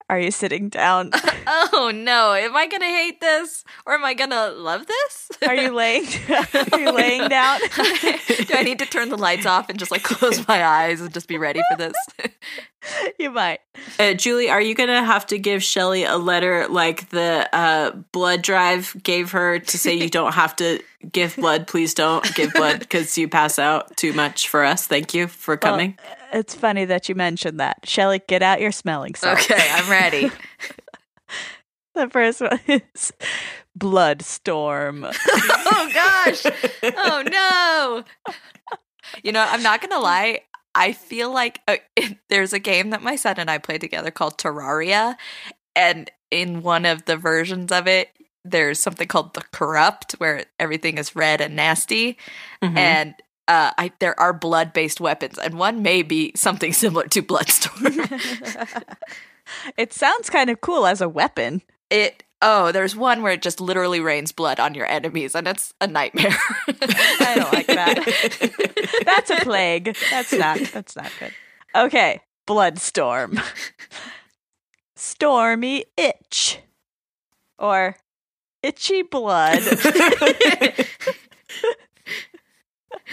Are 0.10 0.20
you 0.20 0.32
sitting 0.32 0.70
down? 0.70 1.12
Oh 1.50 1.92
no, 1.96 2.34
am 2.34 2.58
I 2.58 2.68
gonna 2.68 2.86
hate 2.86 3.22
this 3.22 3.64
or 3.86 3.94
am 3.94 4.04
I 4.04 4.14
gonna 4.14 4.50
love 4.50 4.86
this? 4.86 5.32
Are 5.48 5.56
you 5.56 5.72
laying? 5.74 6.06
Are 6.74 6.80
you 6.80 6.92
laying 6.92 7.30
down? 7.30 7.60
Do 7.62 8.54
I 8.54 8.64
need 8.66 8.80
to 8.80 8.86
turn 8.86 9.08
the 9.08 9.18
lights 9.18 9.46
off 9.46 9.70
and 9.70 9.80
just 9.80 9.90
like 9.90 10.04
close 10.04 10.46
my 10.46 10.62
eyes 10.66 11.00
and 11.00 11.14
just 11.14 11.30
be 11.30 11.38
ready 11.38 11.62
for 11.72 11.78
this? 11.78 11.94
you 13.18 13.32
might. 13.32 13.60
Uh, 13.98 14.14
Julie, 14.14 14.50
are 14.50 14.60
you 14.62 14.76
going 14.76 14.90
to 14.90 15.04
have 15.04 15.26
to 15.28 15.40
give 15.40 15.64
Shelley 15.64 16.04
a 16.04 16.18
letter 16.18 16.68
like 16.68 17.10
the 17.12 17.48
uh, 17.54 17.92
blood 18.12 18.42
drive 18.42 18.94
gave 19.02 19.32
her 19.32 19.60
to 19.60 19.78
say 19.78 19.94
you 19.94 20.10
don't 20.10 20.34
have 20.34 20.54
to 20.58 20.82
give 21.10 21.38
blood? 21.38 21.66
Please 21.68 21.94
don't 21.94 22.26
give 22.36 22.52
blood 22.54 22.80
because 22.80 23.18
you 23.18 23.30
pass 23.30 23.58
out 23.58 23.96
too 23.96 24.12
much 24.12 24.50
for 24.50 24.66
us. 24.66 24.86
Thank 24.86 25.14
you 25.14 25.28
for 25.28 25.54
Well, 25.54 25.72
coming. 25.72 25.98
It's 26.34 26.54
funny 26.56 26.86
that 26.86 27.08
you 27.10 27.16
mentioned 27.16 27.60
that. 27.60 27.80
Shelley, 27.88 28.22
get 28.28 28.42
out 28.44 28.62
your 28.62 28.72
smelling 28.72 29.16
salts. 29.16 29.50
Okay, 29.50 29.68
I'm 29.72 29.90
ready. 29.90 30.32
The 31.96 32.08
first 32.12 32.42
one 32.42 32.60
is 32.68 33.12
Bloodstorm. 33.76 35.04
oh 35.28 35.90
gosh. 35.94 36.46
Oh 36.96 37.24
no. 37.26 38.04
You 39.24 39.32
know, 39.32 39.44
I'm 39.50 39.64
not 39.64 39.82
gonna 39.82 39.98
lie. 40.00 40.42
I 40.76 40.94
feel 40.94 41.34
like 41.34 41.60
uh, 41.68 41.78
there's 42.30 42.54
a 42.54 42.60
game 42.60 42.92
that 42.92 43.02
my 43.02 43.16
son 43.16 43.36
and 43.38 43.50
I 43.50 43.58
play 43.58 43.80
together 43.80 44.12
called 44.12 44.38
Terraria, 44.38 45.16
and 45.76 46.12
in 46.30 46.62
one 46.62 46.86
of 46.86 47.06
the 47.06 47.18
versions 47.18 47.72
of 47.72 47.88
it, 47.88 48.10
there's 48.46 48.80
something 48.80 49.08
called 49.08 49.34
the 49.34 49.44
Corrupt, 49.52 50.12
where 50.20 50.46
everything 50.60 51.00
is 51.00 51.16
red 51.16 51.42
and 51.42 51.56
nasty, 51.56 52.16
Mhm. 52.64 52.78
and 52.78 53.16
uh, 53.48 53.72
I, 53.78 53.92
there 54.00 54.20
are 54.20 54.34
blood-based 54.34 55.00
weapons, 55.00 55.38
and 55.38 55.58
one 55.58 55.82
may 55.82 56.02
be 56.02 56.32
something 56.36 56.74
similar 56.74 57.08
to 57.08 57.22
Bloodstorm. 57.22 57.86
it 59.78 59.94
sounds 59.94 60.30
kind 60.30 60.50
of 60.50 60.62
cool 60.62 60.86
as 60.86 61.02
a 61.02 61.10
weapon. 61.10 61.62
it 61.90 62.24
oh, 62.42 62.72
there's 62.72 62.96
one 62.96 63.22
where 63.22 63.34
it 63.34 63.42
just 63.42 63.60
literally 63.60 64.00
rains 64.00 64.32
blood 64.32 64.60
on 64.60 64.76
your 64.76 64.86
enemies, 64.86 65.36
and 65.36 65.48
it's 65.48 65.74
a 65.82 65.88
nightmare. 65.88 66.36
I 66.68 67.34
don't 67.36 67.54
like 67.54 67.68
that. 67.68 69.02
That's 69.06 69.30
a 69.30 69.38
plague. 69.38 69.96
That's 70.12 70.34
not 70.34 70.60
that's 70.60 70.96
not 70.96 71.12
good. 71.20 71.34
Okay, 71.76 72.22
Bloodstorm. 72.46 73.40
Stormy 74.96 75.86
itch. 75.96 76.60
Or 77.60 77.96
itchy 78.64 79.02
blood. 79.02 79.64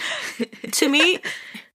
to 0.71 0.89
me, 0.89 1.19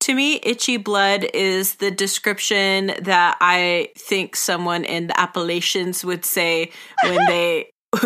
to 0.01 0.15
me, 0.15 0.41
itchy 0.43 0.77
blood 0.77 1.27
is 1.35 1.77
the 1.77 1.91
description 1.91 2.93
that 3.03 3.37
I 3.41 3.91
think 3.97 4.37
someone 4.37 4.85
in 4.85 5.09
the 5.09 5.21
Appalachians 5.21 6.05
would 6.05 6.25
say 6.25 6.71
when 7.05 7.27
they 7.27 7.71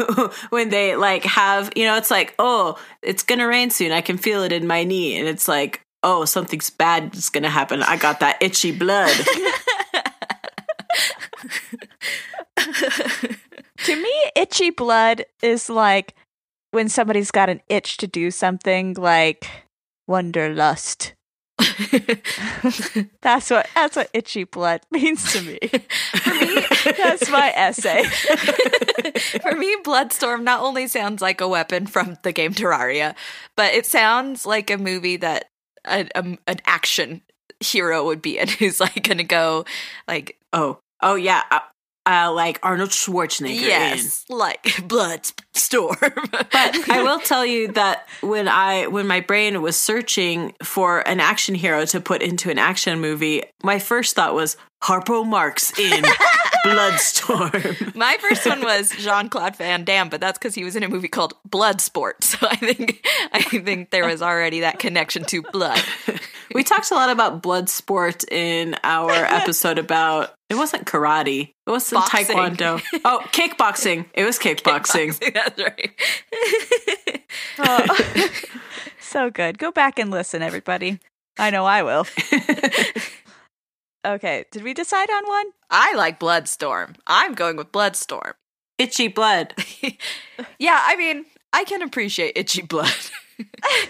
when 0.51 0.71
they 0.71 0.97
like 0.97 1.25
have 1.25 1.71
you 1.77 1.85
know 1.85 1.97
it's 1.99 2.11
like 2.11 2.35
oh 2.39 2.79
it's 3.03 3.23
gonna 3.23 3.47
rain 3.47 3.71
soon. 3.71 3.93
I 3.93 4.01
can 4.01 4.17
feel 4.17 4.43
it 4.43 4.53
in 4.53 4.67
my 4.67 4.85
knee. 4.85 5.19
And 5.19 5.29
it's 5.29 5.47
like 5.49 5.83
oh 6.03 6.25
something's 6.25 6.71
bad 6.71 7.15
is 7.15 7.31
gonna 7.31 7.51
happen. 7.51 7.83
I 7.83 7.97
got 7.97 8.21
that 8.21 8.43
itchy 8.43 8.73
blood. 8.73 9.12
To 13.85 13.97
me, 13.97 14.12
itchy 14.35 14.71
blood 14.71 15.27
is 15.43 15.69
like 15.69 16.15
when 16.71 16.89
somebody's 16.89 17.31
got 17.31 17.51
an 17.51 17.61
itch 17.69 17.99
to 17.99 18.07
do 18.07 18.31
something 18.31 18.95
like 18.95 19.47
wanderlust. 20.07 21.15
That's 23.23 23.51
what 23.51 23.69
that's 23.75 23.97
what 23.97 24.11
itchy 24.13 24.45
blood 24.45 24.81
means 24.91 25.33
to 25.33 25.41
me. 25.41 25.59
For 25.59 26.35
me, 26.35 26.65
that's 26.97 27.31
my 27.31 27.53
essay. 27.55 28.05
For 29.41 29.53
me, 29.53 29.77
Bloodstorm 29.85 30.43
not 30.45 30.61
only 30.63 30.89
sounds 30.89 31.23
like 31.23 31.41
a 31.41 31.49
weapon 31.49 31.87
from 31.87 32.17
the 32.23 32.33
game 32.33 32.55
Terraria, 32.55 33.15
but 33.57 33.73
it 33.73 33.87
sounds 33.87 34.45
like 34.45 34.71
a 34.71 34.77
movie 34.77 35.17
that 35.19 35.51
a, 35.87 36.09
a, 36.15 36.39
an 36.47 36.61
action 36.67 37.23
hero 37.61 38.05
would 38.05 38.21
be 38.21 38.39
in 38.39 38.49
who's 38.49 38.81
like 38.81 39.03
gonna 39.07 39.25
go 39.25 39.65
like 40.09 40.37
oh 40.53 40.79
oh 41.03 41.15
yeah 41.15 41.43
uh, 41.51 41.61
uh, 42.07 42.33
like 42.33 42.59
Arnold 42.63 42.91
Schwarzenegger 42.91 43.51
in. 43.51 43.63
yes 43.63 44.25
like 44.29 44.63
Bloodstorm. 44.89 45.97
But 46.31 46.91
I 46.91 47.03
will 47.03 47.21
tell 47.21 47.45
you 47.47 47.69
that 47.73 48.07
when 48.21 48.49
I 48.49 48.87
when 48.89 49.07
my 49.07 49.21
brain 49.21 49.61
was 49.63 49.77
searching 49.77 50.55
for 50.63 51.01
an 51.09 51.21
action 51.21 51.55
hero 51.55 51.85
to 51.87 52.01
put 52.01 52.23
into 52.23 52.51
an 52.51 52.59
action 52.59 53.01
movie, 53.01 53.43
my 53.63 53.79
first 53.79 54.15
thought 54.17 54.35
was 54.35 54.57
Harpo 54.83 55.27
Marx 55.27 55.77
in 55.79 56.05
Bloodstorm. 56.65 57.93
My 57.95 58.17
first 58.21 58.47
one 58.47 58.63
was 58.63 58.91
Jean 58.91 59.29
Claude 59.29 59.57
Van 59.57 59.85
Damme, 59.85 60.09
but 60.09 60.21
that's 60.21 60.39
because 60.39 60.55
he 60.55 60.65
was 60.65 60.77
in 60.77 60.83
a 60.83 60.89
movie 60.89 61.09
called 61.09 61.35
Bloodsport. 61.49 62.23
So 62.23 62.47
I 62.49 62.57
think 62.57 63.07
I 63.33 63.43
think 63.43 63.91
there 63.91 64.07
was 64.07 64.21
already 64.23 64.61
that 64.61 64.79
connection 64.79 65.25
to 65.27 65.43
blood. 65.43 65.81
We 66.55 66.63
talked 66.65 66.91
a 66.91 66.95
lot 66.95 67.11
about 67.11 67.43
blood 67.43 67.69
sport 67.69 68.25
in 68.31 68.77
our 68.85 69.11
episode 69.13 69.79
about 69.79 70.35
it 70.55 70.59
wasn't 70.59 70.87
karate. 70.87 71.53
It 71.67 71.71
wasn't 71.71 72.03
Boxing. 72.03 72.37
taekwondo. 72.37 72.81
Oh, 73.05 73.21
kickboxing. 73.33 74.07
It 74.15 74.25
was 74.25 74.39
kickboxing. 74.39 75.19
That's 75.33 75.61
right. 75.61 75.91
Oh, 77.59 78.31
so 79.01 79.31
good. 79.31 79.59
Go 79.59 79.71
back 79.73 79.99
and 79.99 80.11
listen, 80.11 80.43
everybody. 80.43 80.99
I 81.39 81.51
know 81.51 81.65
I 81.65 81.83
will. 81.83 82.07
Okay, 84.05 84.45
did 84.51 84.63
we 84.63 84.75
decide 84.75 85.09
on 85.11 85.27
one? 85.27 85.47
I 85.71 85.95
like 85.95 86.21
Bloodstorm. 86.21 86.95
I'm 87.07 87.35
going 87.35 87.57
with 87.57 87.73
Bloodstorm. 87.73 88.35
Itchy 88.79 89.09
blood. 89.09 89.55
Yeah, 90.59 90.81
I 90.83 90.97
mean, 90.97 91.25
I 91.53 91.65
can 91.65 91.81
appreciate 91.83 92.37
itchy 92.37 92.63
blood. 92.63 92.93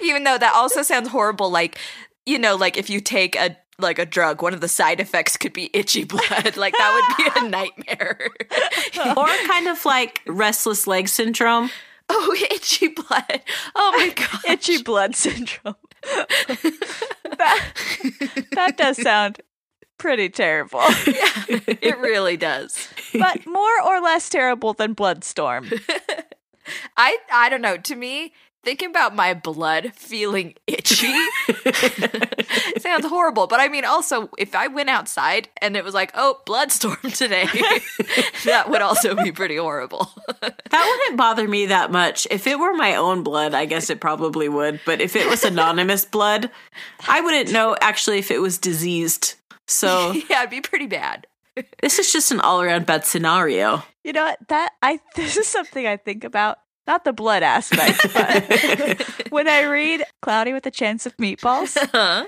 Even 0.03 0.25
though 0.25 0.39
that 0.39 0.55
also 0.55 0.83
sounds 0.83 1.09
horrible 1.09 1.51
like 1.51 1.79
you 2.27 2.39
know, 2.39 2.57
like 2.57 2.77
if 2.77 2.89
you 2.89 3.01
take 3.01 3.37
a 3.37 3.57
like 3.79 3.99
a 3.99 4.07
drug, 4.07 4.43
one 4.43 4.55
of 4.55 4.61
the 4.61 4.68
side 4.68 5.01
effects 5.01 5.37
could 5.37 5.53
be 5.53 5.70
itchy 5.72 6.05
blood. 6.05 6.22
Like 6.57 6.75
that 6.77 6.93
would 6.95 7.25
be 7.25 7.41
a 7.47 7.49
nightmare. 7.49 8.31
or 9.16 9.27
kind 9.47 9.68
of 9.68 9.85
like 9.85 10.20
restless 10.27 10.87
leg 10.87 11.09
syndrome. 11.09 11.70
oh, 12.09 12.37
itchy 12.51 12.89
blood. 12.89 13.43
Oh 13.75 13.93
my 13.97 14.11
god. 14.14 14.41
Itchy 14.53 14.83
blood 14.83 15.14
syndrome. 15.16 15.75
that, 17.39 17.72
that 18.53 18.77
does 18.77 19.01
sound 19.03 19.41
pretty 19.99 20.29
terrible, 20.29 20.81
Yeah, 21.07 21.45
it 21.49 21.99
really 21.99 22.37
does. 22.37 22.89
but 23.14 23.47
more 23.47 23.83
or 23.87 24.01
less 24.01 24.29
terrible 24.29 24.72
than 24.75 24.95
Bloodstorm. 24.95 25.70
I 26.97 27.16
I 27.33 27.49
don't 27.49 27.62
know. 27.62 27.77
To 27.79 27.97
me, 27.97 28.33
thinking 28.65 28.91
about 28.91 29.15
my 29.15 29.35
blood 29.35 29.93
feeling 29.95 30.55
itchy 30.67 31.12
sounds 32.79 33.07
horrible. 33.07 33.47
But 33.47 33.61
I 33.61 33.69
mean, 33.69 33.85
also, 33.85 34.31
if 34.39 34.55
I 34.55 34.69
went 34.69 34.89
outside 34.91 35.49
and 35.61 35.77
it 35.77 35.85
was 35.85 35.95
like, 35.95 36.12
oh, 36.15 36.41
bloodstorm 36.47 36.97
today, 37.12 37.45
that 38.45 38.67
would 38.69 38.83
also 38.83 39.15
be 39.15 39.33
pretty 39.33 39.57
horrible. 39.57 40.11
That 40.41 40.53
wouldn't 40.99 41.19
bother 41.19 41.47
me 41.47 41.67
that 41.67 41.91
much. 41.91 42.27
If 42.31 42.47
it 42.47 42.59
were 42.59 42.75
my 42.75 42.97
own 42.97 43.23
blood, 43.23 43.55
I 43.55 43.65
guess 43.67 43.91
it 43.91 44.01
probably 44.01 44.49
would. 44.49 44.81
But 44.85 45.01
if 45.01 45.17
it 45.17 45.29
was 45.29 45.45
anonymous 45.45 46.05
blood, 46.15 46.51
I 47.09 47.21
wouldn't 47.21 47.53
know 47.53 47.77
actually 47.81 48.19
if 48.19 48.31
it 48.31 48.41
was 48.41 48.59
diseased. 48.59 49.35
So 49.67 50.12
yeah, 50.29 50.41
it'd 50.41 50.51
be 50.51 50.61
pretty 50.61 50.87
bad. 50.87 51.27
this 51.81 51.99
is 51.99 52.12
just 52.12 52.33
an 52.33 52.41
all 52.41 52.61
around 52.61 52.87
bad 52.87 53.05
scenario. 53.05 53.83
You 54.03 54.12
know 54.12 54.25
what? 54.25 54.39
That 54.49 54.73
I 54.83 55.01
this 55.15 55.37
is 55.37 55.47
something 55.47 55.87
I 55.87 55.97
think 55.97 56.25
about. 56.25 56.59
Not 56.87 57.05
the 57.05 57.12
blood 57.12 57.43
aspect, 57.43 58.12
but 58.14 59.03
when 59.30 59.49
I 59.49 59.62
read 59.62 60.05
Cloudy 60.22 60.53
with 60.53 60.66
a 60.66 60.70
Chance 60.70 61.07
of 61.07 61.16
Meatballs, 61.16 61.76
Huh? 61.93 62.26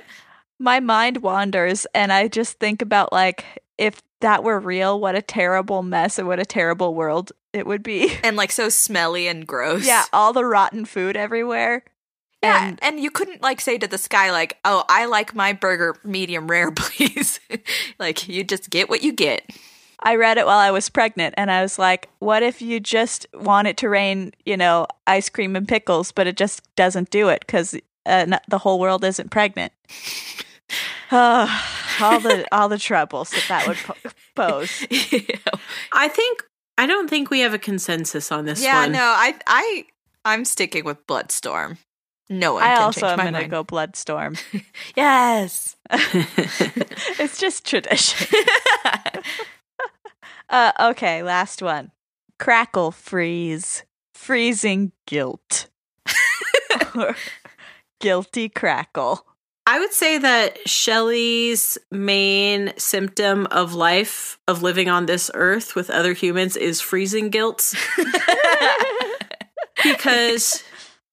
my 0.59 0.80
mind 0.80 1.18
wanders 1.22 1.86
and 1.94 2.11
I 2.12 2.28
just 2.28 2.59
think 2.59 2.80
about 2.80 3.12
like 3.12 3.44
if 3.76 4.00
that 4.20 4.42
were 4.42 4.59
real, 4.59 4.98
what 4.98 5.14
a 5.14 5.20
terrible 5.20 5.82
mess 5.82 6.18
and 6.18 6.26
what 6.26 6.40
a 6.40 6.46
terrible 6.46 6.94
world 6.94 7.32
it 7.52 7.66
would 7.66 7.82
be. 7.82 8.11
And 8.24 8.36
like 8.36 8.50
so 8.50 8.68
smelly 8.70 9.28
and 9.28 9.46
gross. 9.46 9.86
yeah, 9.86 10.04
all 10.12 10.32
the 10.32 10.44
rotten 10.44 10.84
food 10.86 11.16
everywhere. 11.16 11.84
Yeah, 12.42 12.68
And 12.68 12.78
and, 12.82 13.00
you 13.00 13.11
couldn't 13.11 13.42
like 13.42 13.61
say 13.61 13.76
to 13.78 13.86
the 13.88 13.98
sky 13.98 14.30
like, 14.30 14.59
"Oh, 14.64 14.84
I 14.88 15.07
like 15.07 15.34
my 15.34 15.52
burger 15.52 15.96
medium 16.04 16.46
rare, 16.48 16.70
please." 16.76 17.40
like 17.98 18.28
you 18.28 18.44
just 18.44 18.70
get 18.70 18.88
what 18.88 19.02
you 19.02 19.12
get. 19.12 19.42
I 20.07 20.14
read 20.14 20.38
it 20.38 20.46
while 20.46 20.59
I 20.59 20.70
was 20.70 20.88
pregnant 20.88 21.34
and 21.36 21.50
I 21.50 21.62
was 21.62 21.80
like, 21.80 22.09
what 22.20 22.44
if 22.44 22.62
you 22.62 22.78
just 22.78 23.26
want 23.34 23.66
it 23.66 23.76
to 23.78 23.88
rain, 23.88 24.32
you 24.44 24.57
know, 24.57 24.86
ice 25.04 25.28
cream 25.28 25.57
and 25.57 25.66
pickles, 25.66 26.12
but 26.12 26.28
it 26.28 26.36
just 26.36 26.62
doesn't 26.76 27.11
do 27.11 27.28
it 27.28 27.40
because 27.40 27.74
uh, 27.74 27.78
n- 28.07 28.40
the 28.46 28.59
whole 28.59 28.78
world 28.78 29.02
isn't 29.02 29.32
pregnant? 29.32 29.72
Oh, 31.11 31.48
all 32.00 32.20
the 32.20 32.46
all 32.52 32.68
the 32.68 32.78
troubles 32.78 33.30
that 33.30 33.44
that 33.48 33.66
would 33.66 33.78
po- 33.78 34.11
pose. 34.36 34.86
I 35.92 36.07
think 36.07 36.44
I 36.78 36.86
don't 36.86 37.11
think 37.11 37.28
we 37.28 37.40
have 37.40 37.52
a 37.52 37.59
consensus 37.59 38.30
on 38.30 38.44
this 38.44 38.61
one. 38.61 38.64
yeah, 38.64 38.82
one. 38.82 38.92
no, 38.92 39.00
I 39.00 39.34
I 39.48 39.86
I'm 40.24 40.44
sticking 40.44 40.84
with 40.84 41.04
Bloodstorm. 41.09 41.78
No 42.28 42.54
one 42.54 42.62
I 42.62 42.74
can 42.74 42.82
also 42.82 43.00
change 43.00 43.11
am 43.12 43.18
my 43.18 43.30
going 43.30 43.44
to 43.44 43.48
go 43.48 43.64
Bloodstorm. 43.64 44.38
Yes. 44.96 45.76
it's 45.90 47.38
just 47.38 47.66
tradition. 47.66 48.38
Uh, 50.49 50.72
okay, 50.80 51.22
last 51.22 51.62
one. 51.62 51.92
Crackle 52.38 52.90
freeze. 52.90 53.84
Freezing 54.14 54.92
guilt. 55.07 55.68
Guilty 58.01 58.49
crackle. 58.49 59.26
I 59.68 59.80
would 59.80 59.92
say 59.92 60.18
that 60.18 60.68
Shelley's 60.68 61.76
main 61.90 62.72
symptom 62.76 63.47
of 63.51 63.74
life, 63.74 64.38
of 64.47 64.62
living 64.62 64.88
on 64.88 65.07
this 65.07 65.30
earth 65.34 65.74
with 65.74 65.90
other 65.90 66.12
humans, 66.12 66.57
is 66.57 66.80
freezing 66.80 67.30
guilt. 67.30 67.74
because 69.82 70.62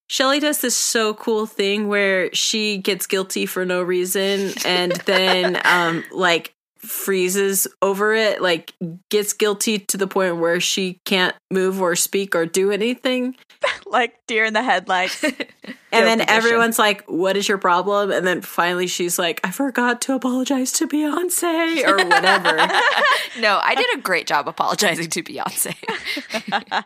Shelley 0.06 0.38
does 0.38 0.60
this 0.60 0.76
so 0.76 1.14
cool 1.14 1.46
thing 1.46 1.88
where 1.88 2.32
she 2.32 2.78
gets 2.78 3.06
guilty 3.06 3.46
for 3.46 3.64
no 3.64 3.82
reason 3.82 4.52
and 4.64 4.92
then 5.06 5.60
um 5.64 6.04
like 6.12 6.53
freezes 6.84 7.66
over 7.82 8.14
it, 8.14 8.40
like 8.40 8.74
gets 9.10 9.32
guilty 9.32 9.78
to 9.78 9.96
the 9.96 10.06
point 10.06 10.38
where 10.38 10.60
she 10.60 11.00
can't 11.04 11.34
move 11.50 11.80
or 11.80 11.96
speak 11.96 12.34
or 12.34 12.46
do 12.46 12.70
anything. 12.70 13.36
like 13.86 14.14
deer 14.26 14.44
in 14.44 14.52
the 14.54 14.62
headlights. 14.62 15.24
And 15.94 16.06
then 16.08 16.28
everyone's 16.28 16.76
like, 16.76 17.04
"What 17.06 17.36
is 17.36 17.48
your 17.48 17.58
problem?" 17.58 18.10
And 18.10 18.26
then 18.26 18.42
finally 18.42 18.88
she's 18.88 19.16
like, 19.16 19.40
"I 19.44 19.52
forgot 19.52 20.00
to 20.02 20.14
apologize 20.14 20.72
to 20.72 20.88
Beyonce 20.88 21.86
or 21.86 21.96
whatever." 21.96 22.56
no, 23.40 23.60
I 23.62 23.76
did 23.76 23.96
a 23.96 24.02
great 24.02 24.26
job 24.26 24.48
apologizing 24.48 25.08
to 25.10 25.22
Beyonce. 25.22 25.76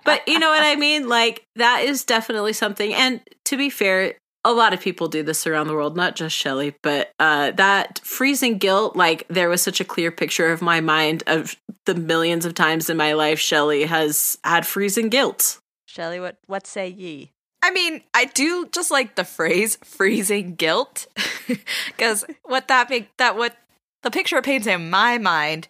but 0.05 0.29
you 0.29 0.39
know 0.39 0.51
what 0.51 0.63
I 0.63 0.77
mean? 0.77 1.09
Like 1.09 1.47
that 1.57 1.85
is 1.85 2.05
definitely 2.05 2.53
something. 2.53 2.93
And 2.93 3.23
to 3.47 3.57
be 3.57 3.71
fair, 3.71 4.15
a 4.49 4.53
lot 4.53 4.73
of 4.73 4.81
people 4.81 5.09
do 5.09 5.23
this 5.23 5.47
around 5.47 5.67
the 5.67 5.75
world, 5.75 5.97
not 5.97 6.17
just 6.17 6.35
Shelley, 6.35 6.75
but 6.83 7.13
uh, 7.19 7.51
that 7.53 8.01
freezing 8.03 8.59
guilt. 8.59 8.97
Like 8.97 9.27
there 9.29 9.49
was 9.49 9.61
such 9.61 9.81
a 9.81 9.85
clear 9.85 10.11
picture 10.11 10.51
of 10.51 10.63
my 10.63 10.81
mind 10.81 11.23
of 11.27 11.57
the 11.85 11.95
millions 11.95 12.45
of 12.47 12.55
times 12.55 12.89
in 12.89 12.97
my 12.97 13.13
life 13.13 13.39
Shelley 13.39 13.85
has 13.85 14.39
had 14.45 14.67
freezing 14.67 15.11
guilt. 15.11 15.61
Shelley, 15.87 16.21
what 16.21 16.39
what 16.47 16.67
say 16.67 16.89
ye? 16.89 17.31
I 17.63 17.71
mean, 17.71 18.03
I 18.15 18.25
do 18.25 18.67
just 18.73 18.91
like 18.91 19.17
the 19.17 19.25
phrase 19.25 19.77
"freezing 19.85 20.55
guilt" 20.55 21.07
because 21.87 22.25
what 22.45 22.69
that 22.69 22.89
make 22.89 23.15
that 23.19 23.37
what 23.37 23.57
the 24.03 24.11
picture 24.11 24.39
it 24.39 24.45
paints 24.45 24.67
in 24.67 24.91
my 24.91 25.19
mind 25.19 25.69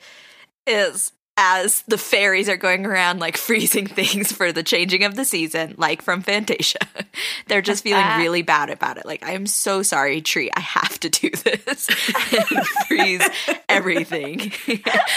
is 0.67 1.13
as 1.41 1.83
the 1.83 1.97
fairies 1.97 2.49
are 2.49 2.57
going 2.57 2.85
around 2.85 3.21
like 3.21 3.37
freezing 3.37 3.87
things 3.87 4.33
for 4.33 4.51
the 4.51 4.65
changing 4.65 5.05
of 5.05 5.15
the 5.15 5.25
season, 5.25 5.75
like 5.79 6.03
from 6.03 6.21
Fantasia. 6.21 6.81
They're 7.47 7.63
just 7.63 7.85
feeling 7.85 8.05
really 8.19 8.43
bad 8.43 8.71
about 8.71 8.99
it. 8.99 9.07
Like, 9.07 9.25
I 9.25 9.31
am 9.33 9.47
so 9.47 9.83
sorry, 9.83 10.21
tree. 10.21 10.51
I 10.55 10.61
have 10.61 10.99
to 11.01 11.09
do 11.09 11.31
this 11.31 11.89
and 12.33 12.67
freeze 12.89 13.23
everything. 13.69 14.53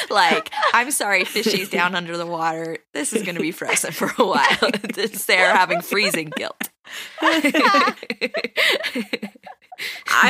like, 0.10 0.52
I'm 0.74 0.92
sorry, 0.92 1.26
fishies 1.26 1.72
down 1.72 1.96
under 1.96 2.16
the 2.16 2.28
water. 2.28 2.78
This 2.94 3.14
is 3.14 3.24
going 3.24 3.36
to 3.36 3.42
be 3.42 3.52
frozen 3.52 3.92
for 3.92 4.14
a 4.18 4.26
while. 4.26 4.72
They're 5.28 5.56
having 5.56 5.82
freezing 5.82 6.32
guilt. 6.36 6.70
I 7.22 7.94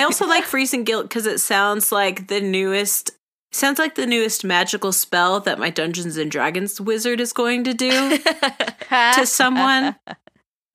also 0.03 0.25
like 0.25 0.45
freezing 0.45 0.85
guilt 0.85 1.09
because 1.09 1.25
it 1.25 1.39
sounds 1.39 1.91
like 1.91 2.27
the 2.27 2.39
newest. 2.39 3.11
Sounds 3.51 3.79
like 3.79 3.95
the 3.95 4.05
newest 4.05 4.45
magical 4.45 4.91
spell 4.91 5.39
that 5.41 5.59
my 5.59 5.69
Dungeons 5.69 6.17
and 6.17 6.31
Dragons 6.31 6.79
wizard 6.79 7.19
is 7.19 7.33
going 7.33 7.63
to 7.65 7.73
do 7.73 8.17
to 8.89 9.25
someone. 9.25 9.95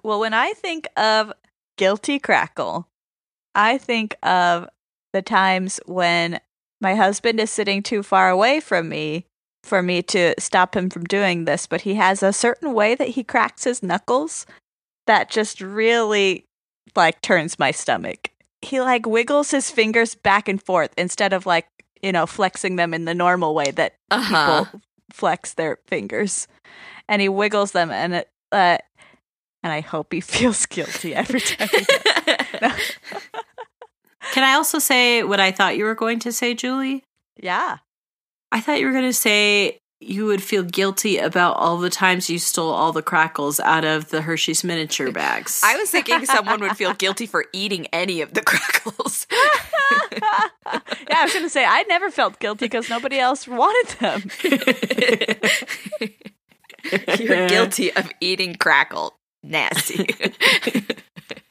Well, 0.02 0.20
when 0.20 0.34
I 0.34 0.52
think 0.52 0.86
of 0.96 1.32
guilty 1.76 2.20
crackle, 2.20 2.86
I 3.56 3.76
think 3.76 4.14
of 4.22 4.68
the 5.12 5.20
times 5.20 5.80
when 5.86 6.38
my 6.80 6.94
husband 6.94 7.40
is 7.40 7.50
sitting 7.50 7.82
too 7.82 8.04
far 8.04 8.30
away 8.30 8.60
from 8.60 8.88
me 8.88 9.26
for 9.64 9.82
me 9.82 10.02
to 10.02 10.32
stop 10.38 10.76
him 10.76 10.90
from 10.90 11.04
doing 11.04 11.44
this, 11.44 11.66
but 11.66 11.80
he 11.80 11.94
has 11.94 12.22
a 12.22 12.32
certain 12.32 12.72
way 12.72 12.94
that 12.94 13.08
he 13.08 13.24
cracks 13.24 13.64
his 13.64 13.82
knuckles 13.82 14.46
that 15.08 15.28
just 15.28 15.60
really 15.60 16.46
like 16.94 17.20
turns 17.20 17.58
my 17.58 17.72
stomach. 17.72 18.30
He 18.62 18.80
like 18.80 19.06
wiggles 19.06 19.50
his 19.50 19.72
fingers 19.72 20.14
back 20.14 20.48
and 20.48 20.62
forth 20.62 20.92
instead 20.96 21.32
of 21.32 21.46
like, 21.46 21.66
you 22.02 22.12
know, 22.12 22.26
flexing 22.26 22.76
them 22.76 22.92
in 22.94 23.04
the 23.04 23.14
normal 23.14 23.54
way 23.54 23.70
that 23.72 23.94
Uh-huh. 24.10 24.64
people 24.64 24.80
flex 25.12 25.54
their 25.54 25.78
fingers, 25.86 26.46
and 27.08 27.22
he 27.22 27.28
wiggles 27.28 27.72
them, 27.72 27.90
and 27.90 28.14
it, 28.14 28.30
uh, 28.52 28.78
and 29.62 29.72
I 29.72 29.80
hope 29.80 30.12
he 30.12 30.20
feels 30.34 30.66
guilty 30.66 31.14
every 31.14 31.40
time. 31.40 31.68
No. 32.62 32.70
Can 34.32 34.42
I 34.44 34.54
also 34.54 34.78
say 34.78 35.22
what 35.22 35.40
I 35.40 35.50
thought 35.52 35.76
you 35.76 35.84
were 35.84 35.94
going 35.94 36.18
to 36.20 36.32
say, 36.32 36.54
Julie? 36.54 37.04
yeah, 37.40 37.78
I 38.50 38.60
thought 38.60 38.80
you 38.80 38.86
were 38.86 38.92
going 38.92 39.04
to 39.04 39.12
say 39.12 39.80
you 40.00 40.26
would 40.26 40.42
feel 40.42 40.62
guilty 40.62 41.16
about 41.18 41.56
all 41.56 41.78
the 41.78 41.88
times 41.88 42.28
you 42.28 42.38
stole 42.38 42.70
all 42.70 42.92
the 42.92 43.02
crackles 43.02 43.58
out 43.60 43.84
of 43.84 44.10
the 44.10 44.20
Hershey's 44.22 44.62
miniature 44.62 45.10
bags. 45.10 45.60
I 45.64 45.76
was 45.76 45.90
thinking 45.90 46.26
someone 46.26 46.60
would 46.60 46.76
feel 46.76 46.92
guilty 46.92 47.26
for 47.26 47.46
eating 47.52 47.86
any 47.92 48.20
of 48.20 48.34
the 48.34 48.42
crackles. 48.42 49.26
yeah. 50.12 50.48
I 51.10 51.24
was 51.24 51.32
gonna 51.32 51.48
say 51.48 51.64
I 51.64 51.84
never 51.84 52.10
felt 52.10 52.38
guilty 52.40 52.66
because 52.66 52.90
nobody 52.90 53.18
else 53.18 53.48
wanted 53.48 53.98
them. 53.98 54.30
You're 57.18 57.48
guilty 57.48 57.90
of 57.92 58.10
eating 58.20 58.54
crackle. 58.54 59.14
Nasty. 59.42 60.06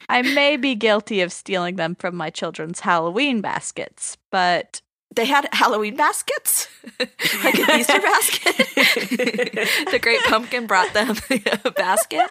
I 0.08 0.22
may 0.22 0.56
be 0.56 0.76
guilty 0.76 1.20
of 1.20 1.32
stealing 1.32 1.76
them 1.76 1.96
from 1.96 2.14
my 2.14 2.30
children's 2.30 2.80
Halloween 2.80 3.40
baskets, 3.40 4.16
but 4.30 4.80
they 5.16 5.24
had 5.24 5.48
Halloween 5.52 5.96
baskets, 5.96 6.68
like 7.00 7.58
an 7.58 7.80
Easter 7.80 8.00
basket. 8.00 8.56
the 9.90 9.98
Great 10.00 10.20
Pumpkin 10.24 10.66
brought 10.66 10.92
them 10.92 11.16
a 11.64 11.70
basket. 11.70 12.30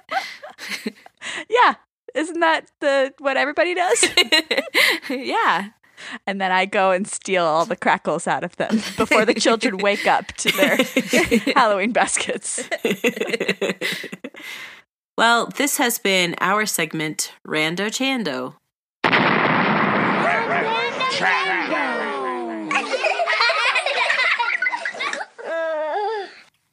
yeah, 1.49 1.75
isn't 2.13 2.39
that 2.39 2.71
the 2.79 3.13
what 3.17 3.35
everybody 3.37 3.73
does? 3.75 4.05
yeah. 5.09 5.69
And 6.27 6.39
then 6.41 6.51
I 6.51 6.65
go 6.65 6.91
and 6.91 7.07
steal 7.07 7.45
all 7.45 7.65
the 7.65 7.77
crackles 7.77 8.27
out 8.27 8.43
of 8.43 8.55
them 8.57 8.81
before 8.97 9.25
the 9.25 9.33
children 9.33 9.77
wake 9.77 10.05
up 10.05 10.27
to 10.33 10.51
their 10.51 11.53
Halloween 11.55 11.93
baskets. 11.93 12.67
well, 15.17 15.47
this 15.47 15.77
has 15.77 15.97
been 15.97 16.35
our 16.41 16.65
segment, 16.65 17.31
Rando 17.47 17.91
Chando. 17.91 18.55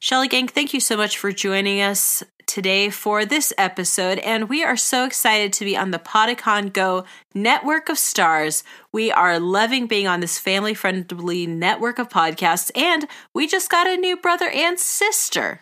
Shelley 0.03 0.27
Gang, 0.27 0.49
thank 0.49 0.75
you 0.75 0.81
so 0.81 0.97
much 0.97 1.17
for 1.17 1.31
joining 1.31 1.81
us 1.81 2.25
today 2.49 2.91
for 2.91 3.25
this 3.25 3.53
episode, 3.57 4.19
and 4.19 4.49
we 4.49 4.65
are 4.65 4.77
so 4.77 5.05
excited 5.05 5.53
to 5.53 5.65
be 5.65 5.77
on 5.77 5.93
the 5.93 6.01
Podicon 6.01 6.73
Go 6.73 7.05
network 7.37 7.89
of 7.89 7.97
stars. 7.99 8.65
We 8.93 9.13
are 9.13 9.39
loving 9.39 9.87
being 9.87 10.09
on 10.09 10.19
this 10.19 10.41
family 10.41 10.75
friendly 10.75 11.47
network 11.47 12.01
of 12.01 12.09
podcasts, 12.09 12.77
and 12.77 13.07
we 13.33 13.47
just 13.47 13.71
got 13.71 13.87
a 13.87 13.97
new 13.97 14.17
brother 14.17 14.51
and 14.51 14.77
sister. 14.77 15.61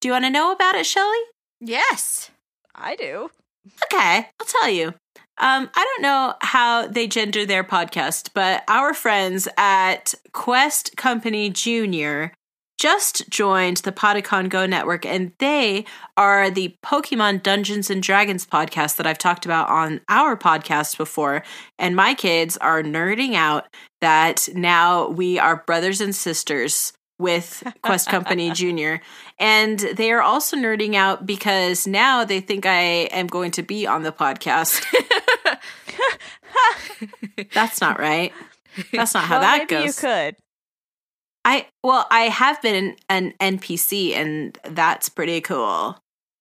Do 0.00 0.08
you 0.08 0.12
want 0.12 0.24
to 0.24 0.30
know 0.30 0.52
about 0.52 0.74
it, 0.74 0.86
Shelley? 0.86 1.18
Yes. 1.60 2.30
I 2.74 2.96
do. 2.96 3.28
Okay, 3.84 4.30
I'll 4.40 4.46
tell 4.46 4.70
you. 4.70 4.94
Um, 5.36 5.68
I 5.74 5.84
don't 5.84 6.02
know 6.02 6.32
how 6.40 6.86
they 6.86 7.06
gender 7.06 7.44
their 7.44 7.62
podcast, 7.62 8.30
but 8.32 8.64
our 8.68 8.94
friends 8.94 9.48
at 9.58 10.14
Quest 10.32 10.96
Company 10.96 11.50
Junior 11.50 12.32
just 12.86 13.28
joined 13.28 13.78
the 13.78 13.90
Podicon 13.90 14.48
Go 14.48 14.64
network, 14.64 15.04
and 15.04 15.32
they 15.38 15.84
are 16.16 16.48
the 16.50 16.76
Pokemon 16.84 17.42
Dungeons 17.42 17.90
and 17.90 18.00
Dragons 18.00 18.46
podcast 18.46 18.94
that 18.94 19.08
I've 19.08 19.18
talked 19.18 19.44
about 19.44 19.68
on 19.68 20.02
our 20.08 20.36
podcast 20.36 20.96
before. 20.96 21.42
And 21.80 21.96
my 21.96 22.14
kids 22.14 22.56
are 22.58 22.84
nerding 22.84 23.34
out 23.34 23.66
that 24.00 24.48
now 24.54 25.08
we 25.08 25.36
are 25.36 25.64
brothers 25.66 26.00
and 26.00 26.14
sisters 26.14 26.92
with 27.18 27.64
Quest 27.82 28.08
Company 28.08 28.50
Junior. 28.54 29.00
And 29.40 29.80
they 29.80 30.12
are 30.12 30.22
also 30.22 30.56
nerding 30.56 30.94
out 30.94 31.26
because 31.26 31.88
now 31.88 32.24
they 32.24 32.38
think 32.38 32.66
I 32.66 33.08
am 33.10 33.26
going 33.26 33.50
to 33.52 33.64
be 33.64 33.84
on 33.88 34.04
the 34.04 34.12
podcast. 34.12 34.84
That's 37.52 37.80
not 37.80 37.98
right. 37.98 38.32
That's 38.92 39.12
not 39.12 39.24
how 39.24 39.40
well, 39.40 39.42
that 39.42 39.58
maybe 39.58 39.70
goes. 39.70 39.86
you 39.86 40.08
could. 40.08 40.36
I 41.46 41.68
well, 41.84 42.06
I 42.10 42.22
have 42.22 42.60
been 42.60 42.96
an 43.08 43.32
NPC, 43.40 44.14
and 44.14 44.58
that's 44.64 45.08
pretty 45.08 45.40
cool. 45.40 45.96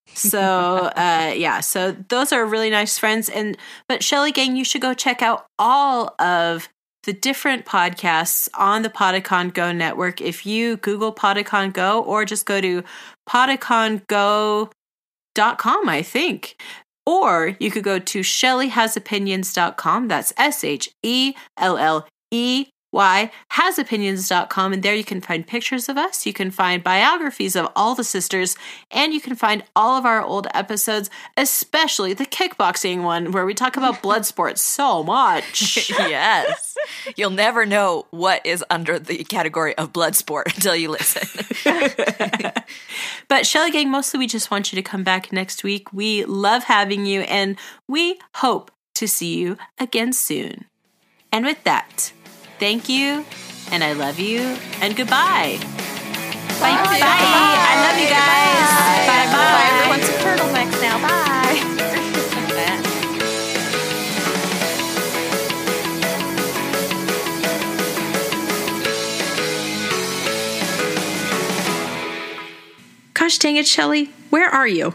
So 0.07 0.41
uh, 0.95 1.31
yeah, 1.35 1.59
so 1.59 1.95
those 2.09 2.33
are 2.33 2.43
really 2.43 2.71
nice 2.71 2.97
friends. 2.97 3.29
And 3.29 3.55
but 3.87 4.03
Shelley 4.03 4.31
Gang, 4.31 4.55
you 4.55 4.65
should 4.65 4.81
go 4.81 4.95
check 4.95 5.21
out 5.21 5.45
all 5.59 6.15
of 6.19 6.69
the 7.03 7.13
different 7.13 7.67
podcasts 7.67 8.49
on 8.55 8.81
the 8.81 8.89
Podicon 8.89 9.53
Go 9.53 9.71
network. 9.71 10.21
If 10.21 10.43
you 10.43 10.77
Google 10.77 11.13
Podicon 11.13 11.71
Go 11.71 12.01
or 12.01 12.25
just 12.25 12.47
go 12.47 12.59
to 12.59 12.83
podicongo.com, 13.29 14.69
I 15.89 16.01
think. 16.01 16.59
Or 17.05 17.55
you 17.59 17.69
could 17.69 17.83
go 17.83 17.99
to 17.99 18.21
shelleyhasopinions.com. 18.21 20.07
That's 20.07 20.33
S 20.35 20.63
H 20.63 20.89
E 21.03 21.35
L 21.59 21.77
L 21.77 22.07
E 22.31 22.69
Y 22.95 23.29
hasopinions.com. 23.51 24.71
And 24.71 24.81
there 24.81 24.95
you 24.95 25.03
can 25.03 25.19
find 25.19 25.45
pictures 25.45 25.89
of 25.89 25.97
us. 25.97 26.25
You 26.25 26.31
can 26.31 26.49
find 26.49 26.81
biographies 26.81 27.57
of 27.57 27.67
all 27.75 27.93
the 27.93 28.05
sisters. 28.05 28.55
And 28.89 29.13
you 29.13 29.19
can 29.19 29.35
find 29.35 29.65
all 29.75 29.97
of 29.97 30.05
our 30.05 30.21
old 30.21 30.47
episodes, 30.53 31.09
especially 31.35 32.13
the 32.13 32.25
kickboxing 32.25 33.03
one 33.03 33.33
where 33.33 33.45
we 33.45 33.53
talk 33.53 33.75
about 33.75 34.01
blood 34.05 34.25
sports 34.25 34.61
so 34.61 35.03
much. 35.03 35.89
yes. 35.89 36.77
You'll 37.17 37.31
never 37.31 37.65
know 37.65 38.07
what 38.11 38.45
is 38.45 38.63
under 38.69 38.97
the 38.97 39.25
category 39.25 39.77
of 39.77 39.91
blood 39.91 40.15
sport 40.15 40.47
until 40.55 40.75
you 40.75 40.89
listen. 40.89 41.27
but 43.27 43.45
Shelley 43.45 43.71
Gang, 43.71 43.91
mostly 43.91 44.19
we 44.19 44.27
just 44.27 44.49
want 44.49 44.71
you 44.71 44.77
to 44.77 44.81
come 44.81 45.03
back 45.03 45.33
next 45.33 45.65
week. 45.65 45.91
We 45.91 46.23
love 46.23 46.63
having 46.63 47.05
you 47.05 47.21
and 47.21 47.57
we 47.89 48.19
hope 48.35 48.71
to 48.93 49.05
see 49.05 49.37
you 49.37 49.57
again 49.77 50.13
soon. 50.13 50.63
And 51.33 51.43
with 51.43 51.61
that, 51.65 52.13
thank 52.59 52.89
you 52.89 53.25
and 53.71 53.83
I 53.83 53.93
love 53.93 54.19
you 54.19 54.41
and 54.81 54.95
goodbye. 54.95 55.57
Bye. 56.59 56.71
Bye. 56.71 56.99
Bye. 56.99 57.57
I 57.67 57.75
love 57.85 57.97
you 57.99 58.09
guys. 58.09 58.69
Bye. 59.05 59.27
Bye. 59.31 59.51
Bye. 59.55 59.69
Everyone's 59.75 60.09
a 60.09 60.15
turtlenecks 60.23 60.81
now. 60.81 60.97
Bye. 61.01 61.25
Gosh 73.13 73.39
dang 73.39 73.55
it, 73.55 73.65
Shelley. 73.65 74.11
Where 74.29 74.47
are 74.47 74.67
you? 74.67 74.93